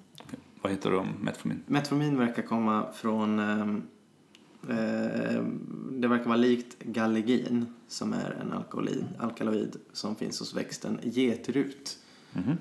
Vad 0.62 0.72
heter 0.72 0.90
du 0.90 0.96
om 0.96 1.08
Metformin? 1.20 1.62
Metformin 1.66 2.18
verkar 2.18 2.42
komma 2.42 2.92
från... 2.92 3.38
ehm, 3.38 3.82
eh, 4.68 5.44
det 5.92 6.08
verkar 6.08 6.24
vara 6.24 6.36
likt 6.36 6.78
gallegin 6.78 7.66
som 7.88 8.12
är 8.12 8.30
en 8.42 8.52
alkoholid, 8.52 9.04
alkaloid 9.18 9.76
som 9.92 10.16
finns 10.16 10.38
hos 10.40 10.54
växten 10.56 10.98
getrut 11.02 11.98
Mhm. 12.32 12.56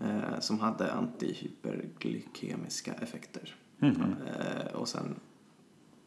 eh, 0.00 0.40
som 0.40 0.60
hade 0.60 0.92
antihyperglykemiska 0.92 2.92
effekter. 2.92 3.54
Mhm. 3.78 4.02
Eh, 4.26 4.66
och 4.74 4.88
sen 4.88 5.14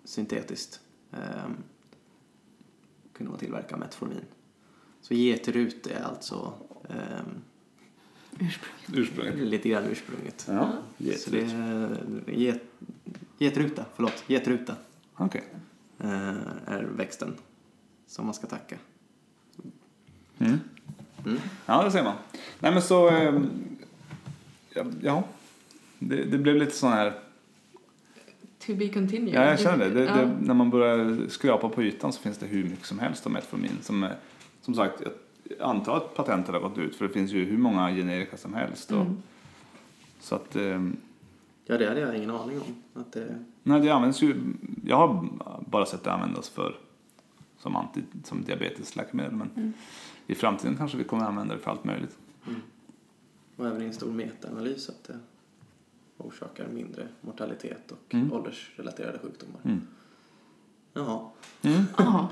syntetiskt 0.03 0.81
eh, 1.11 1.49
kunde 3.13 3.29
man 3.31 3.39
tillverka 3.39 3.77
Metformin. 3.77 4.25
Så 5.07 5.13
getrut 5.13 5.87
är 5.87 6.03
alltså 6.03 6.53
eh, 6.89 6.95
Ursprung. 8.39 9.01
Ursprunget. 9.01 9.35
lite 9.37 9.69
grann 9.69 9.83
ursprunget. 9.83 10.45
Ja, 10.49 10.71
Så 11.17 11.29
det 11.29 11.41
är 11.41 11.97
get, 12.31 12.61
getruta, 13.37 13.85
förlåt, 13.95 14.23
getruta 14.27 14.75
Okej. 15.15 15.43
eh, 15.99 16.29
är 16.65 16.87
växten 16.97 17.35
som 18.07 18.25
man 18.25 18.33
ska 18.33 18.47
tacka. 18.47 18.75
Mm. 20.39 20.59
Mm. 21.25 21.37
Ja, 21.65 21.83
det 21.83 21.91
ser 21.91 22.03
man. 22.03 22.15
Nej 22.59 22.71
men 22.71 22.81
så, 22.81 23.09
ehm, 23.09 23.49
ja, 24.73 24.85
ja. 25.01 25.23
Det, 25.99 26.23
det 26.23 26.37
blev 26.37 26.55
lite 26.55 26.71
sån 26.75 26.91
här 26.91 27.19
To 28.65 28.75
be 28.75 28.87
continued. 28.89 29.33
Ja, 29.35 29.49
jag 29.49 29.59
känner 29.59 29.77
det. 29.89 29.93
det, 29.93 30.03
Ja. 30.03 30.15
det 30.15 30.37
när 30.41 30.53
man 30.53 30.69
börjar 30.69 31.27
skrapa 31.29 31.69
på 31.69 31.83
ytan 31.83 32.13
så 32.13 32.21
finns 32.21 32.37
det 32.37 32.45
hur 32.45 32.63
mycket 32.63 32.85
som 32.85 32.99
helst 32.99 33.25
om 33.25 33.33
Metformin. 33.33 33.77
Som, 33.81 34.03
är- 34.03 34.15
som 34.67 34.75
sagt, 34.75 35.01
jag 35.59 35.61
antar 35.69 35.97
att 35.97 36.15
patentet 36.15 36.53
har 36.53 36.61
gått 36.61 36.77
ut 36.77 36.95
för 36.95 37.07
det 37.07 37.13
finns 37.13 37.31
ju 37.31 37.45
hur 37.45 37.57
många 37.57 37.89
generika 37.91 38.37
som 38.37 38.53
helst. 38.53 38.91
Och, 38.91 39.01
Mm. 39.01 39.17
Så 40.19 40.35
att, 40.35 40.55
ehm, 40.55 40.97
Ja, 41.65 41.77
det 41.77 41.87
hade 41.87 41.99
jag 41.99 42.15
ingen 42.17 42.29
aning 42.31 42.57
om. 42.61 43.01
Att 43.01 43.11
det, 43.13 43.39
nej, 43.63 43.81
det 43.81 43.89
används 43.89 44.21
ju, 44.21 44.35
jag 44.85 44.97
har 44.97 45.29
bara 45.67 45.85
sett 45.85 46.03
det 46.03 46.11
användas 46.11 46.49
för 46.49 46.75
som, 47.59 47.75
anti, 47.75 48.01
som 48.23 48.43
diabetesläkemedel 48.43 49.31
men 49.31 49.49
Mm. 49.55 49.73
i 50.27 50.35
framtiden 50.35 50.75
kanske 50.77 50.97
vi 50.97 51.03
kommer 51.03 51.23
att 51.23 51.29
använda 51.29 51.53
det 51.55 51.59
för 51.61 51.71
allt 51.71 51.83
möjligt. 51.83 52.17
och 53.55 53.67
även 53.67 53.81
i 53.81 53.85
en 53.85 53.93
stor 53.93 54.11
metaanalys 54.11 54.89
att 54.89 55.03
det 55.03 55.19
orsakar 56.17 56.67
mindre 56.67 57.07
mortalitet 57.21 57.91
och 57.91 58.13
Mm. 58.13 58.33
åldersrelaterade 58.33 59.19
sjukdomar. 59.19 59.59
Mm. 59.63 59.81
Jaha, 60.97 61.19
Mm. 61.61 61.85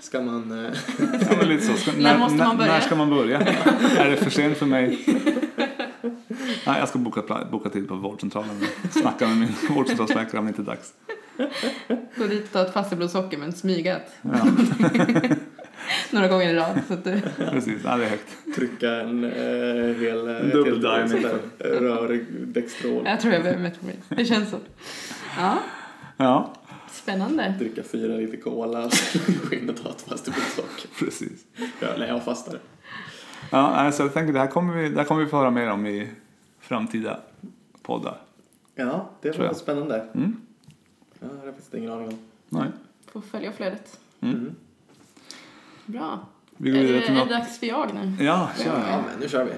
Ska 0.00 0.20
man... 0.20 0.64
Eh, 0.66 0.72
Ja, 1.30 1.36
men 1.38 1.48
lite 1.48 1.64
så. 1.66 1.74
Ska, 1.76 1.92
När 1.98 2.18
måste 2.18 2.36
man 2.38 2.48
när, 2.48 2.56
börja? 2.56 2.72
när 2.72 2.80
ska 2.80 2.96
man 2.96 3.10
börja? 3.10 3.40
är 3.98 4.10
det 4.10 4.16
för 4.16 4.30
sent 4.30 4.56
för 4.56 4.66
mig? 4.66 5.04
Nej, 6.66 6.78
jag 6.78 6.88
ska 6.88 6.98
boka, 6.98 7.44
boka 7.50 7.68
tid 7.70 7.88
på 7.88 7.94
vårdcentralen 7.94 8.50
och 8.84 8.92
snacka 8.92 9.28
med 9.28 9.36
min 9.36 9.48
vårdcentralsläkare 9.76 10.38
om 10.38 10.44
det 10.44 10.48
inte 10.48 10.62
är 10.62 10.66
dags. 10.66 10.92
Gå 12.16 12.26
dit 12.26 12.44
och 12.44 12.52
ta 12.52 12.62
ett 12.62 12.72
fasteblodsocker 12.72 13.38
men 13.38 13.52
smygat 13.52 14.02
Ja, 14.22 14.46
några 16.10 16.28
gånger 16.28 16.48
i 16.48 16.54
rad. 16.56 16.80
Så 16.88 16.94
att 16.94 17.04
det, 17.04 17.22
precis. 17.50 17.80
Ja, 17.84 17.96
det 17.96 18.04
är 18.04 18.08
högt. 18.08 18.54
trycka 18.56 18.90
en 18.90 19.24
eh, 19.24 19.30
hel... 20.00 20.28
eh, 20.28 20.34
helt 20.34 20.82
diamond. 20.82 21.22
där 21.58 21.80
Rör 21.80 22.24
Dextrol. 22.46 23.02
jag 23.04 23.20
tror 23.20 23.32
jag 23.34 23.42
behöver 23.42 23.62
Metformin. 23.62 23.96
Det 24.08 24.24
känns 24.24 24.50
så. 24.50 24.56
Ja, 25.38 25.58
Ja, 26.16 26.52
spännande. 26.92 27.54
Dricka 27.58 27.82
fyra 27.82 28.16
liter 28.16 28.36
cola 28.36 28.84
och 28.84 28.92
gå 29.50 29.56
in 29.56 29.70
och 29.70 29.82
ta 29.82 29.88
ett 29.90 30.00
fasteblodsocker. 30.02 30.90
precis. 30.98 31.44
Ja, 31.56 31.88
nej, 31.98 32.08
jag 32.08 32.24
fastar. 32.24 32.58
Ja, 33.50 33.58
alltså, 33.58 34.02
jag 34.02 34.14
tänker 34.14 34.32
det 34.32 34.38
här 34.38 34.46
kommer 34.46 34.74
vi, 34.74 34.88
det 34.88 34.96
här 34.96 35.04
kommer 35.04 35.24
vi 35.24 35.30
få 35.30 35.36
höra 35.36 35.50
mer 35.50 35.70
om 35.70 35.86
i 35.86 36.08
framtida 36.60 37.20
poddar. 37.82 38.18
Ja, 38.74 39.10
det 39.20 39.38
var 39.38 39.54
spännande. 39.54 40.06
Mm. 40.14 40.36
Ja, 41.20 41.26
det 41.30 41.38
har 41.38 41.46
jag 41.46 41.54
faktiskt 41.54 41.74
ingen 41.74 41.92
aning 41.92 42.08
om. 42.08 42.18
Nej. 42.48 42.68
Får 43.12 43.20
följa 43.20 43.52
flödet. 43.52 44.00
Mm. 44.20 44.34
Mm. 44.34 44.54
Bra. 45.86 46.18
Vi 46.56 46.70
Är 46.70 46.74
går 46.74 46.80
det, 46.80 46.86
vidare 46.86 47.06
till 47.06 47.16
är 47.16 47.24
det 47.26 47.34
dags 47.34 47.58
för 47.58 47.66
jag 47.66 47.94
nu? 47.94 48.24
Ja, 48.24 48.50
kör. 48.58 48.84
Ja, 48.90 49.02
men 49.10 49.20
nu 49.20 49.28
kör 49.28 49.44
vi. 49.44 49.52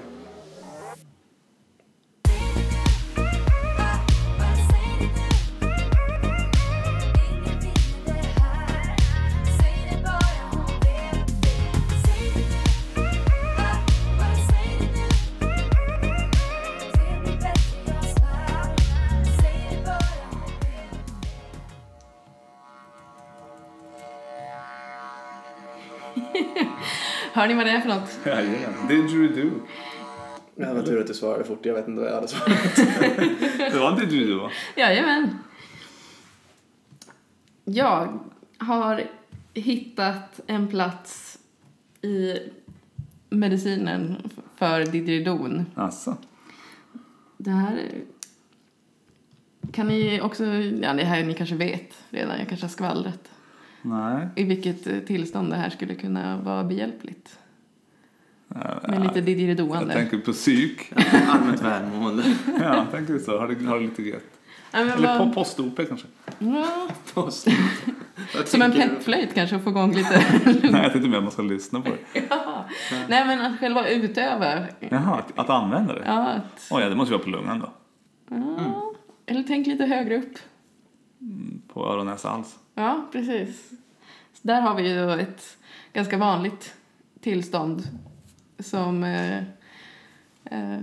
Hör 27.35 27.47
ni 27.47 27.53
vad 27.53 27.65
det 27.65 27.71
är 27.71 27.81
för 27.81 27.89
något? 27.89 28.19
Jajamän. 28.25 28.87
Didgeridoo. 28.87 29.51
Det 30.55 30.73
var 30.73 30.81
tur 30.81 31.01
att 31.01 31.07
du 31.07 31.13
svarade 31.13 31.43
fort. 31.43 31.65
Jag 31.65 31.73
vet 31.73 31.87
inte 31.87 32.01
vad 32.01 32.09
jag 32.09 32.15
hade 32.15 32.27
svarat. 32.27 32.75
Det 33.71 33.79
var 33.79 33.91
en 33.91 33.99
didgeridoo 33.99 34.39
va? 34.41 34.51
Jajamän. 34.75 35.37
Jag 37.65 38.19
har 38.57 39.03
hittat 39.53 40.39
en 40.47 40.67
plats 40.67 41.39
i 42.01 42.37
medicinen 43.29 44.29
för 44.55 44.85
didgeridon. 44.85 45.65
Alltså. 45.75 46.17
Det 47.37 47.51
här 47.51 47.91
kan 49.71 49.87
ni 49.87 50.21
också, 50.21 50.45
ja 50.45 50.93
det 50.93 51.03
här 51.03 51.23
ni 51.23 51.33
kanske 51.33 51.55
vet 51.55 51.93
redan, 52.09 52.39
jag 52.39 52.47
kanske 52.47 52.65
har 52.65 52.71
skvallrat. 52.71 53.32
Nej. 53.85 54.27
I 54.35 54.43
vilket 54.43 54.87
eh, 54.87 54.99
tillstånd 54.99 55.49
det 55.51 55.55
här 55.55 55.69
skulle 55.69 55.95
kunna 55.95 56.37
vara 56.37 56.63
behjälpligt. 56.63 57.39
Ja, 58.47 58.79
Med 58.87 59.01
lite 59.01 59.15
Jag 59.19 59.25
didgeridoande. 59.25 59.93
tänker 59.93 60.17
på 60.17 60.31
psyk. 60.31 60.93
Allmänt 61.29 61.61
välmående. 61.61 62.23
Ja, 62.59 62.75
jag 62.75 62.91
tänker 62.91 63.17
så. 63.19 63.39
Har 63.39 63.47
det, 63.47 63.65
har 63.65 63.75
det 63.79 63.85
lite 63.85 64.03
gött. 64.03 64.23
Ja, 64.71 64.79
men 64.79 64.89
Eller 64.89 65.17
vad- 65.19 65.27
på 65.27 65.33
post-OP 65.33 65.75
kanske. 65.87 66.07
ja, 66.39 66.87
Post. 67.13 67.47
Som 68.45 68.61
en 68.61 68.71
tänker 68.71 68.87
du? 68.89 68.95
peppflöjt 68.95 69.33
kanske, 69.33 69.55
att 69.55 69.63
få 69.63 69.69
igång 69.69 69.93
lite. 69.93 70.23
Nej, 70.45 70.81
jag 70.83 70.91
tänkte 70.91 71.09
mer 71.09 71.17
att 71.17 71.23
man 71.23 71.31
ska 71.31 71.41
lyssna 71.41 71.81
på 71.81 71.89
det. 71.89 72.21
ja. 72.29 72.65
Nej 73.09 73.25
men 73.27 73.41
att 73.41 73.59
själva 73.59 73.87
utöva. 73.89 74.65
Jaha, 74.79 75.15
att, 75.19 75.39
att 75.39 75.49
använda 75.49 75.93
det? 75.93 76.03
Ja, 76.05 76.27
att, 76.27 76.67
Oj, 76.71 76.81
ja, 76.83 76.89
det 76.89 76.95
måste 76.95 77.13
ju 77.13 77.17
vara 77.17 77.23
på 77.25 77.29
lungan 77.29 77.59
då. 77.59 77.71
ja. 78.29 78.93
Eller 79.25 79.43
tänk 79.43 79.67
lite 79.67 79.85
högre 79.85 80.17
upp. 80.17 80.33
På 81.73 81.85
öron, 81.87 82.05
näsa, 82.05 82.29
hals. 82.29 82.55
Ja, 82.75 83.09
precis. 83.11 83.69
Så 84.33 84.47
där 84.47 84.61
har 84.61 84.75
vi 84.75 84.89
ju 84.93 85.11
ett 85.19 85.57
ganska 85.93 86.17
vanligt 86.17 86.75
tillstånd 87.19 87.83
som 88.59 89.03
eh, 89.03 89.37
eh, 90.45 90.79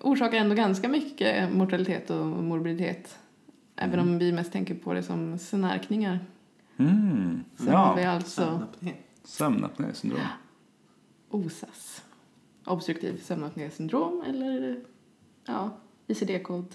orsakar 0.00 0.38
ändå 0.38 0.54
ganska 0.54 0.88
mycket 0.88 1.52
mortalitet 1.52 2.10
och 2.10 2.26
morbiditet. 2.26 3.18
Även 3.76 4.00
om 4.00 4.18
vi 4.18 4.32
mest 4.32 4.52
tänker 4.52 4.74
på 4.74 4.92
det 4.94 5.02
som 5.02 5.38
snarkningar. 5.38 6.18
Mm. 6.76 7.44
Så 7.56 7.70
har 7.70 7.96
vi 7.96 8.02
Ja, 8.02 8.10
alltså 8.10 8.42
Sömnapné. 8.44 8.92
sömnapnésyndrom. 9.24 10.20
OSAS. 11.30 12.04
Obstruktiv 12.64 13.20
sömnapnésyndrom 13.22 14.22
eller 14.26 14.80
ja, 15.46 15.70
ICD-kod 16.06 16.66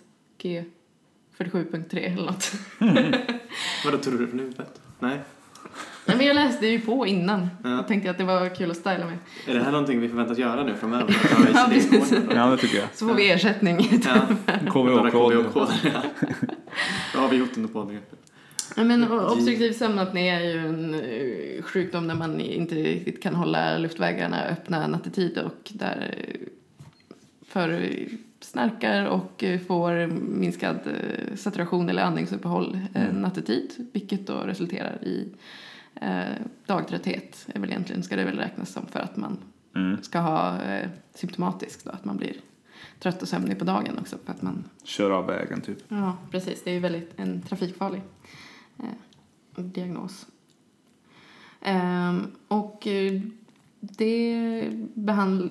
G47.3 1.38 1.98
eller 2.14 2.26
något. 2.26 2.52
Vadå, 3.86 3.98
tror 3.98 4.18
du 4.18 4.28
från 4.28 4.40
huvudet? 4.40 4.82
Nej. 5.00 5.20
Nej, 6.06 6.18
men 6.18 6.26
jag 6.26 6.36
läste 6.36 6.68
ju 6.68 6.80
på 6.82 7.08
innan 7.08 7.48
Ja. 7.64 7.80
och 7.80 7.88
tänkte 7.88 8.12
att 8.12 8.18
det 8.18 8.24
var 8.24 8.56
kul 8.56 8.72
att 8.72 8.78
styla 8.78 9.06
med. 9.06 9.18
Är 9.48 9.54
det 9.54 9.64
här 9.64 9.72
någonting 9.72 10.00
vi 10.02 10.10
förväntas 10.10 10.38
göra 10.38 10.64
nu 10.64 10.74
framöver? 10.76 11.16
Ja, 11.54 11.68
precis. 11.70 12.14
Ja, 12.36 12.46
det 12.48 12.58
tycker 12.58 12.78
jag. 12.78 12.88
Så 12.94 13.08
får 13.08 13.16
vi 13.16 13.32
ersättning. 13.32 14.02
Ja. 14.06 14.22
KVH-kod. 14.72 15.34
Ja. 15.84 16.04
Då 17.14 17.20
har 17.20 17.30
vi 17.30 17.38
gjort 17.38 17.54
den 17.56 17.68
på 17.68 17.84
begreppet. 17.84 18.20
Ja, 18.76 18.84
men 18.84 19.12
obstruktiv 19.12 19.72
sömnapné 19.72 20.30
är 20.30 20.40
ju 20.42 20.68
en 20.68 20.94
eh, 20.94 21.64
sjukdom 21.64 22.08
där 22.08 22.16
man 22.16 22.40
inte 22.40 22.76
riktigt 22.76 23.24
kan 23.24 23.36
hålla 23.36 23.78
luftvägarna 23.78 24.44
öppna 24.46 24.88
nattetid 24.88 25.38
och 25.38 25.72
där 25.74 26.14
eh, 26.18 26.48
för 27.48 27.90
snarkar 28.40 29.06
och 29.06 29.44
eh, 29.44 29.60
får 29.60 30.08
minskad 30.18 30.76
eh, 30.86 31.36
saturation 31.36 31.90
eller 31.90 32.04
andningsuppehåll 32.04 32.80
eh, 32.94 33.14
nattetid 33.14 33.88
vilket 33.94 34.28
då 34.28 34.34
resulterar 34.34 35.04
i 35.04 35.34
eh, 35.96 36.22
dagtrötthet 36.66 37.48
är 37.54 37.60
väl 37.60 37.70
egentligen 37.70 38.04
ska 38.04 38.16
det 38.16 38.24
väl 38.24 38.38
räknas 38.38 38.70
som 38.72 38.86
för 38.86 39.00
att 39.00 39.18
man 39.18 39.38
Mm. 39.76 39.98
ska 40.04 40.20
ha 40.20 40.62
eh, 40.62 40.90
symptomatiskt 41.14 41.86
då 41.86 41.92
att 41.92 42.06
man 42.06 42.18
blir 42.18 42.34
trött 43.00 43.22
och 43.22 43.28
sömnig 43.28 43.60
på 43.60 43.66
dagen 43.66 43.98
också 44.00 44.18
för 44.26 44.32
att 44.34 44.42
man 44.42 44.64
Kör 44.84 45.12
av 45.12 45.26
vägen, 45.28 45.62
typ. 45.62 45.78
Ja, 45.88 46.18
precis. 46.32 46.64
Det 46.64 46.70
är 46.70 46.74
ju 46.74 46.80
väldigt 46.80 47.14
en 47.20 47.42
trafikfarlig 47.42 48.02
eh, 48.80 49.64
diagnos. 49.64 50.28
Ehm, 51.62 52.32
och 52.48 52.88
det 53.80 54.88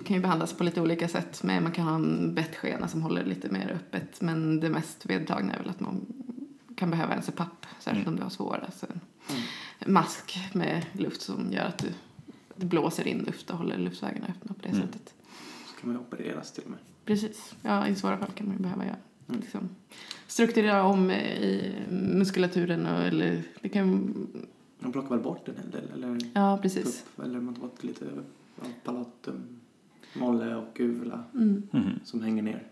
kan 0.05 0.17
ju 0.17 0.21
behandlas 0.21 0.53
på 0.53 0.65
lite 0.65 0.81
olika 0.81 1.09
sätt. 1.09 1.43
Men 1.43 1.63
man 1.63 1.73
kan 1.73 1.85
ha 1.85 1.95
en 1.95 2.35
bettskena 2.35 2.89
som 2.89 3.03
håller 3.03 3.25
lite 3.25 3.51
mer 3.51 3.71
öppet. 3.75 4.21
Men 4.21 4.61
det 4.61 4.71
mest 4.71 5.07
vedertagna 5.07 5.53
är 5.55 5.59
väl 5.59 5.69
att 5.71 5.81
man 5.81 6.07
kan 6.77 6.91
behöva 6.91 7.15
en 7.15 7.23
CPAP, 7.23 7.67
särskilt 7.81 8.09
om 8.09 8.17
du 8.17 8.23
har 8.23 8.31
svåra. 8.31 8.61
Alltså 8.67 8.87
en 9.79 9.93
mask 9.93 10.39
med 10.53 10.87
luft 10.93 11.23
som 11.23 11.53
gör 11.53 11.65
att 11.65 11.79
du, 11.79 11.89
det 12.57 12.67
blåser 12.67 13.09
in 13.09 13.19
luft 13.19 13.51
och 13.51 13.59
håller 13.59 13.79
luftvägarna 13.79 14.27
öppna 14.27 14.55
på 14.55 14.63
det 14.63 14.69
Mm. 14.69 14.81
sättet. 14.81 15.15
Så 15.67 15.81
kan 15.81 15.89
man 15.93 15.95
ju 15.95 16.01
opereras 16.01 16.53
till 16.53 16.65
och 16.65 16.71
med. 16.71 16.79
Precis. 17.05 17.55
Ja, 17.63 17.89
i 17.89 17.95
svåra 17.95 18.19
fall 18.19 18.31
kan 18.35 18.47
man 18.47 18.57
ju 18.57 18.63
behöva 18.63 18.85
göra. 18.85 18.97
Mm. 19.29 19.41
Liksom, 19.41 19.69
strukturera 20.27 20.83
om 20.85 21.11
i 21.11 21.75
muskulaturen 21.91 22.87
och, 22.87 23.03
eller 23.03 23.43
det 23.61 23.69
kan... 23.69 24.15
De 24.79 24.93
plockar 24.93 25.09
väl 25.11 25.19
bort 25.25 25.49
en 25.49 25.57
hel 25.57 25.71
del? 25.71 25.91
Eller 25.95 26.19
Ja, 26.35 26.59
precis. 26.63 26.85
tupp, 27.03 27.25
eller 27.25 27.41
man 27.41 27.55
tar 27.55 27.63
bort 27.63 27.85
lite 27.85 28.05
palatum, 28.85 29.43
molle 30.15 30.55
och 30.55 30.77
uvula 30.81 31.25
Mm. 31.35 31.63
Mhm. 31.71 32.01
som 32.05 32.23
hänger 32.23 32.43
ner. 32.43 32.67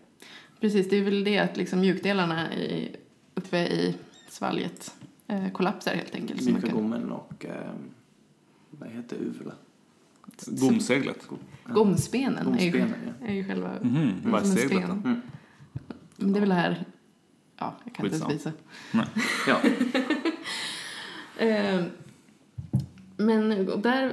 Precis, 0.59 0.89
det 0.89 0.95
är 0.95 1.03
väl 1.03 1.23
det 1.23 1.37
att 1.39 1.57
liksom 1.57 1.79
mjukdelarna 1.79 2.53
i, 2.53 2.95
uppe 3.35 3.57
i 3.57 3.95
svalget 4.29 4.95
eh, 5.27 5.51
kollapsar 5.51 5.95
helt 5.95 6.15
enkelt. 6.15 6.39
Så 6.43 6.45
man 6.49 6.53
Mjuka 6.53 6.67
kan, 6.67 6.77
gommen 6.77 7.11
och 7.11 7.45
eh, 7.45 7.71
vad 8.69 8.89
heter 8.89 9.15
uvula? 9.15 9.51
Gomseglet. 10.47 11.27
gomspenen 11.67 12.55
är 12.55 12.65
ju, 12.65 12.77
ja. 12.79 12.85
är 13.27 13.33
ju 13.33 13.43
själva... 13.43 13.79
Som 13.79 14.21
Vad 14.25 14.41
är 14.41 14.45
seglet 14.45 14.87
då? 14.87 14.93
Mm. 14.93 15.21
Men 16.17 16.33
det 16.33 16.39
är 16.39 16.41
väl 16.41 16.49
det 16.49 16.55
här... 16.55 16.85
Ja, 17.57 17.75
jag 17.83 17.93
kan 17.95 18.05
inte 18.05 18.17
ens 18.17 18.35
visa. 18.35 18.51
Ja, 19.47 19.57
Eh, 21.37 21.83
men 23.17 23.49
där 23.81 24.11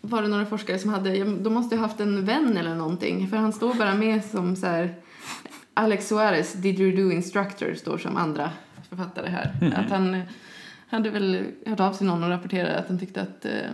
var 0.00 0.22
det 0.22 0.28
några 0.28 0.46
forskare 0.46 0.78
som 0.78 0.90
hade, 0.90 1.24
de 1.24 1.54
måste 1.54 1.76
ha 1.76 1.82
haft 1.82 2.00
en 2.00 2.24
vän 2.24 2.56
eller 2.56 2.74
någonting, 2.74 3.28
för 3.28 3.36
han 3.36 3.52
står 3.52 3.74
bara 3.74 3.94
med 3.94 4.24
som 4.24 4.56
så 4.56 4.66
här, 4.66 4.94
Alex 5.74 6.08
Suarez, 6.08 6.52
Didgeridoo 6.52 7.10
Instructor, 7.10 7.74
står 7.74 7.98
som 7.98 8.16
andra 8.16 8.50
författare 8.88 9.28
här. 9.30 9.72
Att 9.76 9.90
han 9.90 10.22
hade 10.88 11.10
väl 11.10 11.44
hört 11.66 11.80
av 11.80 11.92
sig 11.92 12.06
någon 12.06 12.22
och 12.22 12.28
rapporterade 12.28 12.78
att 12.78 12.88
han 12.88 12.98
tyckte 12.98 13.22
att 13.22 13.44
eh, 13.44 13.70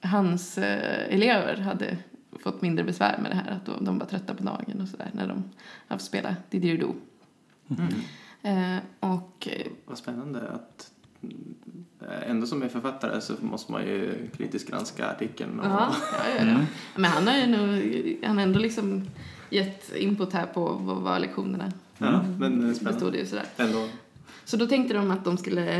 hans 0.00 0.58
eh, 0.58 1.14
elever 1.14 1.56
hade 1.56 1.96
fått 2.40 2.62
mindre 2.62 2.84
besvär 2.84 3.18
med 3.22 3.30
det 3.30 3.34
här, 3.34 3.50
att 3.50 3.66
de, 3.66 3.84
de 3.84 3.98
var 3.98 4.06
trötta 4.06 4.34
på 4.34 4.42
dagen 4.42 4.80
och 4.80 4.88
sådär 4.88 5.10
när 5.12 5.28
de 5.28 5.44
har 5.88 5.96
fått 5.96 6.06
spela 6.06 6.36
Didgeridoo. 6.50 6.94
Eh, 8.42 8.76
och 9.00 9.48
eh, 9.50 9.66
vad 9.84 9.98
spännande 9.98 10.40
att 10.48 10.90
mm, 10.90 10.93
ändå 12.26 12.46
som 12.46 12.62
är 12.62 12.68
författare 12.68 13.20
så 13.20 13.32
måste 13.40 13.72
man 13.72 13.82
ju 13.82 14.28
kritiskt 14.36 14.70
granska 14.70 15.06
artikeln. 15.06 15.60
Och, 15.60 15.66
Ja, 15.66 15.94
ja, 16.12 16.18
ja, 16.38 16.44
ja. 16.46 16.58
Men 16.96 17.10
han 17.10 17.26
har 17.26 17.36
ju 17.36 17.46
nog, 17.46 18.18
han 18.24 18.36
har 18.36 18.44
ändå 18.44 18.58
liksom 18.58 19.04
gett 19.50 19.94
input 19.96 20.32
här 20.32 20.46
på 20.46 20.72
vad 20.72 20.96
var 20.96 21.18
lektionerna 21.18 21.72
ja, 21.98 22.22
men 22.38 22.60
det 22.60 22.66
är 22.66 22.68
bestod 22.68 22.94
spännande. 22.94 23.18
ju 23.18 23.26
sådär. 23.26 23.46
Ändå. 23.56 23.88
Så 24.44 24.56
då 24.56 24.66
tänkte 24.66 24.94
de 24.94 25.10
att 25.10 25.24
de 25.24 25.36
skulle 25.36 25.74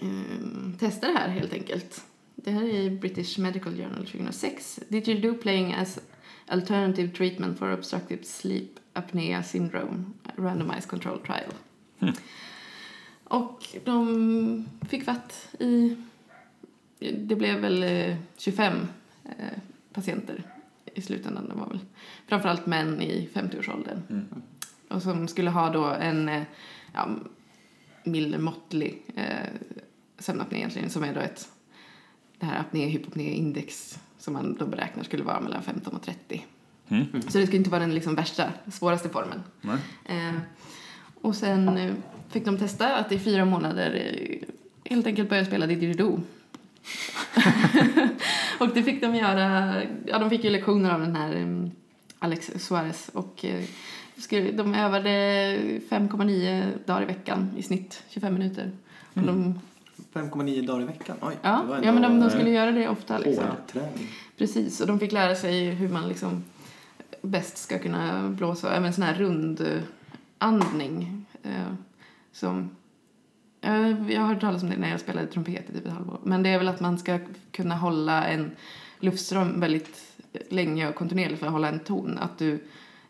ehm, 0.00 0.76
testa 0.78 1.06
det 1.06 1.18
här 1.18 1.28
helt 1.28 1.52
enkelt. 1.52 2.04
Det 2.34 2.50
här 2.50 2.62
är 2.62 2.80
i 2.80 2.90
British 2.90 3.38
Medical 3.38 3.72
Journal 3.72 4.06
2006. 4.06 4.80
Didgeridoo 4.88 5.34
playing 5.34 5.74
as 5.74 5.98
alternative 6.46 7.08
treatment 7.08 7.58
for 7.58 7.72
obstructive 7.72 8.24
sleep 8.24 8.70
apnea 8.92 9.42
syndrome, 9.42 10.04
randomized 10.36 10.88
control 10.88 11.18
trial. 11.18 11.52
Och 13.30 13.66
de 13.84 14.68
fick 14.88 15.04
fatt 15.04 15.48
i, 15.58 15.96
det 16.98 17.36
blev 17.36 17.60
väl 17.60 17.82
eh, 17.82 18.16
25 18.36 18.72
eh, 19.24 19.30
patienter 19.92 20.42
i 20.94 21.02
slutändan. 21.02 21.48
Det 21.48 21.54
var 21.54 21.66
väl 21.66 21.78
framförallt 22.26 22.66
män 22.66 23.02
i 23.02 23.28
50-årsåldern. 23.34 24.02
Mm. 24.10 24.26
Och 24.88 25.02
som 25.02 25.28
skulle 25.28 25.50
ha 25.50 25.70
då 25.70 25.84
en 25.84 26.28
eh, 26.28 26.42
ja, 26.94 27.08
mild, 28.04 28.40
måttlig 28.40 29.02
eh, 29.14 29.48
sömnapné 30.18 30.58
egentligen, 30.58 30.90
som 30.90 31.04
är 31.04 31.14
då 31.14 31.20
ett 31.20 31.48
det 32.38 32.46
här 32.46 32.64
apné-hypopné-index 32.64 33.98
som 34.18 34.32
man 34.32 34.56
då 34.58 34.66
beräknar 34.66 35.04
skulle 35.04 35.22
vara 35.22 35.40
mellan 35.40 35.62
15 35.62 35.94
och 35.94 36.02
30. 36.02 36.46
Mm. 36.88 37.06
Så 37.12 37.38
det 37.38 37.46
skulle 37.46 37.58
inte 37.58 37.70
vara 37.70 37.80
den 37.80 37.94
liksom 37.94 38.14
värsta, 38.14 38.52
svåraste 38.70 39.08
formen. 39.08 39.42
Eh, 40.04 40.34
och 41.20 41.34
sen 41.36 41.78
eh, 41.78 41.94
fick 42.28 42.44
de 42.44 42.58
testa 42.58 42.96
att 42.96 43.12
i 43.12 43.18
fyra 43.18 43.44
månader 43.44 43.94
eh, 43.94 44.48
helt 44.90 45.06
enkelt 45.06 45.28
börja 45.28 45.44
spela 45.44 45.66
didgeridoo. 45.66 46.20
och 48.60 48.68
det 48.74 48.82
fick 48.82 49.00
de 49.00 49.14
göra, 49.14 49.74
ja 50.06 50.18
de 50.18 50.30
fick 50.30 50.44
ju 50.44 50.50
lektioner 50.50 50.90
av 50.94 51.00
den 51.00 51.16
här 51.16 51.36
eh, 51.36 51.70
Alex 52.18 52.50
Suarez 52.56 53.10
och 53.14 53.44
de 54.52 54.74
övade 54.74 55.08
5,9 55.90 56.64
dagar 56.86 57.02
i 57.02 57.04
veckan 57.04 57.50
i 57.56 57.62
snitt, 57.62 58.02
25 58.08 58.34
minuter. 58.34 58.70
Och 59.14 59.22
de 59.22 59.60
5,9 60.12 60.66
dagar 60.66 60.82
i 60.82 60.84
veckan. 60.84 61.16
Oj, 61.20 61.34
det 61.42 61.48
Ja, 61.48 61.64
var 61.68 61.80
ja 61.82 61.92
men 61.92 62.02
de, 62.02 62.20
de 62.20 62.30
skulle 62.30 62.50
göra 62.50 62.70
det 62.72 62.88
ofta. 62.88 63.18
Liksom. 63.18 63.44
hård 63.44 63.56
träning. 63.72 64.08
Precis, 64.38 64.80
och 64.80 64.86
de 64.86 64.98
fick 64.98 65.12
lära 65.12 65.34
sig 65.34 65.70
hur 65.70 65.88
man 65.88 66.08
liksom 66.08 66.44
bäst 67.22 67.58
ska 67.58 67.78
kunna 67.78 68.28
blåsa, 68.28 68.76
även 68.76 68.92
sån 68.92 69.04
här 69.04 69.14
rundandning. 70.40 71.26
Eh, 71.42 71.72
som, 72.32 72.70
eh, 73.60 74.12
jag 74.12 74.20
har 74.20 74.28
hört 74.28 74.40
talas 74.40 74.62
om 74.62 74.70
det 74.70 74.76
när 74.76 74.90
jag 74.90 75.00
spelade 75.00 75.26
trumpet 75.26 75.70
i 75.70 75.72
typ 75.72 75.86
ett 75.86 75.92
halvår. 75.92 76.20
Men 76.24 76.42
det 76.42 76.48
är 76.48 76.58
väl 76.58 76.68
att 76.68 76.80
man 76.80 76.98
ska 76.98 77.18
kunna 77.52 77.76
hålla 77.76 78.26
en 78.26 78.50
luftström 79.00 79.60
väldigt 79.60 80.16
länge 80.48 80.88
och 80.88 80.94
kontinuerligt 80.94 81.40
för 81.40 81.46
att 81.46 81.52
hålla 81.52 81.68
en 81.68 81.80
ton. 81.80 82.18
Att 82.18 82.38
du 82.38 82.64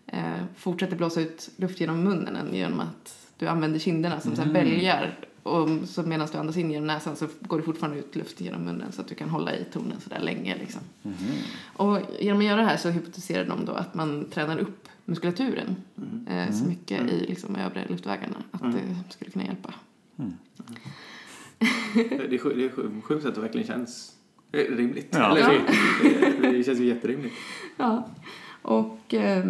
eh, 0.07 0.45
fortsätter 0.57 0.97
blåsa 0.97 1.21
ut 1.21 1.51
luft 1.57 1.81
genom 1.81 2.05
munnen 2.05 2.55
genom 2.55 2.81
att 2.81 3.29
du 3.39 3.47
använder 3.47 3.79
kinderna 3.79 4.21
som 4.21 4.37
så 4.37 4.43
här 4.43 4.53
bälgar. 4.53 5.19
Och 5.43 5.69
så 5.87 6.03
medan 6.03 6.29
du 6.33 6.39
andas 6.39 6.57
in 6.57 6.71
genom 6.71 6.87
näsan 6.87 7.17
så 7.17 7.29
går 7.41 7.59
det 7.59 7.65
fortfarande 7.65 7.99
ut 7.99 8.17
luft 8.17 8.41
genom 8.41 8.63
munnen 8.63 8.93
så 8.93 9.01
att 9.01 9.09
du 9.09 9.15
kan 9.15 9.29
hålla 9.29 9.57
i 9.57 9.65
tonen 9.65 10.01
så 10.01 10.11
där 10.11 10.21
länge. 10.21 10.57
Liksom. 10.57 10.81
Och 11.77 12.01
genom 12.21 12.39
att 12.39 12.45
göra 12.45 12.57
det 12.57 12.67
här 12.67 12.77
så 12.77 12.89
hypotiserar 12.89 13.45
de 13.45 13.65
då 13.65 13.73
att 13.73 13.95
man 13.95 14.25
tränar 14.31 14.59
upp 14.59 14.89
muskulaturen 15.11 15.77
eh, 16.29 16.51
så 16.53 16.65
mycket 16.65 17.11
i 17.11 17.27
liksom, 17.29 17.57
övre 17.57 17.87
luftvägarna 17.89 18.37
att 18.51 18.73
det 18.73 18.83
skulle 19.09 19.31
kunna 19.31 19.45
hjälpa. 19.45 19.75
Det 21.95 22.29
det 22.29 22.65
är 22.65 23.01
sjukt 23.03 23.27
att 23.27 23.35
det 23.35 23.41
verkligen 23.41 23.67
känns 23.67 24.13
eh, 24.53 24.77
rimligt. 24.77 25.09
Ja. 25.11 25.37
Eller, 25.37 25.53
Ja. 25.55 25.61
det, 26.43 26.53
det 26.53 26.65
känns 26.65 26.81
ju 26.81 26.85
jätterimligt. 26.85 27.35
Ja, 27.77 28.09
och 28.63 29.15
eh, 29.15 29.47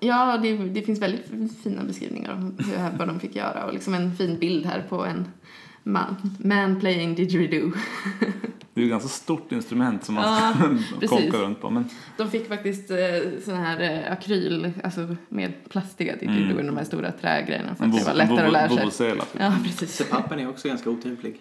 ja, 0.00 0.38
det, 0.42 0.56
det 0.56 0.82
finns 0.82 1.02
väldigt 1.02 1.52
fina 1.62 1.84
beskrivningar 1.84 2.32
om 2.32 2.56
hur, 2.58 2.98
vad 2.98 3.08
de 3.08 3.20
fick 3.20 3.36
göra 3.36 3.66
och 3.66 3.72
liksom 3.74 3.94
en 3.94 4.16
fin 4.16 4.38
bild 4.38 4.66
här 4.66 4.82
på 4.88 5.04
en 5.04 5.28
man, 5.82 6.16
man 6.44 6.80
playing 6.80 7.14
didgeridoo. 7.14 7.72
Det 8.74 8.80
är 8.80 8.84
ett 8.84 8.90
ganska 8.90 9.08
stort 9.08 9.52
instrument 9.52 10.04
som 10.04 10.14
man 10.14 10.24
Ja, 10.24 10.52
ska 11.06 11.08
konka 11.16 11.36
runt 11.36 11.60
på. 11.60 11.70
Men 11.70 11.88
De 12.16 12.30
fick 12.30 12.48
faktiskt 12.48 12.90
eh, 12.90 12.96
sån 13.44 13.56
här 13.56 13.80
eh, 13.80 14.12
akryl, 14.12 14.72
alltså 14.84 15.16
med 15.28 15.52
plastiga 15.68 16.16
didgeridoo, 16.16 16.62
de 16.62 16.76
här 16.76 16.84
stora 16.84 17.12
trägrejerna 17.12 17.74
för 17.74 17.84
att 17.84 17.92
det 17.98 18.04
var 18.04 18.14
lättare 18.14 18.46
att 18.46 18.52
lära 18.52 18.68
sig. 18.68 18.76
vuvuzela. 18.78 19.24
Typ. 19.24 19.40
Ja, 19.40 19.54
precis. 19.64 19.94
Sepappen 19.96 20.38
är 20.38 20.48
också 20.48 20.68
ganska 20.68 20.90
otymplig. 20.90 21.40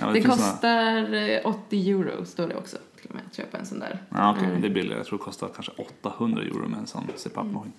Ja, 0.00 0.10
Det 0.10 0.22
såna- 0.22 0.34
kostar 0.34 1.14
eh, 1.14 1.40
80 1.44 1.90
euro, 1.90 2.24
står 2.24 2.48
det 2.48 2.56
också, 2.56 2.76
till 3.00 3.08
och 3.08 3.14
med, 3.14 3.24
att 3.30 3.36
köpa 3.36 3.58
en 3.58 3.66
sån 3.66 3.78
där. 3.78 3.98
Ja, 4.08 4.32
okej, 4.32 4.44
Mm. 4.48 4.60
det 4.60 4.66
är 4.68 4.70
billigare. 4.74 4.98
Jag 4.98 5.06
tror 5.06 5.18
det 5.18 5.24
kostar 5.24 5.48
kanske 5.54 5.72
800 5.72 6.42
euro 6.42 6.68
med 6.68 6.78
en 6.78 6.86
sån 6.86 7.04
CPAP-maskin. 7.16 7.72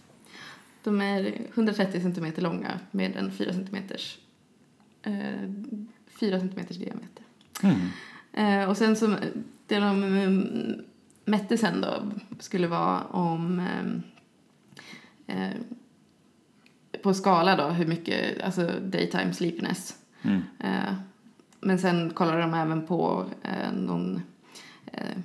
De 0.83 1.01
är 1.01 1.33
130 1.53 2.01
centimeter 2.01 2.41
långa 2.41 2.79
med 2.91 3.15
en 3.15 3.31
4 3.31 3.53
centimeters, 3.53 4.17
eh, 5.03 5.13
4 6.19 6.39
centimeters 6.39 6.77
diameter. 6.77 7.23
Mm. 7.63 7.75
Eh, 8.35 8.69
och 8.69 8.77
sen 8.77 8.95
så, 8.95 9.07
det 9.67 9.79
de 9.79 10.03
mm, 10.03 10.81
mätte 11.25 11.57
sen 11.57 11.81
då 11.81 12.03
skulle 12.39 12.67
vara 12.67 13.01
om 13.01 13.59
eh, 15.27 15.37
eh, 15.37 15.53
på 17.03 17.13
skala 17.13 17.55
då 17.55 17.67
hur 17.67 17.85
mycket, 17.85 18.41
alltså 18.41 18.71
daytime 18.81 19.33
sleepiness. 19.33 19.95
Mm. 20.21 20.41
Eh, 20.59 20.93
men 21.59 21.79
sen 21.79 22.09
kollade 22.09 22.41
de 22.41 22.53
även 22.53 22.87
på 22.87 23.25
eh, 23.43 23.71
någon, 23.73 24.21
eh, 24.91 25.17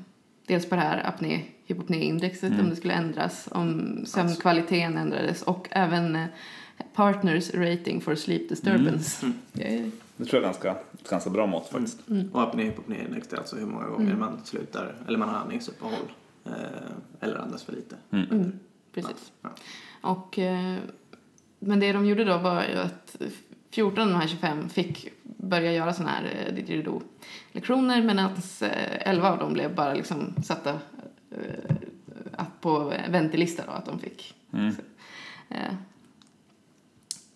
dels 0.47 0.69
på 0.69 0.75
det 0.75 0.81
här 0.81 1.07
apné, 1.09 1.43
hypopnéindexet 1.67 2.61
om 2.61 2.71
det 2.71 2.77
skulle 2.77 2.95
ändras, 2.95 3.49
om 3.53 3.99
sömnkvaliteten 4.07 4.99
ändrades 4.99 5.43
och 5.43 5.69
även 5.71 6.17
eh, 6.17 6.27
partners 6.95 7.55
rating 7.55 8.01
for 8.01 8.15
sleep 8.15 8.49
disturbance. 8.49 9.33
Är- 9.55 9.91
Det 10.21 10.27
tror 10.27 10.43
jag 10.43 10.49
är 10.49 10.53
ganska, 10.53 10.71
ett 10.71 11.11
ganska 11.11 11.31
bra 11.31 11.47
mått 11.47 11.69
faktiskt. 11.69 11.99
Och 12.33 12.43
apné 12.43 12.63
hypopné-index 12.65 13.33
är 13.33 13.37
alltså 13.37 13.57
hur 13.57 13.67
många 13.67 13.87
gånger 13.87 14.17
man 14.17 14.41
slutar, 14.45 14.95
eller 15.09 15.19
man 15.19 15.29
har 15.29 15.37
andningsuppehåll. 15.37 16.13
Eh, 16.45 16.53
eller 17.21 17.37
andas 17.37 17.63
för 17.63 17.73
lite. 17.73 17.97
Mm, 18.11 18.53
precis. 18.95 19.33
Ja. 19.43 19.49
Och, 20.01 20.39
eh, 20.39 20.77
men 21.59 21.81
det 21.81 21.93
de 21.93 22.07
gjorde 22.07 22.25
då 22.25 22.39
var 22.39 22.65
ju 22.65 22.79
att 22.79 23.17
14 23.71 24.03
av 24.03 24.09
de 24.09 24.15
här 24.21 24.29
25 24.29 24.69
fick 24.69 25.09
börja 25.23 25.73
göra 25.73 25.93
sådana 25.93 26.11
här 26.11 26.25
eh, 26.25 26.55
didgeridoo-lektioner 26.55 28.03
medan 28.03 28.31
eh, 28.63 29.09
11 29.09 29.31
av 29.31 29.39
dem 29.39 29.53
blev 29.53 29.75
bara 29.75 29.95
liksom 29.95 30.35
satta 30.45 30.71
eh, 31.31 31.77
att 32.33 32.61
på 32.61 32.93
väntelista 33.09 33.63
då, 33.67 33.73
att 33.73 33.87
de 33.87 33.99
fick 33.99 34.35
Mm. 34.53 34.75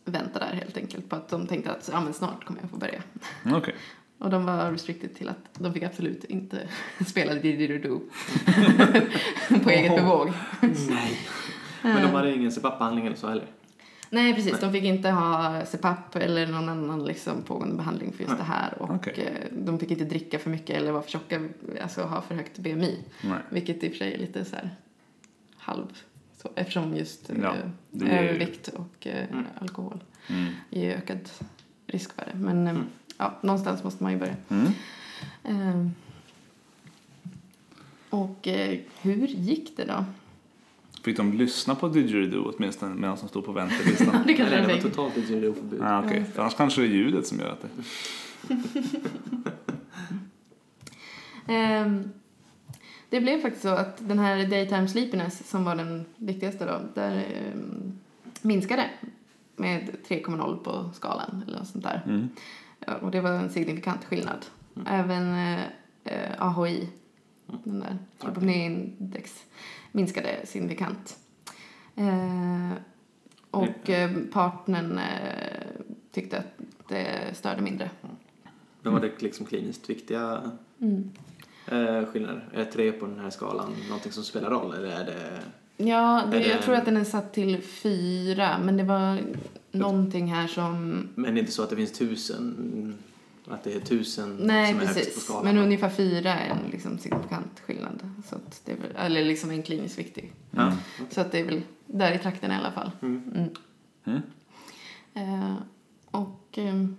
Eh, 0.07 0.13
vänta 0.13 0.39
där 0.39 0.53
helt 0.53 0.77
enkelt 0.77 1.09
på 1.09 1.17
att 1.17 1.29
de 1.29 1.47
tänkte 1.47 1.71
att 1.71 1.91
ja, 1.93 2.01
men 2.01 2.15
snart 2.15 2.45
kommer 2.45 2.61
jag 2.61 2.71
få 2.71 2.77
börja. 2.77 3.03
Okej. 3.47 3.75
Och 4.19 4.31
de 4.31 4.45
var 4.45 4.71
restricted 4.71 5.15
till 5.15 5.29
att 5.29 5.55
de 5.59 5.73
fick 5.73 5.83
absolut 5.83 6.25
inte 6.25 6.69
spela 7.07 7.35
didgeridoo 7.35 8.01
på 9.65 9.71
eget 9.71 9.97
bevåg. 9.97 10.33
Nej. 10.61 11.19
Men 11.83 12.03
de 12.03 12.09
hade 12.09 12.35
ingen 12.35 12.51
CPAP-behandling 12.51 13.07
eller 13.07 13.17
så 13.17 13.29
heller. 13.29 13.47
Nej, 14.11 14.35
precis. 14.35 14.61
De 14.61 14.73
fick 14.73 14.85
inte 14.85 15.11
ha 15.11 15.65
CPAP 15.67 16.17
eller 16.17 16.47
någon 16.47 16.69
annan 16.69 17.05
liksom, 17.05 17.43
pågående 17.43 17.77
behandling 17.77 18.13
för 18.13 18.21
just 18.21 18.31
Nej. 18.31 18.39
det 18.39 18.45
här. 18.45 18.83
Och 18.83 18.91
Okej. 18.91 19.15
eh, 19.27 19.57
de 19.59 19.79
fick 19.79 19.91
inte 19.91 20.05
dricka 20.05 20.39
för 20.39 20.51
mycket 20.51 20.77
eller 20.77 20.93
vara 20.93 21.03
för 21.03 21.11
tjocka, 21.11 21.41
alltså 21.83 22.03
ha 22.03 22.23
för 22.23 22.35
högt 22.35 22.59
BMI. 22.59 22.99
Nej. 23.23 23.39
Vilket 23.51 23.85
i 23.85 23.89
och 23.89 23.93
för 23.93 23.99
sig 23.99 24.15
är 24.15 24.19
lite 24.19 24.45
så 24.45 24.57
här 24.57 24.71
halv, 25.57 25.87
så, 26.45 26.51
eftersom 26.55 26.97
just 26.97 27.31
eh, 27.31 27.37
Ja, 27.43 27.55
det 27.91 28.07
är 28.07 28.23
övervikt 28.25 28.69
och 28.69 29.07
eh, 29.07 29.29
Mm. 29.31 29.45
alkohol 29.61 30.05
Mm. 30.29 30.53
ger 30.71 30.97
ökad 30.97 31.31
risk 31.87 32.13
för 32.15 32.25
det. 32.33 32.39
Men 32.39 32.67
eh, 32.67 32.77
ja, 33.19 33.39
någonstans 33.43 33.85
måste 33.85 34.03
man 34.03 34.13
ju 34.13 34.19
börja. 34.19 34.37
Mm. 34.49 34.67
Eh, 35.45 35.87
och 38.11 38.49
eh, 38.49 38.79
hur 39.03 39.27
gick 39.27 39.77
det 39.77 39.85
då? 39.85 40.05
Fick 41.03 41.17
de 41.17 41.33
lyssna 41.33 41.75
på 41.75 41.89
didgeridoo 41.89 42.53
åtminstone 42.57 42.95
medan 42.95 43.17
de 43.21 43.29
stod 43.29 43.45
på 43.45 43.53
väntelistan? 43.53 44.23
det 44.27 44.35
kanske 44.35 44.55
Eller 44.57 44.69
de 44.69 44.75
det 44.75 44.83
var 44.83 44.91
totalt 44.91 45.15
didgeridoo-förbud. 45.15 45.81
ah, 45.83 46.03
okej. 46.05 46.25
För 46.35 46.43
Annars 46.43 46.55
kanske 46.55 46.81
det 46.81 46.87
är 46.87 46.91
ljudet 46.91 47.27
som 47.27 47.39
gör 47.39 47.49
att 47.53 47.63
det... 47.63 47.69
Ehm, 51.53 52.09
det 53.15 53.21
blev 53.21 53.41
faktiskt 53.41 53.63
så 53.63 53.69
att 53.69 54.09
den 54.09 54.19
här 54.19 54.47
daytime 54.47 54.89
sleepiness 54.89 55.49
som 55.49 55.65
var 55.65 55.77
den 55.77 56.05
viktigaste 56.17 56.65
då, 56.65 56.81
där 56.95 57.13
ehm, 57.13 57.99
minskade 58.43 58.91
med 59.57 59.97
3,0 60.09 60.57
på 60.57 60.91
skalan 60.95 61.43
eller 61.47 61.59
något 61.59 61.69
sånt 61.69 61.85
där. 61.85 62.03
Mm. 62.07 62.29
Och 63.03 63.11
det 63.11 63.21
var 63.21 63.31
en 63.31 63.51
signifikant 63.51 64.05
skillnad. 64.05 64.47
Även 64.87 65.35
eh, 65.35 65.65
eh, 66.05 66.31
AHI, 66.39 66.89
den 67.47 67.81
där 67.81 67.99
hypopnéindex, 68.23 69.45
minskade 69.93 70.41
signifikant. 70.45 71.19
Eh, 71.97 72.73
och 73.51 73.91
eh, 73.91 74.11
partnern 74.33 74.99
eh, 74.99 75.85
tyckte 76.13 76.39
att 76.39 76.61
det 76.89 77.37
störde 77.37 77.63
mindre. 77.63 77.91
Men 78.83 78.93
var 78.93 79.01
det 79.01 79.23
liksom 79.23 79.47
kliniskt 79.47 79.91
viktiga 79.91 80.53
Mm. 80.79 81.11
Eh, 81.67 82.05
skillnader? 82.13 82.49
Är 82.55 82.65
tre 82.65 82.93
på 82.93 83.07
den 83.07 83.19
här 83.21 83.31
skalan 83.31 83.75
någonting 83.89 84.13
som 84.13 84.25
spelar 84.25 84.51
roll 84.51 84.75
eller 84.75 84.89
är 85.01 85.05
det... 85.05 85.41
Ja, 85.77 86.23
det, 86.31 86.37
Är 86.37 86.41
det- 86.41 86.49
jag 86.49 86.63
tror 86.63 86.75
att 86.75 86.85
den 86.85 86.97
är 86.97 87.05
satt 87.05 87.33
till 87.35 87.63
fyra, 87.63 88.59
men 88.65 88.77
det 88.77 88.83
var 88.85 89.19
någonting 89.71 90.33
här 90.35 90.47
som... 90.47 91.09
Men 91.15 91.35
det 91.35 91.39
är 91.39 91.41
inte 91.41 91.53
så 91.53 91.63
att 91.63 91.71
det 91.71 91.77
finns 91.77 91.93
tusen, 91.93 92.95
att 93.49 93.65
det 93.65 93.75
är 93.75 93.81
tusen 93.81 94.37
Nej, 94.43 94.73
som 94.73 94.81
är 94.81 94.87
högst 94.87 94.99
på 94.99 95.05
precis. 95.05 95.25
skalan? 95.25 95.45
Men 95.45 95.59
ungefär 95.59 95.89
fyra 95.89 96.35
är 96.35 96.51
en 96.51 96.71
liksom 96.71 96.99
signifikant 96.99 97.61
skillnad. 97.67 98.11
Så 98.27 98.35
att 98.37 98.61
det 98.65 98.73
är 98.73 98.77
väl, 98.77 98.97
eller 98.97 99.25
liksom 99.25 99.51
en 99.51 99.63
kliniskt 99.63 99.99
viktig. 99.99 100.33
Ja. 100.51 100.73
Så 101.11 101.21
att 101.21 101.33
det 101.33 101.41
är 101.41 101.45
väl 101.45 101.63
där 101.87 102.13
i 102.13 102.19
trakten 102.19 102.53
i 102.53 102.55
alla 102.55 102.73
fall. 102.73 102.91
Mm. 103.03 103.23
Mm. 103.35 103.51
Mm. 104.05 104.21
Eh, 105.15 105.55
och 106.11 106.41
ehm, 106.59 106.97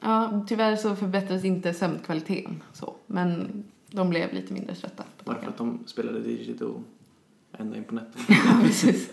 ja, 0.00 0.44
tyvärr 0.48 0.76
så 0.76 0.96
förbättrades 0.96 1.44
inte 1.44 1.74
sömnkvaliteten 1.74 2.62
så. 2.72 2.94
Men 3.06 3.64
de 3.90 4.10
blev 4.10 4.32
lite 4.34 4.52
mindre 4.52 4.74
trötta 4.74 5.02
på 5.18 5.24
Bara 5.24 5.34
för 5.34 5.42
dagen. 5.42 5.50
att 5.52 5.58
de 5.58 5.78
spelade 5.86 6.20
didgeridoo 6.20 6.84
ända 7.58 7.76
in 7.76 7.84
på 7.84 7.94
nätterna. 7.94 8.24
Ja, 8.28 8.60
precis. 8.66 9.10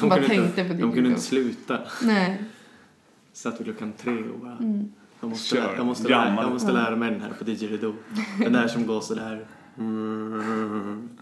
De, 0.00 0.08
bara 0.08 0.20
kunde 0.20 0.34
tänkte 0.34 0.60
inte, 0.60 0.74
på 0.74 0.80
de 0.80 0.92
kunde 0.92 1.08
inte 1.08 1.20
sluta. 1.20 1.78
Nej. 2.02 2.42
Satt 3.32 3.60
vid 3.60 3.66
klockan 3.66 3.92
tre 3.92 4.12
och 4.34 4.40
bara... 4.40 4.56
Mm. 4.56 4.92
Jag 5.20 5.30
måste, 5.30 5.56
Kör. 5.56 5.62
lära, 5.62 5.76
jag, 5.76 5.86
måste 5.86 6.08
lära, 6.08 6.42
jag 6.42 6.52
måste 6.52 6.72
lära 6.72 6.96
mig 6.96 7.10
den 7.10 7.20
här 7.20 7.30
på 7.38 7.44
didgeridoo. 7.44 7.94
Den 8.40 8.52
där 8.52 8.68
som 8.68 8.86
går 8.86 9.00
sådär. 9.00 9.46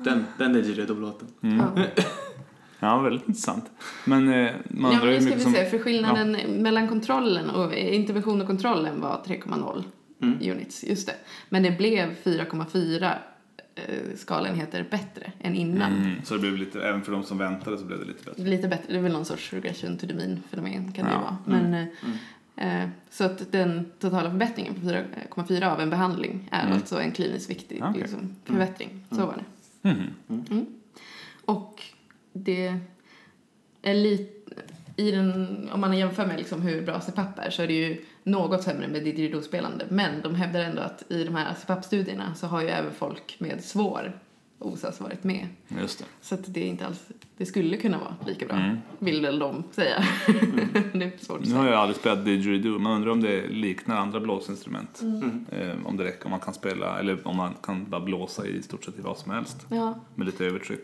Den, 0.05 0.25
den 0.39 0.53
didgeridoo-låten. 0.53 1.29
Mm. 1.43 1.59
Ja. 1.59 1.85
Ja, 2.81 2.99
väldigt 3.01 3.29
intressant. 3.29 3.71
Men 4.05 4.29
eh, 4.29 4.51
man 4.69 4.93
Ja, 4.93 4.99
undrar 4.99 5.07
men 5.07 5.09
hur 5.09 5.11
nu 5.15 5.21
ska 5.21 5.25
vi 5.31 5.37
mycket 5.37 5.43
som... 5.43 5.53
se, 5.53 5.71
för 5.71 5.79
skillnaden 5.79 6.37
mellan 6.63 6.89
kontrollen 6.89 7.51
och 7.51 7.75
intervention 7.75 8.41
och 8.41 8.47
kontrollen 8.47 9.01
var 9.01 9.23
3,0 9.27 9.83
Mm. 10.23 10.39
units, 10.53 10.85
just 10.85 11.07
det. 11.07 11.15
Men 11.49 11.63
det 11.63 11.71
blev 11.79 12.17
4,4 12.25 13.13
eh, 13.75 13.83
skalenheter 14.17 14.87
bättre 14.91 15.33
än 15.41 15.55
innan. 15.55 15.93
Mm, 15.93 16.23
så 16.25 16.35
det 16.35 16.41
blev 16.41 16.57
lite, 16.57 16.83
även 16.83 17.03
för 17.03 17.13
de 17.13 17.23
som 17.23 17.39
väntade 17.39 17.79
så 17.79 17.85
blev 17.85 17.99
det 17.99 18.05
lite 18.05 18.25
bättre. 18.25 18.45
Lite 18.45 18.69
bättre, 18.69 18.85
det 18.93 18.99
är 18.99 19.03
väl 19.03 19.13
någon 19.13 19.25
sorts 19.25 19.53
regression 19.53 19.99
to 19.99 20.07
the 20.07 20.15
mean 20.15 20.43
fenomen 20.51 20.93
kan 20.93 21.05
det 21.05 21.11
ju 21.11 21.17
Ja. 21.17 21.21
vara. 21.23 21.37
Men, 21.47 21.75
eh, 21.75 21.87
Eh, 22.57 22.89
Så 23.11 23.25
att 23.25 23.53
den 23.53 23.91
totala 23.99 24.31
förbättringen 24.31 24.75
på 24.75 24.81
4,4 24.81 25.73
av 25.73 25.81
en 25.81 25.91
behandling 25.91 26.49
är 26.53 26.63
Mm. 26.63 26.73
alltså 26.73 27.01
en 27.01 27.13
kliniskt 27.13 27.51
viktig 27.51 27.83
Okej. 27.85 28.01
liksom, 28.01 28.37
förbättring. 28.45 29.05
Så 29.11 29.17
var 29.27 29.43
det. 29.83 29.89
Mhm. 30.29 30.67
Och 31.45 31.83
det 32.33 32.79
är 33.83 33.95
lite... 33.95 34.55
I 34.97 35.11
den, 35.11 35.69
om 35.73 35.81
man 35.81 35.99
jämför 35.99 36.27
med 36.27 36.37
liksom 36.37 36.63
hur 36.63 36.83
bra 36.87 37.01
CPAP 37.01 37.39
är 37.39 37.51
så 37.51 37.63
är 37.63 37.67
det 37.67 37.75
ju 37.75 38.05
något 38.25 38.63
sämre 38.63 38.89
med 38.89 39.03
didgeridoo-spelande. 39.05 39.85
Men 39.89 40.23
de 40.23 40.35
hävdar 40.35 40.61
ändå 40.61 40.83
att 40.83 41.05
i 41.09 41.25
de 41.25 41.35
här 41.35 41.55
CPAP-studierna 41.55 42.35
så 42.35 42.47
har 42.47 42.63
ju 42.63 42.69
även 42.69 42.93
folk 42.93 43.37
med 43.39 43.65
svår 43.65 44.19
OSAS 44.59 45.01
varit 45.01 45.25
med. 45.25 45.47
Just 45.81 45.99
det. 45.99 46.05
Så 46.21 46.35
att 46.35 46.55
det 46.55 46.61
är 46.63 46.67
inte 46.67 46.87
alls... 46.87 47.03
Det 47.37 47.47
skulle 47.47 47.77
kunna 47.77 47.99
vara 47.99 48.15
lika 48.27 48.47
bra, 48.47 48.57
Mm. 48.57 48.77
vill 48.99 49.23
väl 49.23 49.39
de 49.39 49.63
säga. 49.73 50.05
det 50.93 51.05
är 51.05 51.25
svårt 51.25 51.41
att 51.41 51.47
Nu 51.49 51.55
har 51.55 51.63
säga. 51.63 51.73
jag 51.73 51.81
aldrig 51.81 51.97
spelat 51.97 52.25
didgeridoo, 52.25 52.79
man 52.79 52.93
undrar 52.93 53.11
om 53.11 53.21
det 53.23 53.49
liknar 53.49 53.97
andra 53.97 54.21
blåsinstrument. 54.21 55.01
Mm. 55.03 55.47
Eh, 55.53 55.87
om 55.87 55.97
det 55.97 56.05
räcker, 56.05 56.25
om 56.25 56.31
man 56.31 56.41
kan 56.41 56.55
spela, 56.55 56.99
eller 56.99 57.29
om 57.29 57.37
man 57.37 57.55
kan 57.63 57.91
bara 57.91 58.01
blåsa 58.01 58.47
i 58.47 58.63
stort 58.63 58.85
sett 58.85 58.99
i 58.99 59.03
vad 59.03 59.19
som 59.19 59.33
helst. 59.33 59.67
Ja. 59.69 59.95
Med 60.15 60.27
lite 60.27 60.45
övertryck. 60.47 60.81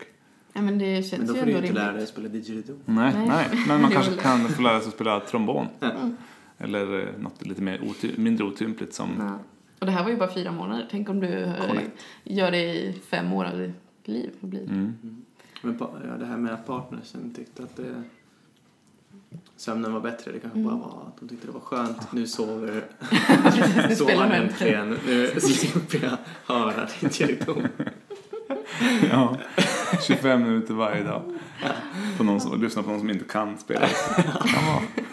ja, 0.53 0.61
men 0.61 0.77
det 0.77 1.03
känns 1.09 1.11
Men 1.17 1.27
då 1.27 1.33
ju 1.33 1.39
får 1.39 1.45
du 1.45 1.51
ju 1.51 1.57
inte 1.57 1.73
lära 1.73 1.83
dig 1.83 1.91
rimligt. 1.91 2.03
att 2.03 2.09
spela 2.09 2.29
didgeridoo. 2.29 2.75
Nej, 2.85 3.13
Nej. 3.15 3.27
nej. 3.27 3.47
men 3.67 3.81
man 3.81 3.91
kanske 3.97 4.15
kan 4.15 4.47
få 4.49 4.61
lära 4.61 4.79
sig 4.79 4.87
att 4.87 4.93
spela 4.93 5.19
trombon. 5.19 5.67
Ja. 5.79 5.91
Eller 6.63 6.99
eh, 6.99 7.07
något 7.19 7.45
lite 7.45 7.61
mer 7.61 7.77
oty- 7.79 8.19
mindre 8.19 8.45
otympligt 8.45 8.93
som... 8.93 9.09
Ja. 9.19 9.39
Och 9.79 9.85
det 9.85 9.91
här 9.91 10.03
var 10.03 10.09
ju 10.09 10.17
bara 10.17 10.33
fyra 10.33 10.51
månader. 10.51 10.87
Tänk 10.91 11.09
om 11.09 11.19
du 11.19 11.27
eh, 11.27 11.67
Korrekt. 11.67 11.91
gör 12.23 12.51
det 12.51 12.57
i 12.63 12.93
fem 13.09 13.33
år 13.33 13.45
av 13.45 13.57
ditt 13.57 13.73
liv. 14.07 14.29
Blir 14.39 14.59
det? 14.59 14.65
Mm. 14.73 14.93
Men 15.61 15.77
ja, 15.79 16.17
det 16.19 16.25
här 16.25 16.37
med 16.37 16.53
att 16.53 16.67
partnersen 16.67 17.33
tyckte 17.33 17.63
att 17.63 17.75
det, 17.75 18.03
sömnen 19.55 19.93
var 19.93 20.01
bättre. 20.01 20.31
Det 20.31 20.39
kanske 20.39 20.59
Mm. 20.59 20.71
bara 20.71 20.79
var 20.89 21.07
att 21.07 21.19
de 21.19 21.29
tyckte 21.29 21.47
det 21.47 21.53
var 21.53 21.59
skönt. 21.59 22.11
Nu 22.13 22.27
sover, 22.27 22.83
spelar 23.95 24.15
man 24.29 24.31
äntligen. 24.31 24.97
Nu 25.07 25.27
slipper 25.27 26.07
jag 26.07 26.17
höra 26.55 26.87
didgeridoo. 27.01 27.61
Ja, 29.11 29.37
25 30.07 30.43
minuter 30.43 30.73
varje 30.73 31.03
dag. 31.03 31.21
På 32.17 32.23
någon 32.23 32.41
som, 32.41 32.61
lyssna 32.61 32.83
på 32.83 32.89
någon 32.89 32.99
som 32.99 33.09
inte 33.09 33.25
kan 33.25 33.57
spela. 33.57 33.87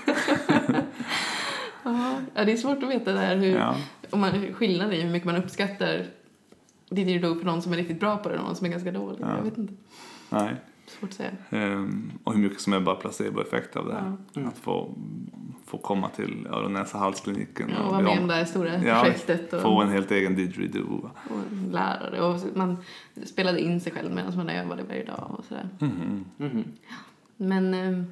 Ja, 2.35 2.45
det 2.45 2.53
är 2.53 2.57
svårt 2.57 2.83
att 2.83 2.91
veta 2.91 3.13
där 3.13 3.37
hur, 3.37 3.57
Ja. 3.57 3.77
om 4.11 4.21
man, 4.21 4.53
skillnaden 4.55 4.93
i 4.95 5.01
hur 5.01 5.13
mycket 5.13 5.27
man 5.27 5.37
uppskattar 5.37 6.07
didgeridoo 6.91 7.35
för 7.39 7.45
någon 7.47 7.63
som 7.63 7.73
är 7.73 7.77
riktigt 7.77 8.01
bra 8.01 8.17
på 8.17 8.29
det 8.29 8.39
och 8.39 8.45
någon 8.45 8.57
som 8.57 8.67
är 8.67 8.71
ganska 8.71 8.93
dålig. 8.93 9.19
Ja. 9.21 9.37
Jag 9.37 9.43
vet 9.45 9.59
inte. 9.59 9.73
Nej. 10.31 10.55
Svårt 10.87 11.11
att 11.11 11.15
säga. 11.17 11.31
Ehm, 11.51 12.13
och 12.25 12.35
hur 12.35 12.41
mycket 12.41 12.61
som 12.61 12.73
är 12.73 12.81
bara 12.81 12.95
placeboeffekt 12.97 13.77
av 13.77 13.87
det 13.87 13.93
här. 13.95 14.17
Ja. 14.33 14.41
Mm. 14.41 14.49
Att 14.49 14.59
få, 14.59 14.95
få 15.67 15.79
komma 15.79 16.09
till 16.09 16.47
öron 16.51 16.73
näsa 16.73 16.99
halskliniken 16.99 17.71
Ja, 17.77 17.83
och 17.85 17.91
vara 17.93 18.03
med 18.03 18.19
om 18.19 18.27
det 18.29 18.35
här 18.35 18.45
stora 18.45 18.85
Ja, 18.85 19.01
projektet 19.05 19.53
och, 19.53 19.63
få 19.63 19.83
en 19.83 19.89
helt 19.89 20.11
egen 20.11 20.37
didgeridoo. 20.37 21.11
och 21.31 21.73
lära 21.73 22.11
det. 22.11 22.21
Och 22.21 22.41
man 22.55 22.77
spelade 23.27 23.61
in 23.61 23.81
sig 23.81 23.93
själv 23.93 24.15
medan 24.15 24.37
man 24.37 24.49
övade 24.49 24.83
varje 24.83 25.05
dag 25.05 25.35
och 25.39 25.45
sådär. 25.45 25.69
Mhm. 25.79 26.25
Mhm. 26.37 26.65
Men 27.37 27.75
eh, 27.75 28.05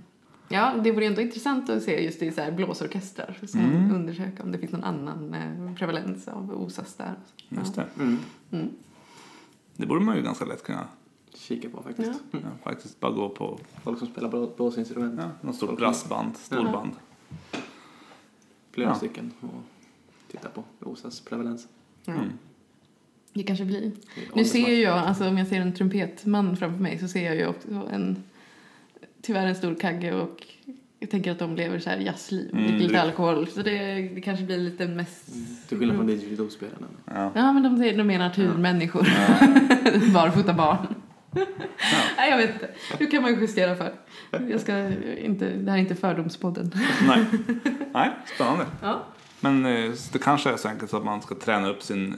ja, 0.48 0.74
det 0.84 0.92
vore 0.92 1.06
ändå 1.06 1.20
intressant 1.20 1.70
att 1.70 1.82
se 1.82 2.04
just 2.04 2.22
i 2.22 2.32
så 2.32 2.40
här 2.40 2.50
blåsorkestrar. 2.52 3.38
Så 3.46 3.58
Mm. 3.58 3.94
Undersöka 3.94 4.42
om 4.42 4.52
det 4.52 4.58
finns 4.58 4.72
någon 4.72 4.84
annan 4.84 5.34
eh, 5.34 5.74
prevalens 5.76 6.28
av 6.28 6.62
OSAS 6.62 6.94
där. 6.94 7.14
Just 7.48 7.74
det. 7.74 7.84
Mm. 7.98 8.18
Mm. 8.50 8.68
Det 9.76 9.86
borde 9.86 10.04
man 10.04 10.16
ju 10.16 10.22
ganska 10.22 10.44
lätt 10.44 10.62
kunna 10.64 10.88
Kika 11.34 11.68
på 11.68 11.82
faktiskt. 11.82 12.10
Ja. 12.30 12.38
ja, 12.42 12.48
faktiskt 12.62 13.00
bara 13.00 13.12
gå 13.12 13.28
på 13.28 13.58
Folk 13.84 13.98
som 13.98 14.08
spelar 14.08 14.28
blå- 14.28 14.52
blåsinstrument. 14.56 15.20
ja, 15.20 15.30
något 15.40 15.56
stort 15.56 15.76
brassband, 15.76 16.36
storband. 16.36 16.90
Flera 18.72 18.88
Ja. 18.88 18.94
stycken. 18.94 19.32
Och 19.40 19.62
titta 20.30 20.48
på 20.48 20.64
OSAs 20.80 21.20
prevalens. 21.20 21.68
Ja. 22.04 22.12
Mm. 22.12 22.28
Det 23.32 23.42
kanske 23.42 23.64
blir. 23.64 23.92
Nu 24.34 24.44
ser 24.44 24.68
ju 24.68 24.74
jag, 24.82 24.98
alltså 24.98 25.28
om 25.28 25.38
jag 25.38 25.46
ser 25.46 25.60
en 25.60 25.74
trumpetman 25.74 26.56
framför 26.56 26.82
mig 26.82 26.98
så 26.98 27.08
ser 27.08 27.24
jag 27.24 27.36
ju 27.36 27.46
också 27.46 27.68
en, 27.90 28.22
tyvärr 29.22 29.46
en 29.46 29.54
stor 29.54 29.74
kagge 29.74 30.12
och 30.14 30.46
jag 31.00 31.10
tänker 31.10 31.30
att 31.32 31.38
de 31.38 31.56
lever 31.56 31.78
så 31.78 31.90
här 31.90 31.96
jazzliv, 31.98 32.50
Mm, 32.52 32.62
dricker 32.64 32.78
lite 32.78 32.92
det- 32.94 33.02
alkohol. 33.02 33.46
Så 33.48 33.62
det, 33.62 33.94
det 34.14 34.20
kanske 34.20 34.44
blir 34.44 34.58
lite 34.58 34.86
mest... 34.88 35.28
Mm. 35.34 35.46
Till 35.68 35.78
skillnad 35.78 35.96
från 35.96 36.06
didgeridoo-spelarna. 36.06 36.86
Ja. 37.04 37.30
Ja, 37.34 37.52
men 37.52 37.62
de 37.62 37.76
säger 37.78 37.98
de 37.98 38.10
är 38.10 38.18
naturmänniskor. 38.18 39.02
Barfota 40.14 40.54
barn. 40.54 40.86
Nej, 42.16 42.30
jag 42.30 42.36
vet 42.36 42.50
inte. 42.52 42.68
Hur 42.98 43.10
kan 43.10 43.22
man 43.22 43.40
justera 43.40 43.76
för? 43.76 43.92
Jag 44.50 44.60
ska 44.60 44.88
inte, 45.18 45.48
det 45.50 45.70
här 45.70 45.78
är 45.78 45.82
inte 45.82 45.94
fördomspodden. 45.94 46.72
Nej. 47.08 47.24
Nej, 47.94 48.10
spännande. 48.34 48.66
Ja. 48.82 49.02
Men 49.40 49.66
eh, 49.66 49.92
det 50.12 50.18
kanske 50.18 50.50
är 50.52 50.56
så 50.56 50.68
enkelt 50.68 50.90
så 50.90 50.96
att 50.96 51.04
man 51.04 51.22
ska 51.22 51.34
träna 51.34 51.68
upp 51.68 51.82
sin, 51.82 52.14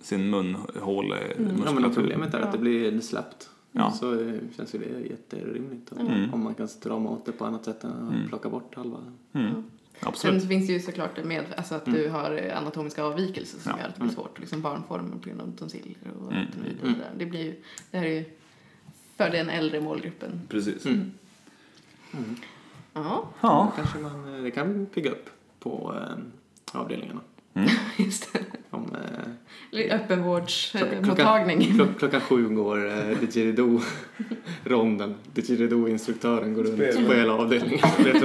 sin 0.00 0.30
munhålemuskulatur. 0.30 1.64
Ja, 1.66 1.72
men 1.80 1.94
problemet 1.94 2.34
är 2.34 2.38
Ja. 2.38 2.44
att 2.44 2.52
det 2.52 2.58
blir 2.58 3.00
slappt. 3.00 3.48
Ja. 3.76 3.90
Så 3.92 4.20
eh, 4.20 4.34
känns 4.56 4.74
ju 4.74 4.78
det 4.78 5.08
jätterimligt. 5.08 5.92
Mm. 5.92 6.34
Om 6.34 6.44
man 6.44 6.54
kan 6.54 6.68
strama 6.68 7.10
åt 7.10 7.26
det 7.26 7.32
på 7.32 7.44
annat 7.44 7.64
sätt 7.64 7.84
än 7.84 7.90
att 7.92 8.14
Mm. 8.14 8.28
plocka 8.28 8.48
bort 8.48 8.74
halva. 8.74 8.98
Mm. 9.32 9.52
Sen 9.52 10.08
Absolut. 10.08 10.42
så 10.42 10.48
finns 10.48 10.66
det 10.66 10.72
ju 10.72 10.80
såklart 10.80 11.16
det 11.16 11.24
med 11.24 11.44
alltså 11.56 11.74
att 11.74 11.84
du 11.84 12.08
har 12.08 12.50
anatomiska 12.56 13.04
avvikelser 13.04 13.58
som 13.60 13.72
Ja. 13.76 13.78
gör 13.82 13.88
att 13.88 13.94
det 13.94 14.00
blir 14.02 14.12
svårt. 14.12 14.40
Liksom 14.40 14.62
barnformer 14.62 15.16
på 15.16 15.28
grund 15.28 15.40
av 15.40 15.52
tonsiller 15.58 15.94
och 16.20 16.32
Mm. 16.32 16.46
adenoider 16.52 16.82
och 16.84 16.90
sådär. 16.90 17.10
Det 17.18 17.26
blir 17.26 17.42
ju, 17.44 17.54
det 17.90 17.98
här 17.98 18.04
är 18.06 18.10
ju 18.14 18.24
för 19.16 19.30
den 19.30 19.48
äldre 19.50 19.80
målgruppen. 19.80 20.40
Precis. 20.48 20.86
Mm. 20.86 21.12
Mm. 22.12 22.36
Ja, 22.92 23.28
Ja. 23.40 23.72
Kanske 23.76 23.98
man, 23.98 24.34
eh, 24.36 24.42
det 24.42 24.50
kan 24.50 24.86
pigga 24.86 25.10
upp 25.10 25.30
på 25.60 25.94
eh, 26.00 26.78
avdelningarna. 26.80 27.20
just 27.98 28.32
det. 28.32 28.44
Eh, 28.96 29.28
Klockan- 29.70 29.90
Öppenvårdsmottagning. 30.00 31.74
klock, 31.74 31.98
klockan 31.98 32.20
sju 32.20 32.48
går 32.48 32.86
eh, 32.88 33.18
didgeridoo-ronden. 33.20 35.14
Didgeridoo-instruktören 35.34 36.54
går 36.54 36.64
runt 36.64 36.74
Spelar. 36.74 37.08
på 37.08 37.14
hela 37.14 37.32
avdelningen. 37.32 37.78
Du, 38.04 38.12
du 38.12 38.18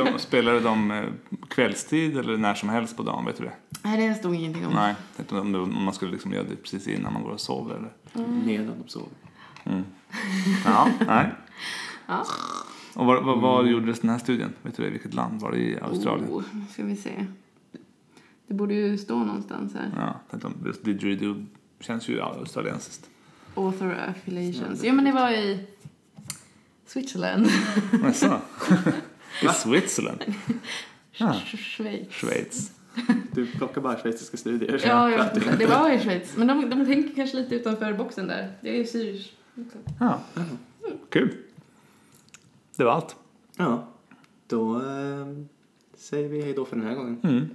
dem 0.60 0.92
eh, 0.92 1.04
kvällstid 1.50 2.18
eller 2.18 2.38
när 2.38 2.54
som 2.54 2.70
helst 2.70 2.98
på 2.98 3.04
dagen? 3.04 3.26
Vet 3.26 3.38
du 3.38 3.44
det? 3.44 3.52
Nej, 3.84 4.08
det 4.10 4.14
stod 4.16 4.36
ingenting 4.36 4.66
om. 4.68 4.74
Nej, 4.74 4.96
tänkte 5.16 5.36
om, 5.36 5.84
man 5.84 5.94
skulle 5.94 6.12
liksom 6.12 6.34
göra 6.34 6.44
det 6.44 6.56
precis 6.56 6.88
innan 6.88 7.14
man 7.14 7.24
går 7.24 7.32
och 7.32 7.40
sover. 7.42 7.76
Eller? 7.76 7.92
Medan 8.46 8.74
de 8.84 8.90
sover. 8.90 9.10
Mm. 9.64 9.84
Ja, 10.66 10.88
nej. 11.08 11.26
Ja. 12.08 12.26
Och 12.94 13.06
var, 13.06 13.22
var, 13.22 13.36
var 13.36 13.64
gjordes 13.64 14.00
den 14.00 14.10
här 14.10 14.18
studien? 14.18 14.54
Vet 14.62 14.78
du 14.78 14.84
det? 14.84 14.90
Vilket 14.90 15.14
land? 15.14 15.42
Var 15.42 15.52
det 15.52 15.58
i 15.58 15.80
Australien? 15.82 16.30
Oh, 16.30 16.44
ska 16.74 16.84
vi 16.84 16.96
se. 16.96 17.12
Det 18.52 18.56
borde 18.56 18.74
ju 18.74 18.98
stå 18.98 19.24
någonstans 19.24 19.74
här. 19.74 19.92
Ja, 19.96 20.20
tänkte 20.30 20.48
om 20.48 20.54
just 20.66 20.84
didgeridoo 20.84 21.46
känns 21.80 22.08
ju 22.10 22.22
australiensiskt. 22.22 23.10
Author 23.56 23.94
affiliations. 23.94 24.84
Ja, 24.84 24.88
Ja, 24.88 24.94
men 24.94 25.06
det 25.06 25.12
var 25.12 25.32
i 25.32 25.68
Switzerland. 26.86 27.48
Jaså? 28.04 28.42
I 29.44 29.48
Switzerland? 29.48 30.24
Ja. 31.12 31.34
Schweiz. 31.34 32.12
Schweiz. 32.12 32.72
Du 33.32 33.48
plockar 33.48 33.82
bara 33.82 33.98
schweiziska 33.98 34.38
studier. 34.38 34.82
Ja, 34.86 35.26
inte. 35.36 35.56
Det 35.60 35.66
var 35.66 35.92
i 35.92 36.00
Schweiz. 36.00 36.38
Men 36.38 36.48
de, 36.48 36.70
de 36.70 36.86
tänker 36.86 37.16
kanske 37.16 37.38
lite 37.38 37.56
utanför 37.56 37.94
boxen 37.94 38.28
där. 38.28 38.58
Det 38.62 38.80
är 38.80 38.84
Zürich 38.84 39.30
också. 39.56 39.78
Ja. 40.00 40.20
Kul. 41.10 41.38
Det 42.76 42.84
var 42.84 42.92
allt. 42.92 43.16
Ja, 43.56 43.88
då 44.48 44.76
eh, 44.76 45.28
säger 45.98 46.30
vi 46.30 46.42
hej 46.42 46.54
då 46.54 46.66
för 46.66 46.76
den 46.76 46.86
här 46.86 46.96
gången. 46.96 47.20
Mm. 47.24 47.50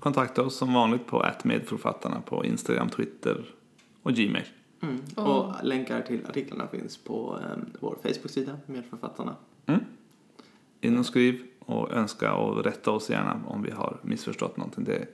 Kontakta 0.00 0.42
oss 0.42 0.56
som 0.56 0.72
vanligt 0.74 1.06
på 1.06 1.26
medförfattarna 1.44 2.20
på 2.20 2.44
Instagram, 2.44 2.88
Twitter 2.88 3.44
och 4.02 4.12
Gmail. 4.12 4.44
Mm. 4.82 5.00
Och- 5.14 5.38
Och 5.46 5.54
länkar 5.62 6.00
till 6.02 6.20
artiklarna 6.28 6.66
finns 6.66 6.96
på 6.96 7.38
eh, 7.42 7.62
vår 7.80 7.96
Facebook-sida 8.02 8.52
med 8.66 8.84
författarna. 8.90 9.34
Mm. 9.66 9.80
In 10.80 10.98
och 10.98 11.06
skriv 11.06 11.42
och 11.58 11.92
önska 11.92 12.34
och 12.34 12.64
rätta 12.64 12.90
oss 12.90 13.10
gärna 13.10 13.40
om 13.46 13.62
vi 13.62 13.70
har 13.70 13.96
missförstått 14.02 14.56
någonting. 14.56 14.84
Det, 14.84 15.06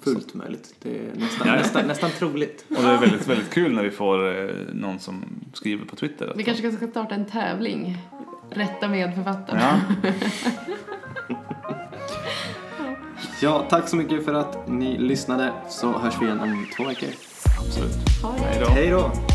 Fullt 0.00 0.34
möjligt. 0.34 0.74
Det 0.82 0.98
är 0.98 1.14
nästan, 1.16 1.46
Ja, 1.48 1.54
ja. 1.54 1.58
nästan, 1.60 1.86
nästan 1.86 2.10
troligt. 2.10 2.64
och 2.68 2.74
det 2.82 2.88
är 2.88 3.00
väldigt, 3.00 3.28
väldigt 3.28 3.50
kul 3.50 3.74
när 3.74 3.82
vi 3.82 3.90
får 3.90 4.34
eh, 4.44 4.50
någon 4.72 4.98
som 4.98 5.24
skriver 5.52 5.84
på 5.86 5.96
Twitter. 5.96 6.26
Vi 6.26 6.42
de- 6.42 6.44
kanske 6.44 6.72
ska 6.72 6.86
starta 6.88 7.14
en 7.14 7.26
tävling. 7.26 7.98
Rätta 8.50 8.88
medförfattarna. 8.88 9.80
Ja, 10.02 10.12
Ja, 13.42 13.66
tack 13.70 13.88
så 13.88 13.96
mycket 13.96 14.24
för 14.24 14.34
att 14.34 14.68
ni 14.68 14.98
lyssnade. 14.98 15.52
Så 15.68 15.98
hörs 15.98 16.14
vi 16.20 16.24
igen 16.26 16.40
om 16.40 16.66
två 16.76 16.84
veckor. 16.84 17.08
absolut. 17.58 17.92
Hej 18.68 18.90
då! 18.90 19.31